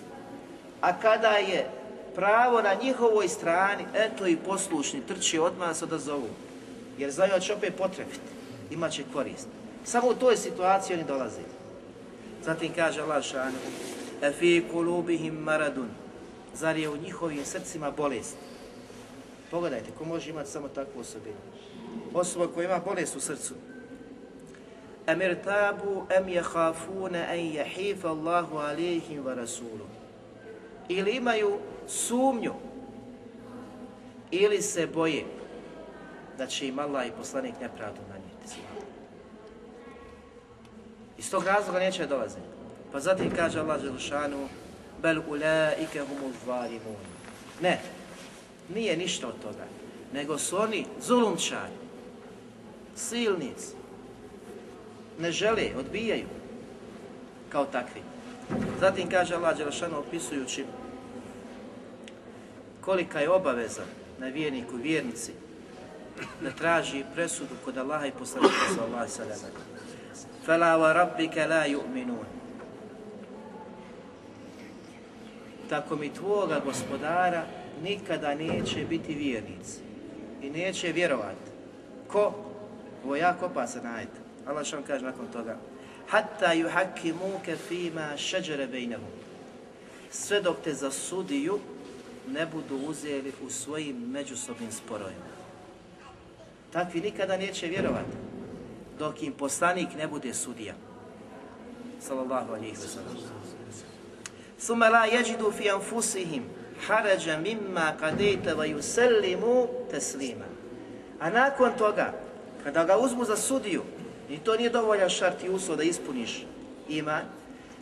A 0.82 1.00
kada 1.00 1.30
je 1.30 1.70
pravo 2.16 2.62
na 2.62 2.74
njihovoj 2.84 3.28
strani, 3.28 3.86
eto 3.94 4.28
i 4.28 4.38
poslušni, 4.38 5.02
trči 5.08 5.40
odmah 5.40 5.76
se 5.76 5.86
odazovu. 5.86 6.28
Jer 6.98 7.12
znaju 7.12 7.32
da 7.32 7.40
će 7.40 7.54
opet 7.54 7.76
potrebiti, 7.78 8.20
imat 8.72 8.92
će 8.92 9.04
korist. 9.14 9.48
Samo 9.84 10.08
u 10.08 10.16
toj 10.16 10.38
situaciji 10.38 10.96
oni 10.96 11.04
dolaze. 11.04 11.42
Zatim 12.46 12.74
kaže 12.76 13.02
Allah 13.02 13.24
šanu, 13.24 13.58
اَفِي 14.22 14.64
قُلُوبِهِمْ 14.74 15.40
maradun. 15.40 15.90
Zar 16.56 16.78
je 16.78 16.90
u 16.90 16.98
njihovim 16.98 17.46
srcima 17.46 17.92
bolest? 17.92 18.36
Pogledajte, 19.52 19.92
ko 19.98 20.06
može 20.06 20.30
imati 20.30 20.50
samo 20.50 20.68
takvu 20.68 21.00
osobinu? 21.00 21.38
osoba 22.15 22.47
koja 22.55 22.65
ima 22.65 22.81
bolest 22.85 23.17
u 23.17 23.21
srcu. 23.21 23.55
Em 25.07 25.23
irtabu 25.23 26.07
em 26.17 26.29
jehafune 26.29 27.27
en 27.31 27.53
jehifa 27.53 28.09
Allahu 28.09 28.57
alihim 28.57 29.25
wa 29.25 29.35
rasuluh. 29.35 29.89
Ili 30.89 31.11
imaju 31.11 31.59
sumnju, 31.89 32.53
ili 34.31 34.63
se 34.63 34.87
boje 34.87 35.25
da 36.39 36.47
će 36.47 36.69
im 36.69 36.79
Allah 36.79 37.07
i 37.07 37.11
poslanik 37.19 37.55
nepravdu 37.61 38.01
nanijeti. 38.09 38.61
Iz 41.19 41.31
tog 41.31 41.45
razloga 41.45 41.79
neće 41.79 42.07
dolaziti. 42.07 42.55
Pa 42.93 43.01
zatim 43.01 43.31
kaže 43.37 43.61
Allah 43.61 43.81
Želšanu, 43.81 44.49
bel 45.03 45.21
ulaike 45.29 46.01
humu 46.01 46.31
Ne, 47.61 47.81
nije 48.75 48.97
ništa 48.97 49.29
od 49.29 49.35
toga, 49.43 49.65
nego 50.13 50.39
su 50.39 50.61
oni 50.61 50.87
zulumčani, 51.01 51.84
silnici. 52.95 53.75
Ne 55.19 55.33
žele, 55.33 55.71
odbijaju 55.79 56.27
kao 57.49 57.65
takvi. 57.65 58.03
Zatim 58.81 59.11
kaže 59.11 59.35
Allah 59.35 59.57
opisujući 59.99 60.65
kolika 62.85 63.21
je 63.21 63.31
obaveza 63.31 63.83
na 64.19 64.27
vjerniku 64.27 64.77
vjernici 64.77 65.33
da 66.43 66.51
traži 66.51 67.05
presudu 67.15 67.55
kod 67.65 67.79
Allaha 67.79 68.07
i 68.07 68.11
poslanika 68.11 68.55
sallallahu 68.75 69.23
alejhi. 69.23 69.45
Fala 70.47 70.77
wa 70.79 70.93
rabbika 70.93 71.47
la 71.47 71.67
yu'minun. 71.67 72.25
Tako 75.69 75.97
mi 75.97 76.15
tvoga 76.15 76.61
gospodara 76.65 77.43
nikada 77.83 78.35
neće 78.35 78.85
biti 78.85 79.15
vjernici 79.15 79.81
i 80.43 80.51
neće 80.51 80.93
vjerovati. 80.93 81.51
Ko? 82.09 82.35
Ovo 83.05 83.17
je 83.17 83.21
jako 83.21 83.47
opasan 83.47 83.87
ajet. 83.87 84.09
Allah 84.47 84.67
što 84.67 84.83
kaže 84.87 85.05
nakon 85.05 85.27
toga. 85.33 85.57
Hatta 86.09 86.55
yuhakkimuke 86.55 87.57
fima 87.69 88.17
šeđere 88.17 88.67
bejnehum. 88.67 89.09
Sve 90.11 90.41
dok 90.41 90.57
te 90.65 90.75
zasudiju 90.75 91.59
ne 92.29 92.47
budu 92.47 92.77
uzeli 92.87 93.33
u 93.47 93.51
svojim 93.51 93.97
međusobnim 94.11 94.73
sporovima. 94.73 95.35
Takvi 96.73 97.01
nikada 97.01 97.37
neće 97.37 97.67
vjerovati 97.67 98.17
dok 98.99 99.23
im 99.23 99.33
poslanik 99.33 99.89
ne 99.99 100.07
bude 100.09 100.35
sudija. 100.35 100.75
Sallallahu 102.01 102.53
alaihi 102.53 102.77
wa 102.77 102.89
sallam. 102.89 103.17
Suma 104.59 104.89
la 104.89 105.05
jeđidu 105.05 105.53
fi 105.53 105.71
anfusihim 105.71 106.43
harađa 106.87 107.39
mimma 107.39 107.93
kadejta 108.01 108.55
va 108.55 108.67
yusallimu 108.67 109.67
teslima. 109.91 110.45
A 111.21 111.31
nakon 111.31 111.73
toga, 111.79 112.13
kada 112.65 112.85
ga 112.85 112.99
uzmu 112.99 113.25
za 113.25 113.37
sudiju, 113.37 113.83
i 114.31 114.39
to 114.39 114.57
nije 114.57 114.71
dovoljan 114.71 115.09
šart 115.09 115.45
i 115.45 115.51
uslov 115.51 115.77
da 115.77 115.83
ispuniš 115.83 116.47
iman, 116.89 117.23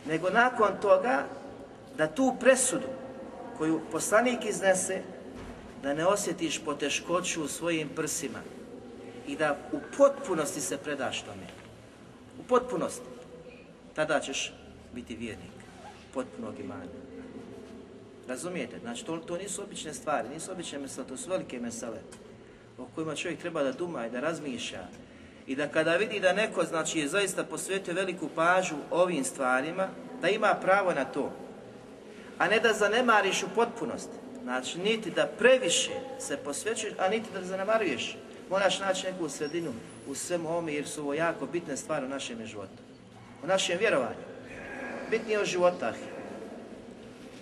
nego 0.07 0.29
nakon 0.29 0.69
toga 0.81 1.23
da 1.97 2.07
tu 2.07 2.35
presudu 2.39 2.87
koju 3.57 3.81
poslanik 3.91 4.45
iznese, 4.45 5.01
da 5.83 5.93
ne 5.93 6.05
osjetiš 6.05 6.59
poteškoću 6.65 7.43
u 7.43 7.47
svojim 7.47 7.89
prsima 7.95 8.39
i 9.27 9.35
da 9.35 9.57
u 9.71 9.79
potpunosti 9.97 10.61
se 10.61 10.77
predaš 10.77 11.21
tome. 11.21 11.47
U 12.39 12.43
potpunosti. 12.43 13.05
Tada 13.95 14.19
ćeš 14.19 14.53
biti 14.93 15.15
vjernik 15.15 15.51
potpunog 16.13 16.59
imanja. 16.59 16.91
Razumijete? 18.27 18.79
Znači, 18.79 19.05
to, 19.05 19.17
to 19.17 19.37
nisu 19.37 19.61
obične 19.61 19.93
stvari, 19.93 20.29
nisu 20.29 20.51
obične 20.51 20.79
mesele, 20.79 21.07
to 21.07 21.17
su 21.17 21.29
velike 21.29 21.59
mesele 21.59 21.99
o 22.77 22.85
kojima 22.95 23.15
čovjek 23.15 23.39
treba 23.39 23.63
da 23.63 23.71
duma 23.71 24.07
i 24.07 24.09
da 24.09 24.19
razmišlja 24.19 24.87
i 25.47 25.55
da 25.55 25.67
kada 25.67 25.95
vidi 25.95 26.19
da 26.19 26.33
neko 26.33 26.63
znači, 26.63 26.99
je 26.99 27.07
zaista 27.07 27.43
posvetio 27.43 27.93
veliku 27.93 28.29
pažu 28.35 28.75
ovim 28.91 29.23
stvarima, 29.23 29.87
da 30.21 30.29
ima 30.29 30.55
pravo 30.61 30.93
na 30.93 31.05
to, 31.05 31.31
a 32.37 32.47
ne 32.47 32.59
da 32.59 32.73
zanemariš 32.73 33.43
u 33.43 33.47
potpunosti. 33.55 34.17
Znači, 34.43 34.79
niti 34.79 35.11
da 35.11 35.29
previše 35.39 35.91
se 36.19 36.37
posvećuješ, 36.37 36.93
a 36.99 37.09
niti 37.09 37.29
da 37.33 37.45
zanemaruješ. 37.45 38.17
Moraš 38.49 38.79
naći 38.79 39.05
neku 39.05 39.29
sredinu 39.29 39.73
u 40.07 40.15
svemu 40.15 40.49
ovome, 40.49 40.73
jer 40.73 40.87
su 40.87 41.01
ovo 41.01 41.13
jako 41.13 41.45
bitne 41.45 41.77
stvari 41.77 42.05
u 42.05 42.09
našem 42.09 42.45
životu. 42.45 42.83
U 43.43 43.47
našem 43.47 43.77
vjerovanju. 43.79 44.23
Bitnije 45.11 45.39
od 45.39 45.45
života. 45.45 45.93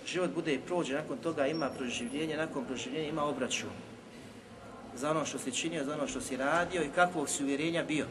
Život 0.06 0.30
bude 0.34 0.54
i 0.54 0.58
prođe, 0.58 0.94
nakon 0.94 1.18
toga 1.18 1.46
ima 1.46 1.70
proživljenje, 1.70 2.36
nakon 2.36 2.64
proživljenja 2.64 3.08
ima 3.08 3.24
obračun. 3.24 3.70
Za 4.96 5.10
ono 5.10 5.24
što 5.26 5.38
si 5.38 5.52
činio, 5.52 5.84
za 5.84 5.94
ono 5.94 6.06
što 6.06 6.20
si 6.20 6.36
radio 6.36 6.82
i 6.82 6.90
kakvog 6.94 7.28
si 7.28 7.44
uvjerenja 7.44 7.82
bio. 7.82 8.06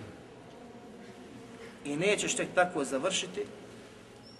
I 1.86 1.96
nećeš 1.96 2.36
tek 2.36 2.48
tako 2.56 2.84
završiti, 2.84 3.46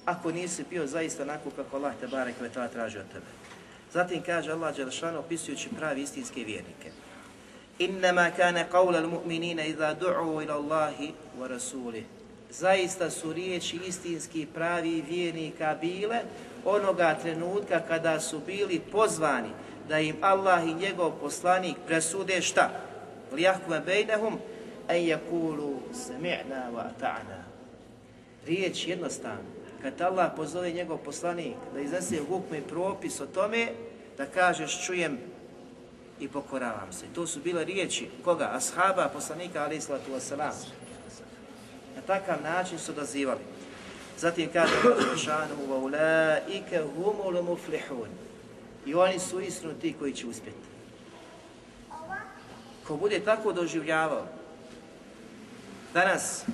ako 0.06 0.32
nisi 0.32 0.66
bio 0.70 0.88
zaista 0.88 1.24
onako 1.24 1.50
kako 1.56 1.76
Allah 1.76 1.94
te 2.00 2.08
barek 2.08 2.36
ve 2.42 2.50
traži 2.50 2.98
od 2.98 3.06
tebe. 3.14 3.26
Zatim 3.94 4.22
kaže 4.24 4.52
Allah 4.52 4.76
Đelšanu 4.76 5.20
opisujući 5.20 5.70
pravi 5.70 6.02
istinske 6.02 6.44
vjernike. 6.44 6.92
Innama 7.80 8.32
kana 8.38 8.66
qawla 8.72 9.02
al-mu'minina 9.04 9.66
idha 9.66 9.96
du'u 9.96 10.44
ila 10.44 10.56
Allahi 10.56 11.14
wa 11.40 11.48
rasulih. 11.48 12.04
Zaista 12.50 13.10
su 13.10 13.34
riječi 13.34 13.80
istinski 13.88 14.48
pravi 14.54 15.04
vjernika 15.10 15.78
bile 15.82 16.22
onoga 16.66 17.18
trenutka 17.22 17.80
kada 17.88 18.20
su 18.20 18.40
bili 18.46 18.80
pozvani 18.92 19.50
da 19.92 20.00
im 20.00 20.16
Allah 20.22 20.68
i 20.68 20.74
njegov 20.74 21.12
poslanik 21.20 21.76
presude 21.88 22.42
šta? 22.42 22.70
Lijahkume 23.34 23.80
bejnehum, 23.80 24.40
en 24.88 25.08
jakulu 25.08 25.80
sami'na 25.94 26.72
wa 26.72 26.88
ta'na. 27.00 27.44
Riječ 28.48 28.88
jednostavna. 28.88 29.50
Kad 29.82 30.02
Allah 30.02 30.32
pozove 30.36 30.72
njegov 30.72 30.98
poslanik 30.98 31.56
da 31.74 31.80
iznese 31.80 32.20
hukme 32.30 32.58
i 32.58 32.62
propis 32.62 33.20
o 33.20 33.26
tome, 33.26 33.68
da 34.18 34.26
kažeš 34.26 34.86
čujem 34.86 35.18
i 36.20 36.28
pokoravam 36.28 36.94
se. 36.94 37.06
To 37.16 37.28
su 37.28 37.40
bile 37.40 37.64
riječi 37.64 38.10
koga? 38.24 38.52
Ashaba, 38.54 39.10
poslanika, 39.14 39.64
ali 39.64 39.82
salatu 39.82 40.12
wasalam. 40.12 40.54
Na 41.96 42.02
takav 42.08 42.42
način 42.44 42.80
su 42.80 42.94
dozivali. 42.94 43.40
Zatim 44.18 44.50
kaže 44.54 44.74
Allah 44.84 46.42
humul 46.96 47.44
muflihun. 47.44 48.21
I 48.86 48.94
oni 48.94 49.20
su 49.20 49.42
istinu 49.42 49.74
ti 49.74 49.96
koji 50.00 50.14
će 50.14 50.28
uspjeti. 50.28 50.72
Ko 52.88 52.98
bude 52.98 53.20
tako 53.20 53.54
doživljavao, 53.54 54.26
danas 55.94 56.46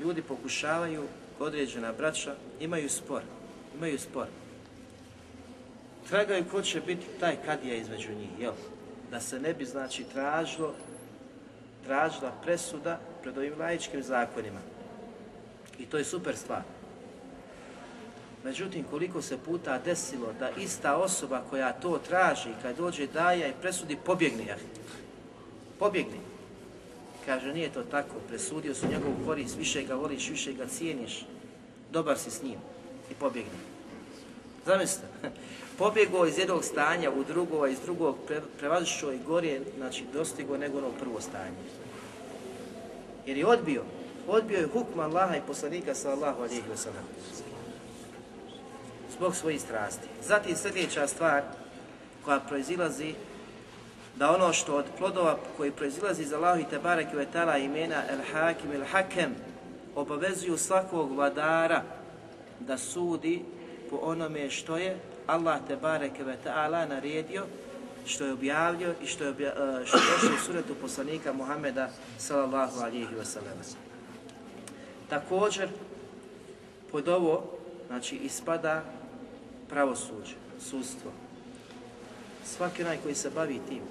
ljudi 0.00 0.22
pokušavaju 0.22 1.04
određena 1.38 1.92
braća 1.92 2.34
imaju 2.60 2.90
spor, 2.90 3.22
imaju 3.76 3.98
spor. 3.98 4.26
Tragaju 6.08 6.44
ko 6.50 6.62
će 6.62 6.80
biti 6.80 7.06
taj 7.20 7.36
kadija 7.46 7.74
između 7.74 8.08
njih, 8.12 8.30
jel? 8.40 8.52
Da 9.10 9.20
se 9.20 9.40
ne 9.40 9.54
bi, 9.54 9.64
znači, 9.64 10.04
tražilo, 10.04 10.74
tražila 11.86 12.32
presuda 12.42 13.00
pred 13.22 13.38
ovim 13.38 13.58
laičkim 13.58 14.02
zakonima. 14.02 14.60
I 15.78 15.86
to 15.86 15.98
je 15.98 16.04
super 16.04 16.36
stvar. 16.36 16.62
Međutim, 18.44 18.84
koliko 18.90 19.22
se 19.22 19.38
puta 19.38 19.78
desilo 19.78 20.32
da 20.38 20.50
ista 20.50 20.96
osoba 20.96 21.42
koja 21.50 21.72
to 21.72 21.98
traži, 22.08 22.48
kad 22.62 22.76
dođe 22.76 23.06
daja 23.06 23.48
i 23.48 23.54
presudi, 23.60 23.96
pobjegne. 24.04 24.56
Pobjegne. 25.78 26.18
Kaže, 27.26 27.54
nije 27.54 27.72
to 27.72 27.82
tako, 27.82 28.14
presudio 28.28 28.74
su 28.74 28.86
njegovu 28.86 29.14
korist, 29.26 29.56
više 29.56 29.82
ga 29.82 29.94
voliš, 29.94 30.28
više 30.30 30.52
ga 30.52 30.66
cijeniš, 30.66 31.26
dobar 31.92 32.18
si 32.18 32.30
s 32.30 32.42
njim 32.42 32.58
i 33.10 33.14
pobjegne. 33.14 33.58
Zamislite, 34.66 35.06
pobjegao 35.78 36.26
iz 36.26 36.38
jednog 36.38 36.64
stanja 36.64 37.10
u 37.10 37.24
drugo, 37.24 37.62
a 37.62 37.68
iz 37.68 37.80
drugog 37.80 38.16
pre, 38.26 38.40
prevazišao 38.58 39.12
i 39.12 39.18
gore, 39.26 39.60
znači 39.76 40.04
dostigo 40.12 40.56
nego 40.56 40.78
ono 40.78 40.90
prvo 41.00 41.20
stanje. 41.20 41.56
Jer 43.26 43.36
je 43.36 43.46
odbio, 43.46 43.82
odbio 44.28 44.58
je 44.58 44.68
hukma 44.72 45.02
Allaha 45.02 45.36
i 45.36 45.46
poslanika 45.46 45.94
sallallahu 45.94 46.42
alaihi 46.42 46.62
wa 46.72 46.76
sallam. 46.76 47.04
Zbog 49.20 49.36
svojih 49.36 49.60
strasti. 49.60 50.08
Zatim 50.22 50.56
sljedeća 50.56 51.06
stvar 51.06 51.42
koja 52.24 52.40
proizilazi 52.40 53.14
da 54.16 54.34
ono 54.34 54.52
što 54.52 54.76
od 54.76 54.84
plodova 54.98 55.38
koji 55.56 55.70
proizilazi 55.70 56.22
iz 56.22 56.32
Allahu 56.32 56.60
i 56.60 56.64
Tebarek 56.64 57.08
i 57.12 57.64
imena 57.64 58.02
El 58.08 58.18
Hakim 58.32 58.72
El 58.72 58.84
Hakem 58.92 59.34
obavezuju 59.94 60.58
svakog 60.58 61.14
vladara 61.14 61.82
da 62.60 62.78
sudi 62.78 63.42
po 63.90 63.96
onome 64.02 64.50
što 64.50 64.76
je 64.76 64.98
Allah 65.26 65.60
te 65.68 65.76
bareke 65.76 66.24
ve 66.24 66.36
ta'ala 66.44 66.88
naredio, 66.88 67.44
što 68.06 68.24
je 68.24 68.32
objavio 68.32 68.94
i 69.02 69.06
što 69.06 69.24
je, 69.24 69.30
e, 69.30 69.52
što 69.84 69.98
došlo 69.98 70.30
u 70.36 70.44
suretu 70.46 70.74
poslanika 70.80 71.32
Muhameda 71.32 71.90
sallallahu 72.18 72.80
alihi 72.80 73.14
wasallam. 73.20 73.76
Također, 75.08 75.68
pod 76.92 77.08
ovo, 77.08 77.44
znači, 77.88 78.16
ispada 78.16 78.82
pravosuđe, 79.70 80.34
sudstvo. 80.60 81.10
Svaki 82.44 82.82
onaj 82.82 82.98
koji 83.02 83.14
se 83.14 83.30
bavi 83.30 83.60
tim, 83.68 83.82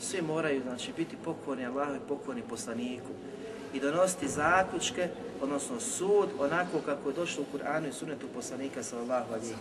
svi 0.00 0.22
moraju 0.22 0.62
znači, 0.62 0.92
biti 0.96 1.16
pokorni 1.24 1.66
Allahu 1.66 1.94
i 1.94 2.08
pokorni 2.08 2.42
poslaniku 2.42 3.10
i 3.74 3.80
donositi 3.80 4.28
zaključke, 4.28 5.08
odnosno 5.42 5.80
sud, 5.80 6.28
onako 6.38 6.78
kako 6.86 7.08
je 7.08 7.14
došlo 7.14 7.42
u 7.42 7.56
Kur'anu 7.56 7.88
i 7.88 7.92
sunetu 7.92 8.26
poslanika 8.34 8.82
sallallahu 8.82 9.34
alihi. 9.34 9.54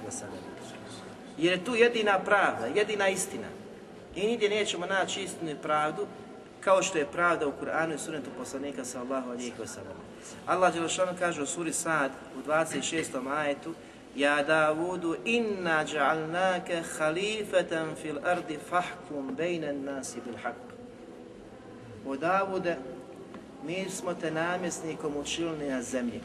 Jer 1.38 1.54
je 1.54 1.66
tu 1.66 1.76
jedina 1.76 2.20
pravda, 2.20 2.66
jedina 2.66 3.10
istina. 3.10 3.48
I 4.16 4.28
nigdje 4.28 4.50
nećemo 4.50 4.86
naći 4.86 5.24
istinu 5.24 5.52
i 5.52 5.56
pravdu 5.56 6.08
kao 6.60 6.84
što 6.84 6.98
je 6.98 7.12
pravda 7.12 7.48
u 7.48 7.54
Kur'anu 7.62 7.96
i 7.96 8.00
sunetu 8.00 8.30
poslanika 8.38 8.86
sallallahu 8.86 9.30
alihi 9.30 9.54
wasallam. 9.60 9.98
Allah 10.46 10.74
Đelešanu 10.74 11.12
kaže 11.20 11.42
u 11.42 11.46
suri 11.46 11.74
Sad 11.74 12.12
u 12.38 12.50
26. 12.50 13.38
ajetu 13.38 13.74
Ja 14.16 14.44
Davudu 14.44 15.16
inna 15.26 15.86
ja'alnake 15.86 16.84
halifatan 16.98 17.96
fil 17.96 18.20
ardi 18.26 18.58
fahkum 18.58 19.36
bejnen 19.36 19.86
nasi 19.86 20.22
bil 20.22 20.38
haq. 20.44 20.56
O 22.06 22.16
Davude, 22.16 22.78
mi 23.64 23.90
smo 23.90 24.14
te 24.14 24.32
namjesnikom 24.32 25.18
učinili 25.18 25.70
na 25.70 25.82
zemlji. 25.82 26.22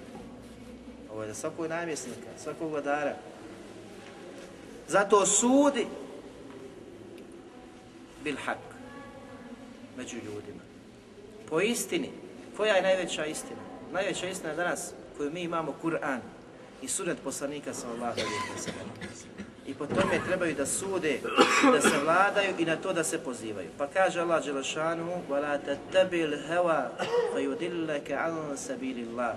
Ovo 1.12 1.22
je 1.22 1.28
za 1.28 1.34
svakog 1.34 1.66
namjesnika, 1.66 2.28
svakog 2.38 2.70
vladara. 2.70 3.14
Zato 4.88 5.26
sudi 5.26 5.86
bil 8.24 8.36
haq 8.46 8.62
među 9.96 10.16
ljudima. 10.16 10.62
Po 11.50 11.60
istini, 11.60 12.10
koja 12.56 12.74
je 12.74 12.82
najveća 12.82 13.26
istina? 13.26 13.60
Najveća 13.92 14.28
istina 14.28 14.54
danas 14.54 14.92
koju 15.16 15.30
mi 15.30 15.40
imamo 15.40 15.74
Kur'an 15.82 16.20
i 16.82 16.88
sunet 16.88 17.18
poslanika 17.24 17.70
ve 17.70 17.74
sellem. 17.74 18.88
I 19.66 19.74
po 19.74 19.86
tome 19.86 20.20
trebaju 20.26 20.54
da 20.54 20.66
sude, 20.66 21.20
da 21.72 21.80
se 21.80 21.98
vladaju 22.04 22.54
i 22.58 22.64
na 22.64 22.76
to 22.76 22.92
da 22.92 23.04
se 23.04 23.18
pozivaju. 23.18 23.68
Pa 23.78 23.86
kaže 23.86 24.20
Allah 24.20 24.44
dželešanu: 24.44 25.22
"Wala 25.30 25.58
tattabil 25.64 26.38
hawa 26.48 26.88
fayudillaka 27.32 28.14
an 28.14 28.56
sabilillah." 28.56 29.36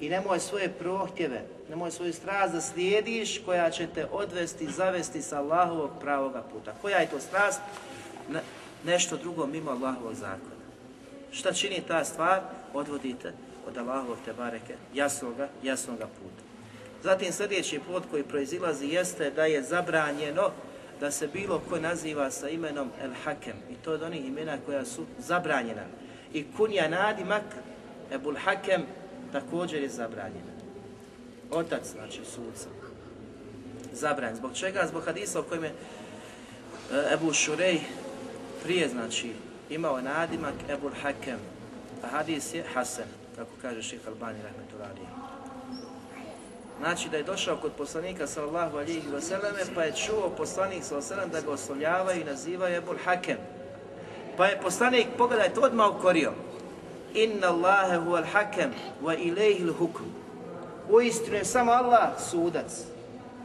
I 0.00 0.08
nemoj 0.08 0.40
svoje 0.40 0.68
prohtjeve, 0.68 1.42
nemoj 1.68 1.90
svoju 1.90 2.12
strast 2.12 2.54
da 2.54 2.60
slijediš 2.60 3.42
koja 3.44 3.70
će 3.70 3.86
te 3.94 4.06
odvesti, 4.12 4.72
zavesti 4.72 5.22
sa 5.22 5.38
Allahovog 5.38 5.90
pravoga 6.00 6.42
puta. 6.52 6.74
Koja 6.82 6.98
je 6.98 7.10
to 7.10 7.20
strast? 7.20 7.60
Ne, 8.30 8.40
nešto 8.84 9.16
drugo 9.16 9.46
mimo 9.46 9.70
Allahovog 9.70 10.14
zakona. 10.14 10.58
Šta 11.32 11.52
čini 11.52 11.82
ta 11.88 12.04
stvar? 12.04 12.40
Odvodite 12.74 13.32
od 13.68 13.76
Allahovog 13.76 14.16
te 14.24 14.32
bareke 14.32 14.74
jasnoga, 14.94 15.48
jasnoga 15.62 16.06
puta. 16.06 16.47
Zatim 17.02 17.32
sljedeći 17.32 17.80
plod 17.86 18.02
koji 18.10 18.22
proizilazi 18.22 18.86
jeste 18.86 19.30
da 19.30 19.44
je 19.44 19.62
zabranjeno 19.62 20.50
da 21.00 21.10
se 21.10 21.28
bilo 21.28 21.60
ko 21.68 21.78
naziva 21.78 22.30
sa 22.30 22.48
imenom 22.48 22.90
El 23.02 23.10
Hakem 23.24 23.56
i 23.70 23.74
to 23.74 23.92
od 23.92 24.02
onih 24.02 24.26
imena 24.26 24.58
koja 24.66 24.84
su 24.84 25.04
zabranjena. 25.18 25.84
I 26.32 26.44
kunja 26.56 26.88
nadimak 26.88 27.44
Ebul 28.12 28.34
Hakem 28.44 28.82
također 29.32 29.82
je 29.82 29.88
zabranjena. 29.88 30.52
Otac, 31.50 31.90
znači 31.92 32.20
sudca. 32.24 32.68
Zabranjen. 33.92 34.36
Zbog 34.36 34.54
čega? 34.54 34.86
Zbog 34.88 35.04
hadisa 35.04 35.40
o 35.40 35.42
kojem 35.42 35.64
je 35.64 35.70
e, 35.70 35.74
Ebu 37.14 37.32
Šurej 37.32 37.80
prije, 38.62 38.88
znači, 38.88 39.32
imao 39.70 40.00
nadimak 40.00 40.54
Ebul 40.68 40.92
Hakem. 41.02 41.38
A 42.02 42.06
hadis 42.06 42.54
je 42.54 42.64
Hasan, 42.74 43.08
kako 43.36 43.50
kaže 43.62 43.82
ših 43.82 44.00
Albani 44.08 44.38
rahmetullahi. 44.42 45.27
Znači 46.78 47.08
da 47.08 47.16
je 47.16 47.22
došao 47.22 47.56
kod 47.56 47.72
poslanika 47.72 48.26
sallallahu 48.26 48.76
alihi 48.76 49.08
wasallam 49.08 49.74
pa 49.74 49.82
je 49.82 49.92
čuo 49.92 50.30
poslanik 50.36 50.84
sallallahu 50.84 51.14
alihi 51.14 51.32
da 51.32 51.40
ga 51.40 51.50
oslovljavaju 51.50 52.20
i 52.20 52.24
nazivaju 52.24 52.76
Ebul 52.76 52.96
Hakem. 53.04 53.36
Pa 54.36 54.46
je 54.46 54.60
poslanik, 54.60 55.06
pogledajte, 55.18 55.60
odmah 55.60 55.96
ukorio. 55.96 56.32
Inna 57.14 57.48
Allahe 57.48 57.96
huval 57.96 58.24
hakem 58.32 58.70
wa 59.02 59.16
ilaihi 59.18 59.72
hukm. 59.78 60.04
U 60.90 61.00
istinu 61.00 61.36
je 61.36 61.44
samo 61.44 61.72
Allah 61.72 62.20
sudac 62.30 62.84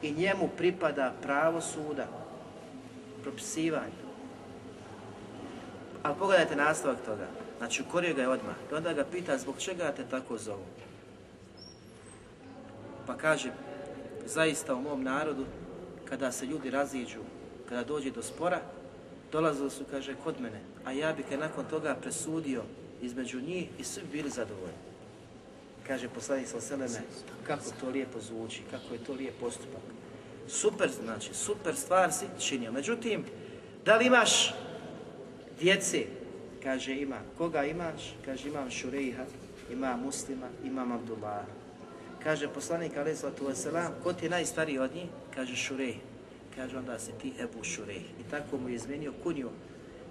i 0.01 0.11
njemu 0.11 0.49
pripada 0.57 1.13
pravo 1.21 1.61
suda, 1.61 2.07
propisivanje. 3.23 4.03
Ali 6.03 6.15
pogledajte 6.19 6.55
nastavak 6.55 6.97
toga. 7.05 7.27
Znači, 7.57 7.81
ukorio 7.81 8.13
ga 8.13 8.21
je 8.21 8.29
odmah. 8.29 8.55
I 8.71 8.75
onda 8.75 8.93
ga 8.93 9.05
pita 9.11 9.37
zbog 9.37 9.55
čega 9.57 9.91
te 9.91 10.03
tako 10.11 10.37
zovu. 10.37 10.65
Pa 13.07 13.17
kaže, 13.17 13.51
zaista 14.25 14.75
u 14.75 14.81
mom 14.81 15.03
narodu, 15.03 15.45
kada 16.05 16.31
se 16.31 16.45
ljudi 16.45 16.69
raziđu, 16.69 17.19
kada 17.69 17.83
dođe 17.83 18.11
do 18.11 18.23
spora, 18.23 18.61
dolazili 19.31 19.69
su, 19.69 19.83
kaže, 19.91 20.15
kod 20.23 20.41
mene, 20.41 20.61
a 20.85 20.91
ja 20.91 21.13
bih 21.13 21.39
nakon 21.39 21.65
toga 21.65 21.95
presudio 22.01 22.63
između 23.01 23.41
njih 23.41 23.67
i 23.79 23.83
svi 23.83 24.01
bili 24.11 24.29
zadovoljni. 24.29 24.77
Kaže 25.87 26.09
poslanik 26.09 26.47
sa 26.47 26.61
Seleme, 26.61 27.01
kako 27.47 27.63
to 27.79 27.89
lijepo 27.89 28.19
zvuči, 28.19 28.61
kako 28.71 28.93
je 28.93 29.03
to 29.03 29.13
lijep 29.13 29.39
postupak. 29.39 29.81
Super, 30.47 30.91
znači, 31.03 31.33
super 31.33 31.75
stvar 31.75 32.13
si 32.13 32.25
činio. 32.39 32.71
Međutim, 32.71 33.25
da 33.85 33.97
li 33.97 34.05
imaš 34.05 34.53
djece? 35.59 36.05
Kaže, 36.63 36.95
ima. 36.95 37.19
Koga 37.37 37.65
imaš? 37.65 38.15
Kaže, 38.25 38.49
imam 38.49 38.69
Šurejha, 38.71 39.25
imam 39.71 39.99
Muslima, 39.99 40.47
imam 40.63 40.91
Abdullah. 40.91 41.45
Kaže 42.23 42.47
poslanik 42.47 42.97
alaih 42.97 43.19
sallatu 43.19 43.51
wasalam, 43.51 43.91
ko 44.03 44.13
ti 44.13 44.25
je 44.25 44.29
najstariji 44.29 44.79
od 44.79 44.95
njih? 44.95 45.09
Kaže 45.35 45.55
Šurej. 45.55 45.95
Kaže 46.55 46.77
onda 46.77 46.99
si 46.99 47.11
ti 47.21 47.33
Ebu 47.39 47.63
Šurej. 47.63 47.99
I 47.99 48.23
tako 48.31 48.57
mu 48.57 48.69
je 48.69 48.75
izmenio 48.75 49.13
kunju 49.23 49.49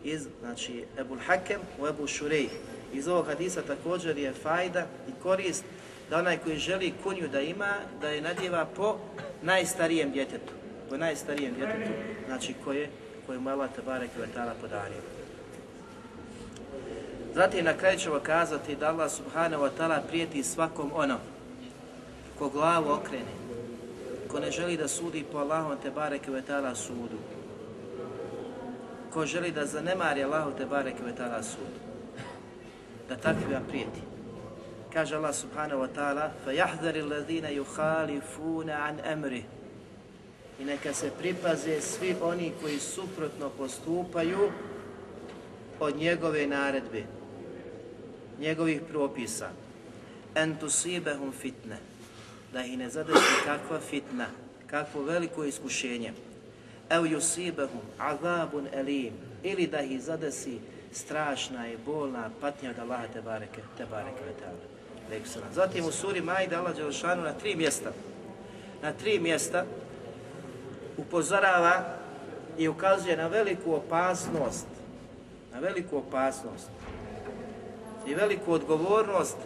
iz, 0.05 0.29
znači, 0.41 0.85
Ebu 0.99 1.17
Hakem 1.27 1.61
u 1.81 1.87
Ebu 1.87 2.07
Šurej. 2.07 2.49
Iz 2.93 3.09
ovog 3.09 3.27
hadisa 3.27 3.63
također 3.63 4.19
je 4.19 4.33
fajda 4.33 4.87
i 5.09 5.13
korist 5.23 5.65
da 6.11 6.19
onaj 6.19 6.39
koji 6.39 6.57
želi 6.57 6.93
kunju 7.03 7.29
da 7.29 7.41
ima, 7.41 7.75
da 8.01 8.09
je 8.09 8.21
nadjeva 8.21 8.67
po 8.77 8.99
najstarijem 9.43 10.11
djetetu. 10.11 10.53
Po 10.91 10.97
najstarijem 10.97 11.55
djetetu, 11.55 11.93
znači 12.27 12.55
koje, 12.65 12.89
koje 13.27 13.39
mu 13.39 13.51
Allah 13.51 13.71
Tebare 13.77 14.09
Kvetala 14.17 14.55
podario. 14.61 15.03
Zatim 17.35 17.65
na 17.65 17.77
kraju 17.77 17.99
ćemo 17.99 18.21
kazati 18.21 18.77
da 18.77 18.89
Allah 18.89 19.11
Subhanahu 19.13 19.63
wa 19.65 19.71
ta'ala 19.79 20.01
prijeti 20.09 20.43
svakom 20.43 20.91
ono 20.95 21.19
ko 22.40 22.50
glavu 22.50 22.92
okrene, 22.92 23.34
ko 24.28 24.40
ne 24.40 24.52
želi 24.52 24.78
da 24.78 24.88
sudi 24.88 25.24
po 25.32 25.38
Allahom 25.38 25.78
te 25.84 25.92
bareke 25.92 26.32
ve 26.32 26.42
ta'ala 26.42 26.76
sudu, 26.76 27.18
ko 29.14 29.26
želi 29.26 29.52
da 29.52 29.66
zanemari 29.66 30.24
Allahu 30.24 30.52
te 30.58 30.66
bareke 30.66 31.04
ve 31.04 31.16
ta'ala 31.16 31.44
sudu, 31.44 31.80
da 33.10 33.16
takvima 33.16 33.62
prijeti. 33.70 34.02
Kaže 34.94 35.16
Allah 35.16 35.34
subhanahu 35.34 35.82
wa 35.82 35.88
ta'ala 35.88 36.32
فَيَحْذَرِ 36.46 36.96
الَّذِينَ 36.96 37.46
يُخَالِفُونَ 37.46 38.70
عَنْ 38.70 39.00
أَمْرِ 39.00 39.42
I 40.60 40.66
neka 40.66 40.94
se 40.94 41.12
pripaze 41.20 41.82
svi 41.82 42.16
oni 42.22 42.54
koji 42.62 42.80
suprotno 42.80 43.50
postupaju 43.50 44.52
od 45.80 45.96
njegove 45.98 46.48
naredbe, 46.48 47.04
njegovih 48.40 48.82
propisa. 48.90 49.50
أَنْ 50.36 50.56
تُصِيبَهُمْ 50.62 51.32
fitne 51.32 51.78
da 52.53 52.65
ih 52.65 52.79
ne 52.79 52.91
zadesi 52.91 53.45
kakva 53.45 53.81
fitna, 53.81 54.27
kakvo 54.67 55.03
veliko 55.03 55.45
iskušenje. 55.45 56.13
Evo 56.91 57.07
yusibahum 57.07 57.85
azabun 57.99 58.69
elim, 58.73 59.13
ili 59.43 59.67
da 59.67 59.81
ih 59.81 60.03
zadesi 60.03 60.59
strašna 60.93 61.69
i 61.69 61.77
bolna 61.87 62.31
patnja 62.41 62.71
od 62.71 62.79
Allaha 62.79 63.07
te 63.13 63.23
bareke, 63.23 63.61
te 63.77 63.87
bareke. 63.91 64.19
Zatim 65.55 65.85
u 65.85 65.93
suri 65.93 66.21
Majda 66.21 66.59
Allah 66.59 66.77
Đelšanu 66.77 67.23
na 67.23 67.33
tri 67.33 67.57
mjesta, 67.57 67.93
na 68.83 68.93
tri 68.93 69.19
mjesta 69.19 69.65
upozorava 70.97 71.97
i 72.59 72.69
ukazuje 72.69 73.17
na 73.17 73.27
veliku 73.27 73.75
opasnost, 73.75 74.67
na 75.53 75.59
veliku 75.59 75.97
opasnost 75.97 76.71
i 78.07 78.15
veliku 78.15 78.53
odgovornost 78.53 79.37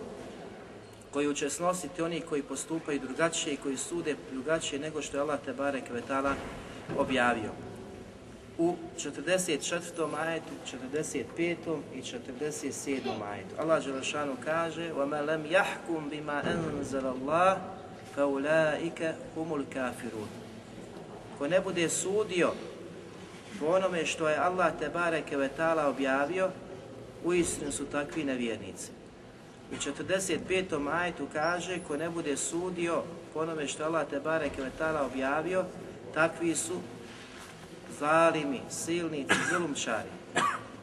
koju 1.12 1.34
će 1.34 1.50
snositi 1.50 2.02
oni 2.02 2.22
koji 2.22 2.44
postupaju 2.44 3.00
drugačije 3.00 3.54
i 3.54 3.58
koji 3.58 3.78
sude 3.78 4.16
drugačije 4.32 4.80
nego 4.80 5.02
što 5.02 5.18
je 5.18 5.22
Allah 5.22 5.39
Tebare 5.46 5.82
Kvetala 5.82 6.36
objavio. 6.98 7.52
u 8.58 8.76
44. 8.98 10.16
ajetu, 10.20 10.54
45. 10.96 11.80
i 11.96 12.02
47. 12.02 13.00
ajetu. 13.32 13.56
Allah 13.58 13.86
Đelešanu 13.86 14.36
kaže 14.44 14.94
وَمَا 14.94 15.22
لَمْ 15.22 15.46
يَحْكُمْ 15.46 16.10
بِمَا 16.10 16.44
أَنزَلَ 16.54 17.06
اللَّهِ 17.06 17.58
فَأُولَٰئِكَ 18.16 19.16
هُمُ 19.38 19.54
الْكَافِرُونَ 19.54 20.30
Ko 21.38 21.48
ne 21.48 21.62
bude 21.62 21.89
sudio 21.89 22.54
po 23.60 23.66
onome 23.66 24.06
što 24.06 24.30
je 24.30 24.38
Allah 24.38 24.74
te 24.80 24.89
bareke 24.89 25.38
vetala 25.38 25.88
objavio, 25.88 26.50
uistinu 27.24 27.72
su 27.72 27.86
takvi 27.86 28.24
nevjernici. 28.24 28.95
U 29.73 29.75
45. 29.75 30.93
ajetu 30.93 31.27
kaže, 31.33 31.79
ko 31.89 31.97
ne 31.97 32.11
bude 32.11 32.37
sudio 32.37 33.03
onome 33.35 33.69
što 33.69 33.85
Allah 33.85 34.07
te 34.11 34.21
bareke 34.21 34.62
vetala 34.62 35.07
objavio, 35.07 35.64
takvi 36.14 36.55
su 36.55 36.81
zalimi, 37.99 38.61
silnici, 38.71 39.35
zulumčari. 39.51 40.09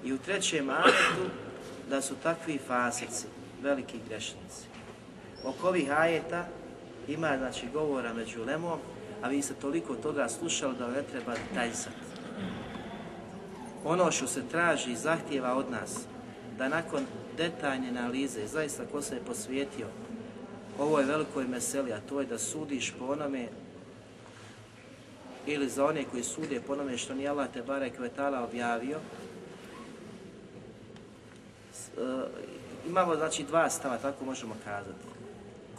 I 0.04 0.14
u 0.14 0.18
trećem 0.18 0.70
ajetu 0.70 1.30
da 1.90 2.02
su 2.02 2.16
takvi 2.24 2.60
fasici, 2.68 3.26
veliki 3.62 4.00
grešnici. 4.10 4.68
Oko 5.44 5.68
ovih 5.68 5.92
ajeta 5.92 6.46
ima 7.08 7.38
znači 7.38 7.68
govora 7.74 8.14
među 8.14 8.44
lemom, 8.44 8.80
a 9.22 9.28
vi 9.28 9.42
ste 9.42 9.54
toliko 9.54 9.96
toga 9.96 10.30
slušali 10.30 10.78
da 10.78 10.88
ne 10.88 11.04
treba 11.04 11.34
tajsati. 11.54 11.96
Ono 13.86 14.12
što 14.12 14.28
se 14.28 14.48
traži 14.52 14.92
i 14.92 14.96
zahtjeva 14.96 15.56
od 15.56 15.72
nas, 15.72 16.00
da 16.58 16.70
nakon 16.70 17.06
detaljne 17.38 17.90
analize, 17.90 18.48
zaista 18.48 18.84
ko 18.92 19.02
se 19.02 19.16
je 19.16 19.22
posvijetio 19.22 19.88
ovoj 20.80 21.04
velikoj 21.04 21.48
meseli, 21.48 21.94
a 21.94 22.02
to 22.10 22.20
je 22.20 22.26
da 22.26 22.40
sudiš 22.40 22.94
po 23.00 23.06
onome 23.06 23.48
ili 25.46 25.70
za 25.70 25.86
one 25.86 26.04
koji 26.12 26.24
sude 26.24 26.62
po 26.68 26.74
onome 26.74 26.98
što 26.98 27.14
nije 27.14 27.30
Allah 27.30 27.48
te 27.54 27.62
barek 27.62 28.00
vetala 28.00 28.44
objavio, 28.44 28.98
e, 28.98 29.00
imamo 32.88 33.16
znači 33.16 33.44
dva 33.44 33.70
stava, 33.70 33.98
tako 33.98 34.26
možemo 34.26 34.56
kazati, 34.64 35.06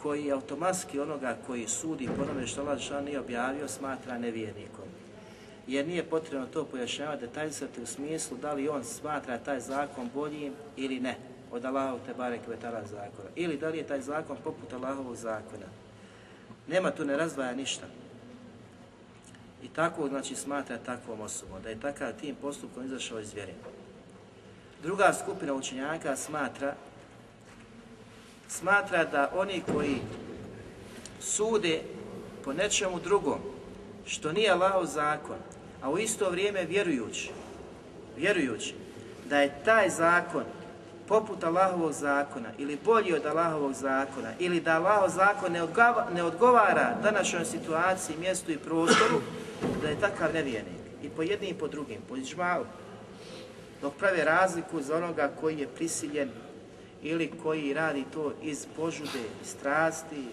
koji 0.01 0.31
automatski 0.31 0.99
onoga 0.99 1.37
koji 1.47 1.67
sudi 1.67 2.09
po 2.17 2.23
onome 2.23 2.47
što 2.47 2.61
Allah 2.61 3.05
nije 3.05 3.19
objavio 3.19 3.67
smatra 3.67 4.17
nevjernikom. 4.17 4.85
Jer 5.67 5.87
nije 5.87 6.03
potrebno 6.03 6.47
to 6.47 6.65
pojašnjavati 6.65 7.21
detaljsati 7.21 7.81
u 7.81 7.85
smislu 7.85 8.37
da 8.37 8.53
li 8.53 8.69
on 8.69 8.83
smatra 8.83 9.37
taj 9.37 9.59
zakon 9.59 10.09
boljim 10.13 10.53
ili 10.77 10.99
ne 10.99 11.17
od 11.55 11.65
Allahov 11.65 11.99
te 12.05 12.13
barek 12.13 12.47
vetala 12.47 12.81
zakona. 12.85 13.29
Ili 13.35 13.57
da 13.57 13.69
li 13.69 13.77
je 13.77 13.87
taj 13.87 14.01
zakon 14.01 14.37
poput 14.43 14.73
Allahovog 14.73 15.15
zakona. 15.15 15.65
Nema 16.67 16.91
tu 16.91 17.05
ne 17.05 17.17
razdvaja 17.17 17.55
ništa. 17.55 17.85
I 19.63 19.67
tako 19.67 20.07
znači 20.07 20.35
smatra 20.35 20.77
takvom 20.77 21.21
osobom, 21.21 21.61
da 21.63 21.69
je 21.69 21.79
takav 21.79 22.13
tim 22.13 22.35
postupkom 22.35 22.85
izašao 22.85 23.19
iz 23.19 23.33
vjere. 23.33 23.53
Druga 24.83 25.13
skupina 25.13 25.53
učenjaka 25.53 26.15
smatra 26.15 26.75
smatra 28.47 29.05
da 29.05 29.31
oni 29.35 29.63
koji 29.73 29.97
sude 31.19 31.81
po 32.43 32.53
nečemu 32.53 32.99
drugom, 32.99 33.39
što 34.05 34.31
nije 34.31 34.51
Allahov 34.51 34.85
zakon, 34.85 35.37
a 35.81 35.89
u 35.89 35.97
isto 35.97 36.29
vrijeme 36.29 36.63
vjerujući, 36.63 37.31
vjerujući 38.17 38.73
da 39.29 39.41
je 39.41 39.61
taj 39.65 39.89
zakon 39.89 40.43
poput 41.07 41.43
Allahovog 41.43 41.91
zakona 41.91 42.49
ili 42.57 42.77
bolji 42.85 43.13
od 43.13 43.25
Allahovog 43.25 43.73
zakona 43.73 44.33
ili 44.39 44.59
da 44.59 44.75
Allahov 44.75 45.09
zakon 45.09 45.51
ne, 45.51 45.61
ne 46.13 46.23
odgovara 46.23 46.97
današnjoj 47.03 47.45
situaciji, 47.45 48.17
mjestu 48.19 48.51
i 48.51 48.57
prostoru, 48.57 49.21
da 49.81 49.89
je 49.89 49.99
takav 49.99 50.33
nevjernik. 50.33 50.81
I 51.03 51.09
po 51.09 51.21
jednim 51.21 51.49
i 51.49 51.59
po 51.59 51.67
drugim, 51.67 52.01
po 52.09 52.15
iđmalu. 52.15 52.65
Dok 53.81 53.93
prave 53.93 54.23
razliku 54.23 54.81
za 54.81 54.97
onoga 54.97 55.31
koji 55.41 55.59
je 55.59 55.67
prisiljen 55.67 56.29
ili 57.01 57.31
koji 57.43 57.73
radi 57.73 58.05
to 58.13 58.33
iz 58.41 58.65
požude, 58.75 59.23
strasti, 59.43 60.25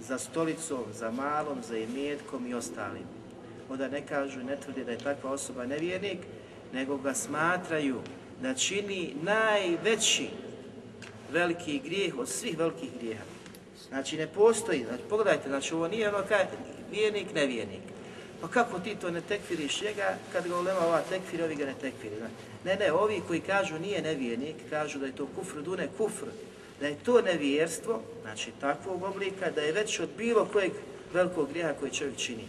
za 0.00 0.18
stolicom, 0.18 0.84
za 0.92 1.10
malom, 1.10 1.62
za 1.62 1.76
imetkom 1.76 2.46
i 2.46 2.54
ostalim. 2.54 3.04
Onda 3.68 3.88
ne 3.88 4.06
kažu, 4.06 4.40
ne 4.40 4.56
tvrdi 4.56 4.84
da 4.84 4.90
je 4.90 4.98
takva 4.98 5.30
osoba 5.30 5.66
nevjernik, 5.66 6.18
nego 6.72 6.96
ga 6.96 7.14
smatraju 7.14 8.00
da 8.42 8.54
čini 8.54 9.14
najveći 9.22 10.28
veliki 11.32 11.80
grijeh 11.84 12.18
od 12.18 12.28
svih 12.28 12.58
velikih 12.58 12.90
grijeha. 12.98 13.24
Znači 13.88 14.16
ne 14.16 14.26
postoji, 14.26 14.84
znači 14.88 15.02
pogledajte, 15.08 15.48
znači 15.48 15.74
ovo 15.74 15.88
nije 15.88 16.08
ono 16.08 16.26
kaj 16.28 16.46
vjernik, 16.90 17.34
nevjernik. 17.34 17.82
Pa 18.40 18.48
kako 18.48 18.78
ti 18.78 18.96
to 19.00 19.10
ne 19.10 19.20
tekfiriš 19.20 19.82
njega 19.82 20.16
kad 20.32 20.48
ga 20.48 20.58
ulema 20.58 20.80
ova 20.80 21.00
tekfiri, 21.00 21.42
ovi 21.42 21.54
ga 21.54 21.64
ne 21.64 21.74
tekfiri. 21.80 22.14
Ne, 22.64 22.76
ne, 22.76 22.92
ovi 22.92 23.22
koji 23.26 23.40
kažu 23.40 23.78
nije 23.78 24.02
nevjernik, 24.02 24.56
kažu 24.70 24.98
da 24.98 25.06
je 25.06 25.16
to 25.16 25.26
kufr, 25.36 25.62
dune 25.62 25.88
kufr, 25.98 26.26
da 26.80 26.86
je 26.86 26.96
to 27.04 27.20
nevjerstvo, 27.22 28.02
znači 28.22 28.50
takvog 28.60 29.02
oblika, 29.02 29.50
da 29.50 29.60
je 29.60 29.72
već 29.72 30.00
od 30.00 30.08
bilo 30.16 30.48
kojeg 30.52 30.72
velikog 31.12 31.48
grijeha 31.48 31.72
koji 31.80 31.90
čovjek 31.90 32.16
čini. 32.16 32.44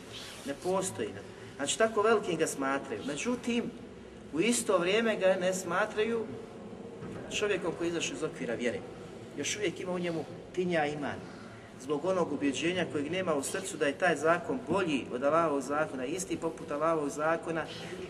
Ne 0.46 0.54
postoji. 0.64 1.10
Znači 1.56 1.78
tako 1.78 2.02
velikim 2.02 2.38
ga 2.38 2.48
smatraju. 2.48 3.02
Međutim, 3.08 3.72
u 4.34 4.42
isto 4.42 4.78
vrijeme 4.78 5.16
ga 5.16 5.36
ne 5.42 5.54
smatraju 5.54 6.26
čovjekom 7.32 7.74
koji 7.78 7.90
izašao 7.90 8.16
iz 8.16 8.24
okvira 8.24 8.54
vjere. 8.54 8.80
Još 9.38 9.56
uvijek 9.58 9.80
ima 9.80 9.92
u 9.92 10.00
njemu 10.00 10.26
tinja 10.54 10.86
iman. 10.86 11.16
Zbog 11.82 12.06
onog 12.06 12.34
ubjeđenja 12.34 12.86
kojeg 12.92 13.12
nema 13.12 13.36
u 13.36 13.44
srcu 13.44 13.78
da 13.78 13.88
je 13.88 13.98
taj 13.98 14.16
zakon 14.16 14.60
bolji 14.70 15.06
od 15.14 15.24
Allahovog 15.24 15.62
zakona, 15.62 16.06
isti 16.06 16.38
poput 16.38 16.72
Allahovog 16.72 17.10
zakona 17.10 17.66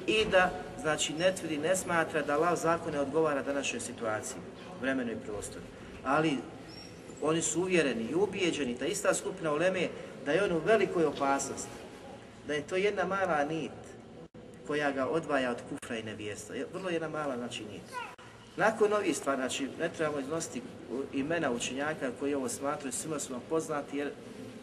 i 0.08 0.26
da, 0.32 0.52
znači, 0.82 1.14
ne 1.14 1.36
tvrdi, 1.36 1.58
ne 1.58 1.76
smatra 1.76 2.22
da 2.22 2.34
Allahov 2.34 2.58
zakon 2.58 2.94
ne 2.94 3.00
odgovara 3.00 3.44
današnjoj 3.44 3.80
situaciji, 3.80 4.38
vremenu 4.82 5.12
i 5.12 5.16
prostoru. 5.26 5.66
Ali 6.04 6.38
oni 7.22 7.42
su 7.42 7.62
uvjereni 7.62 8.04
i 8.04 8.16
ubijeđeni, 8.16 8.78
ta 8.78 8.86
ista 8.86 9.14
skupina 9.14 9.54
uleme, 9.54 9.88
da 10.26 10.32
je 10.32 10.44
on 10.44 10.52
u 10.52 10.62
velikoj 10.66 11.06
opasnosti, 11.06 11.72
da 12.48 12.54
je 12.54 12.68
to 12.68 12.76
jedna 12.76 13.06
mala 13.06 13.44
nit 13.44 13.72
koja 14.72 14.92
ga 14.92 15.08
odvaja 15.08 15.52
od 15.52 15.58
kufra 15.70 15.98
i 15.98 16.04
nevijesta. 16.04 16.54
Vrlo 16.74 16.90
jedna 16.90 17.10
mala 17.10 17.38
znači 17.38 17.64
nit. 17.64 17.82
Nakon 18.58 18.94
ovih 18.94 19.18
stvari, 19.18 19.38
znači 19.38 19.68
ne 19.80 19.90
trebamo 19.90 20.20
iznositi 20.20 20.62
imena 21.14 21.52
učenjaka 21.52 22.12
koji 22.20 22.36
ovo 22.36 22.50
smatruju, 22.50 22.92
svima 22.92 23.20
su 23.20 23.34
poznati 23.50 23.98
jer 23.98 24.12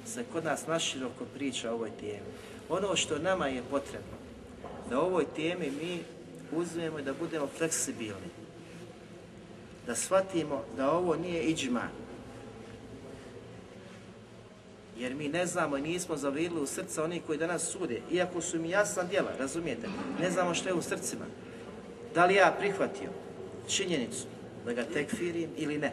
se 0.06 0.24
kod 0.32 0.44
nas 0.44 0.66
naširoko 0.66 1.24
priča 1.34 1.70
o 1.70 1.74
ovoj 1.74 1.90
temi. 2.00 2.30
Ono 2.68 2.96
što 2.96 3.18
nama 3.18 3.46
je 3.46 3.62
potrebno, 3.70 4.16
da 4.90 5.00
ovoj 5.00 5.24
temi 5.36 5.70
mi 5.82 6.00
uzmemo 6.52 6.98
i 6.98 7.02
da 7.02 7.12
budemo 7.14 7.46
fleksibilni. 7.58 8.30
Da 9.86 9.94
shvatimo 9.94 10.64
da 10.76 10.90
ovo 10.90 11.16
nije 11.16 11.42
iđma, 11.42 11.88
jer 14.98 15.14
mi 15.14 15.28
ne 15.28 15.46
znamo 15.46 15.76
i 15.76 15.82
nismo 15.82 16.16
zavridili 16.16 16.60
u 16.60 16.66
srca 16.66 17.04
onih 17.04 17.22
koji 17.26 17.38
danas 17.38 17.62
sude, 17.62 18.00
iako 18.12 18.40
su 18.40 18.60
mi 18.60 18.70
jasna 18.70 19.02
djela, 19.02 19.30
razumijete? 19.38 19.88
Ne 20.20 20.30
znamo 20.30 20.54
što 20.54 20.68
je 20.68 20.74
u 20.74 20.82
srcima. 20.82 21.24
Da 22.14 22.26
li 22.26 22.34
ja 22.34 22.56
prihvatio 22.58 23.10
činjenicu 23.68 24.26
da 24.64 24.72
ga 24.72 24.84
tekfirim 24.84 25.50
ili 25.56 25.78
ne? 25.78 25.92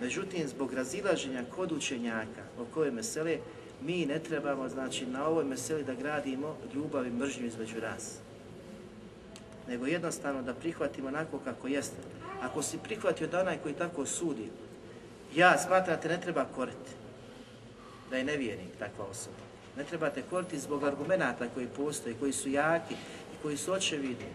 Međutim, 0.00 0.48
zbog 0.48 0.72
razilaženja 0.72 1.44
kod 1.56 1.72
učenjaka 1.72 2.42
o 2.60 2.64
kojoj 2.74 2.90
mesele, 2.90 3.38
mi 3.82 4.06
ne 4.06 4.18
trebamo, 4.18 4.68
znači, 4.68 5.06
na 5.06 5.26
ovoj 5.26 5.44
meseli 5.44 5.84
da 5.84 5.94
gradimo 5.94 6.56
ljubav 6.74 7.06
i 7.06 7.10
mržnju 7.10 7.46
između 7.46 7.80
nas. 7.80 8.18
Nego 9.68 9.86
jednostavno 9.86 10.42
da 10.42 10.54
prihvatimo 10.54 11.08
onako 11.08 11.38
kako 11.38 11.68
jeste. 11.68 11.96
Ako 12.42 12.62
si 12.62 12.78
prihvatio 12.78 13.26
da 13.26 13.40
onaj 13.40 13.58
koji 13.58 13.74
tako 13.74 14.06
sudi, 14.06 14.48
ja 15.34 15.58
smatram 15.58 16.00
te 16.02 16.08
ne 16.08 16.20
treba 16.20 16.44
koriti 16.44 17.05
da 18.10 18.16
je 18.16 18.24
nevjernik 18.24 18.78
takva 18.78 19.04
osoba. 19.04 19.36
Ne 19.76 19.84
trebate 19.84 20.22
koriti 20.30 20.58
zbog 20.58 20.84
argumenata 20.84 21.48
koji 21.54 21.66
postoje, 21.66 22.16
koji 22.20 22.32
su 22.32 22.48
jaki 22.48 22.94
i 22.94 23.42
koji 23.42 23.56
su 23.56 23.72
očevidni 23.72 24.26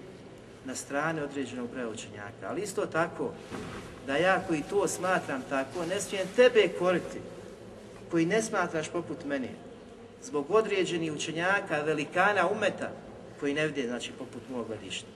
na 0.65 0.75
strane 0.75 1.23
određenog 1.23 1.69
broja 1.69 1.89
učenjaka. 1.89 2.49
Ali 2.49 2.61
isto 2.61 2.85
tako, 2.85 3.31
da 4.07 4.17
ja 4.17 4.43
koji 4.47 4.63
to 4.69 4.87
smatram 4.87 5.43
tako, 5.49 5.85
ne 5.85 6.01
smijem 6.01 6.27
tebe 6.35 6.67
koriti, 6.79 7.19
koji 8.11 8.25
ne 8.25 8.41
smatraš 8.41 8.89
poput 8.89 9.25
mene, 9.25 9.49
zbog 10.23 10.51
određenih 10.51 11.13
učenjaka, 11.13 11.81
velikana 11.81 12.49
umeta, 12.49 12.91
koji 13.39 13.53
ne 13.53 13.67
vide, 13.67 13.87
znači, 13.87 14.11
poput 14.11 14.49
mog 14.49 14.67
gledišta. 14.67 15.07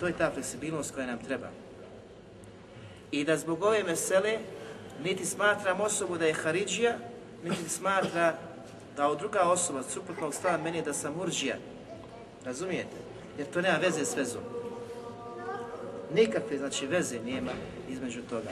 To 0.00 0.06
je 0.06 0.12
ta 0.12 0.30
fleksibilnost 0.30 0.94
koja 0.94 1.06
nam 1.06 1.18
treba. 1.18 1.50
I 3.10 3.24
da 3.24 3.36
zbog 3.36 3.62
ove 3.62 3.82
mesele 3.82 4.38
niti 5.04 5.26
smatram 5.26 5.80
osobu 5.80 6.18
da 6.18 6.26
je 6.26 6.34
Haridžija, 6.34 6.98
niti 7.44 7.68
smatra 7.68 8.34
da 8.96 9.14
druga 9.18 9.40
osoba 9.40 9.82
suprotnog 9.82 10.34
stava 10.34 10.58
meni 10.58 10.82
da 10.82 10.92
sam 10.92 11.20
urđija. 11.20 11.56
Razumijete? 12.44 12.96
Jer 13.38 13.46
to 13.46 13.60
nema 13.60 13.78
veze 13.78 14.04
s 14.04 14.16
vezom. 14.16 14.42
Nikakve, 16.14 16.58
znači, 16.58 16.86
veze 16.86 17.20
nema 17.20 17.52
između 17.88 18.20
toga. 18.30 18.50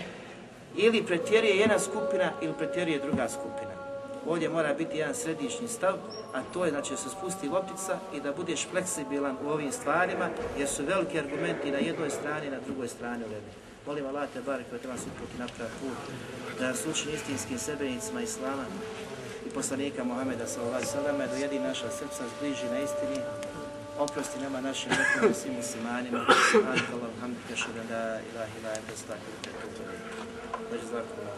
Ili 0.77 1.03
pretjeruje 1.03 1.57
jedna 1.57 1.79
skupina 1.79 2.33
ili 2.43 2.55
pretjeruje 2.59 2.99
druga 2.99 3.29
skupina. 3.29 3.79
Ovdje 4.27 4.49
mora 4.49 4.75
biti 4.75 4.99
jedan 4.99 5.15
središnji 5.15 5.69
stav, 5.69 5.95
a 6.35 6.43
to 6.53 6.65
je 6.65 6.71
da 6.71 6.83
će 6.83 6.97
se 6.97 7.09
spusti 7.09 7.49
loptica 7.49 7.99
i 8.15 8.21
da 8.21 8.33
budeš 8.33 8.67
fleksibilan 8.71 9.37
u 9.45 9.49
ovim 9.49 9.73
stvarima, 9.73 10.29
jer 10.59 10.69
su 10.69 10.85
veliki 10.85 11.19
argumenti 11.19 11.71
na 11.71 11.79
jednoj 11.79 12.11
strani 12.11 12.47
i 12.47 12.51
na 12.51 12.61
drugoj 12.67 12.89
strani 12.89 13.25
ulemi. 13.25 13.51
Molim 13.89 14.07
Allah 14.07 14.29
te 14.35 14.41
barek 14.41 14.67
koji 14.71 14.81
nas 14.93 15.01
uputi 15.01 15.39
naprav 15.39 15.69
put, 15.81 15.99
da 16.59 16.69
nas 16.69 16.87
učini 16.87 17.13
istinskim 17.15 17.59
sebenicima 17.59 18.21
Islama 18.21 18.65
i 19.47 19.51
poslanika 19.51 20.05
Muhameda 20.05 20.45
ve 21.19 21.27
da 21.27 21.35
ujedi 21.35 21.59
naša 21.59 21.91
srca, 21.91 22.25
zbliži 22.37 22.67
na 22.73 22.79
istini, 22.81 23.19
oprosti 23.99 24.41
nama 24.41 24.61
našim 24.61 24.91
nekom 24.91 25.35
svim 25.35 25.55
muslimanima. 25.55 26.27
Subhanakallahu 26.53 27.15
hamdika, 27.21 27.57
shada 27.57 27.83
la 28.37 28.45
ilaha 28.59 28.81
astaghfiruka 28.95 29.51
wa 29.55 29.59
atubu 29.59 29.83
ilayk. 29.83 30.05
Wa 30.71 30.77
jazakumullahu 30.81 31.38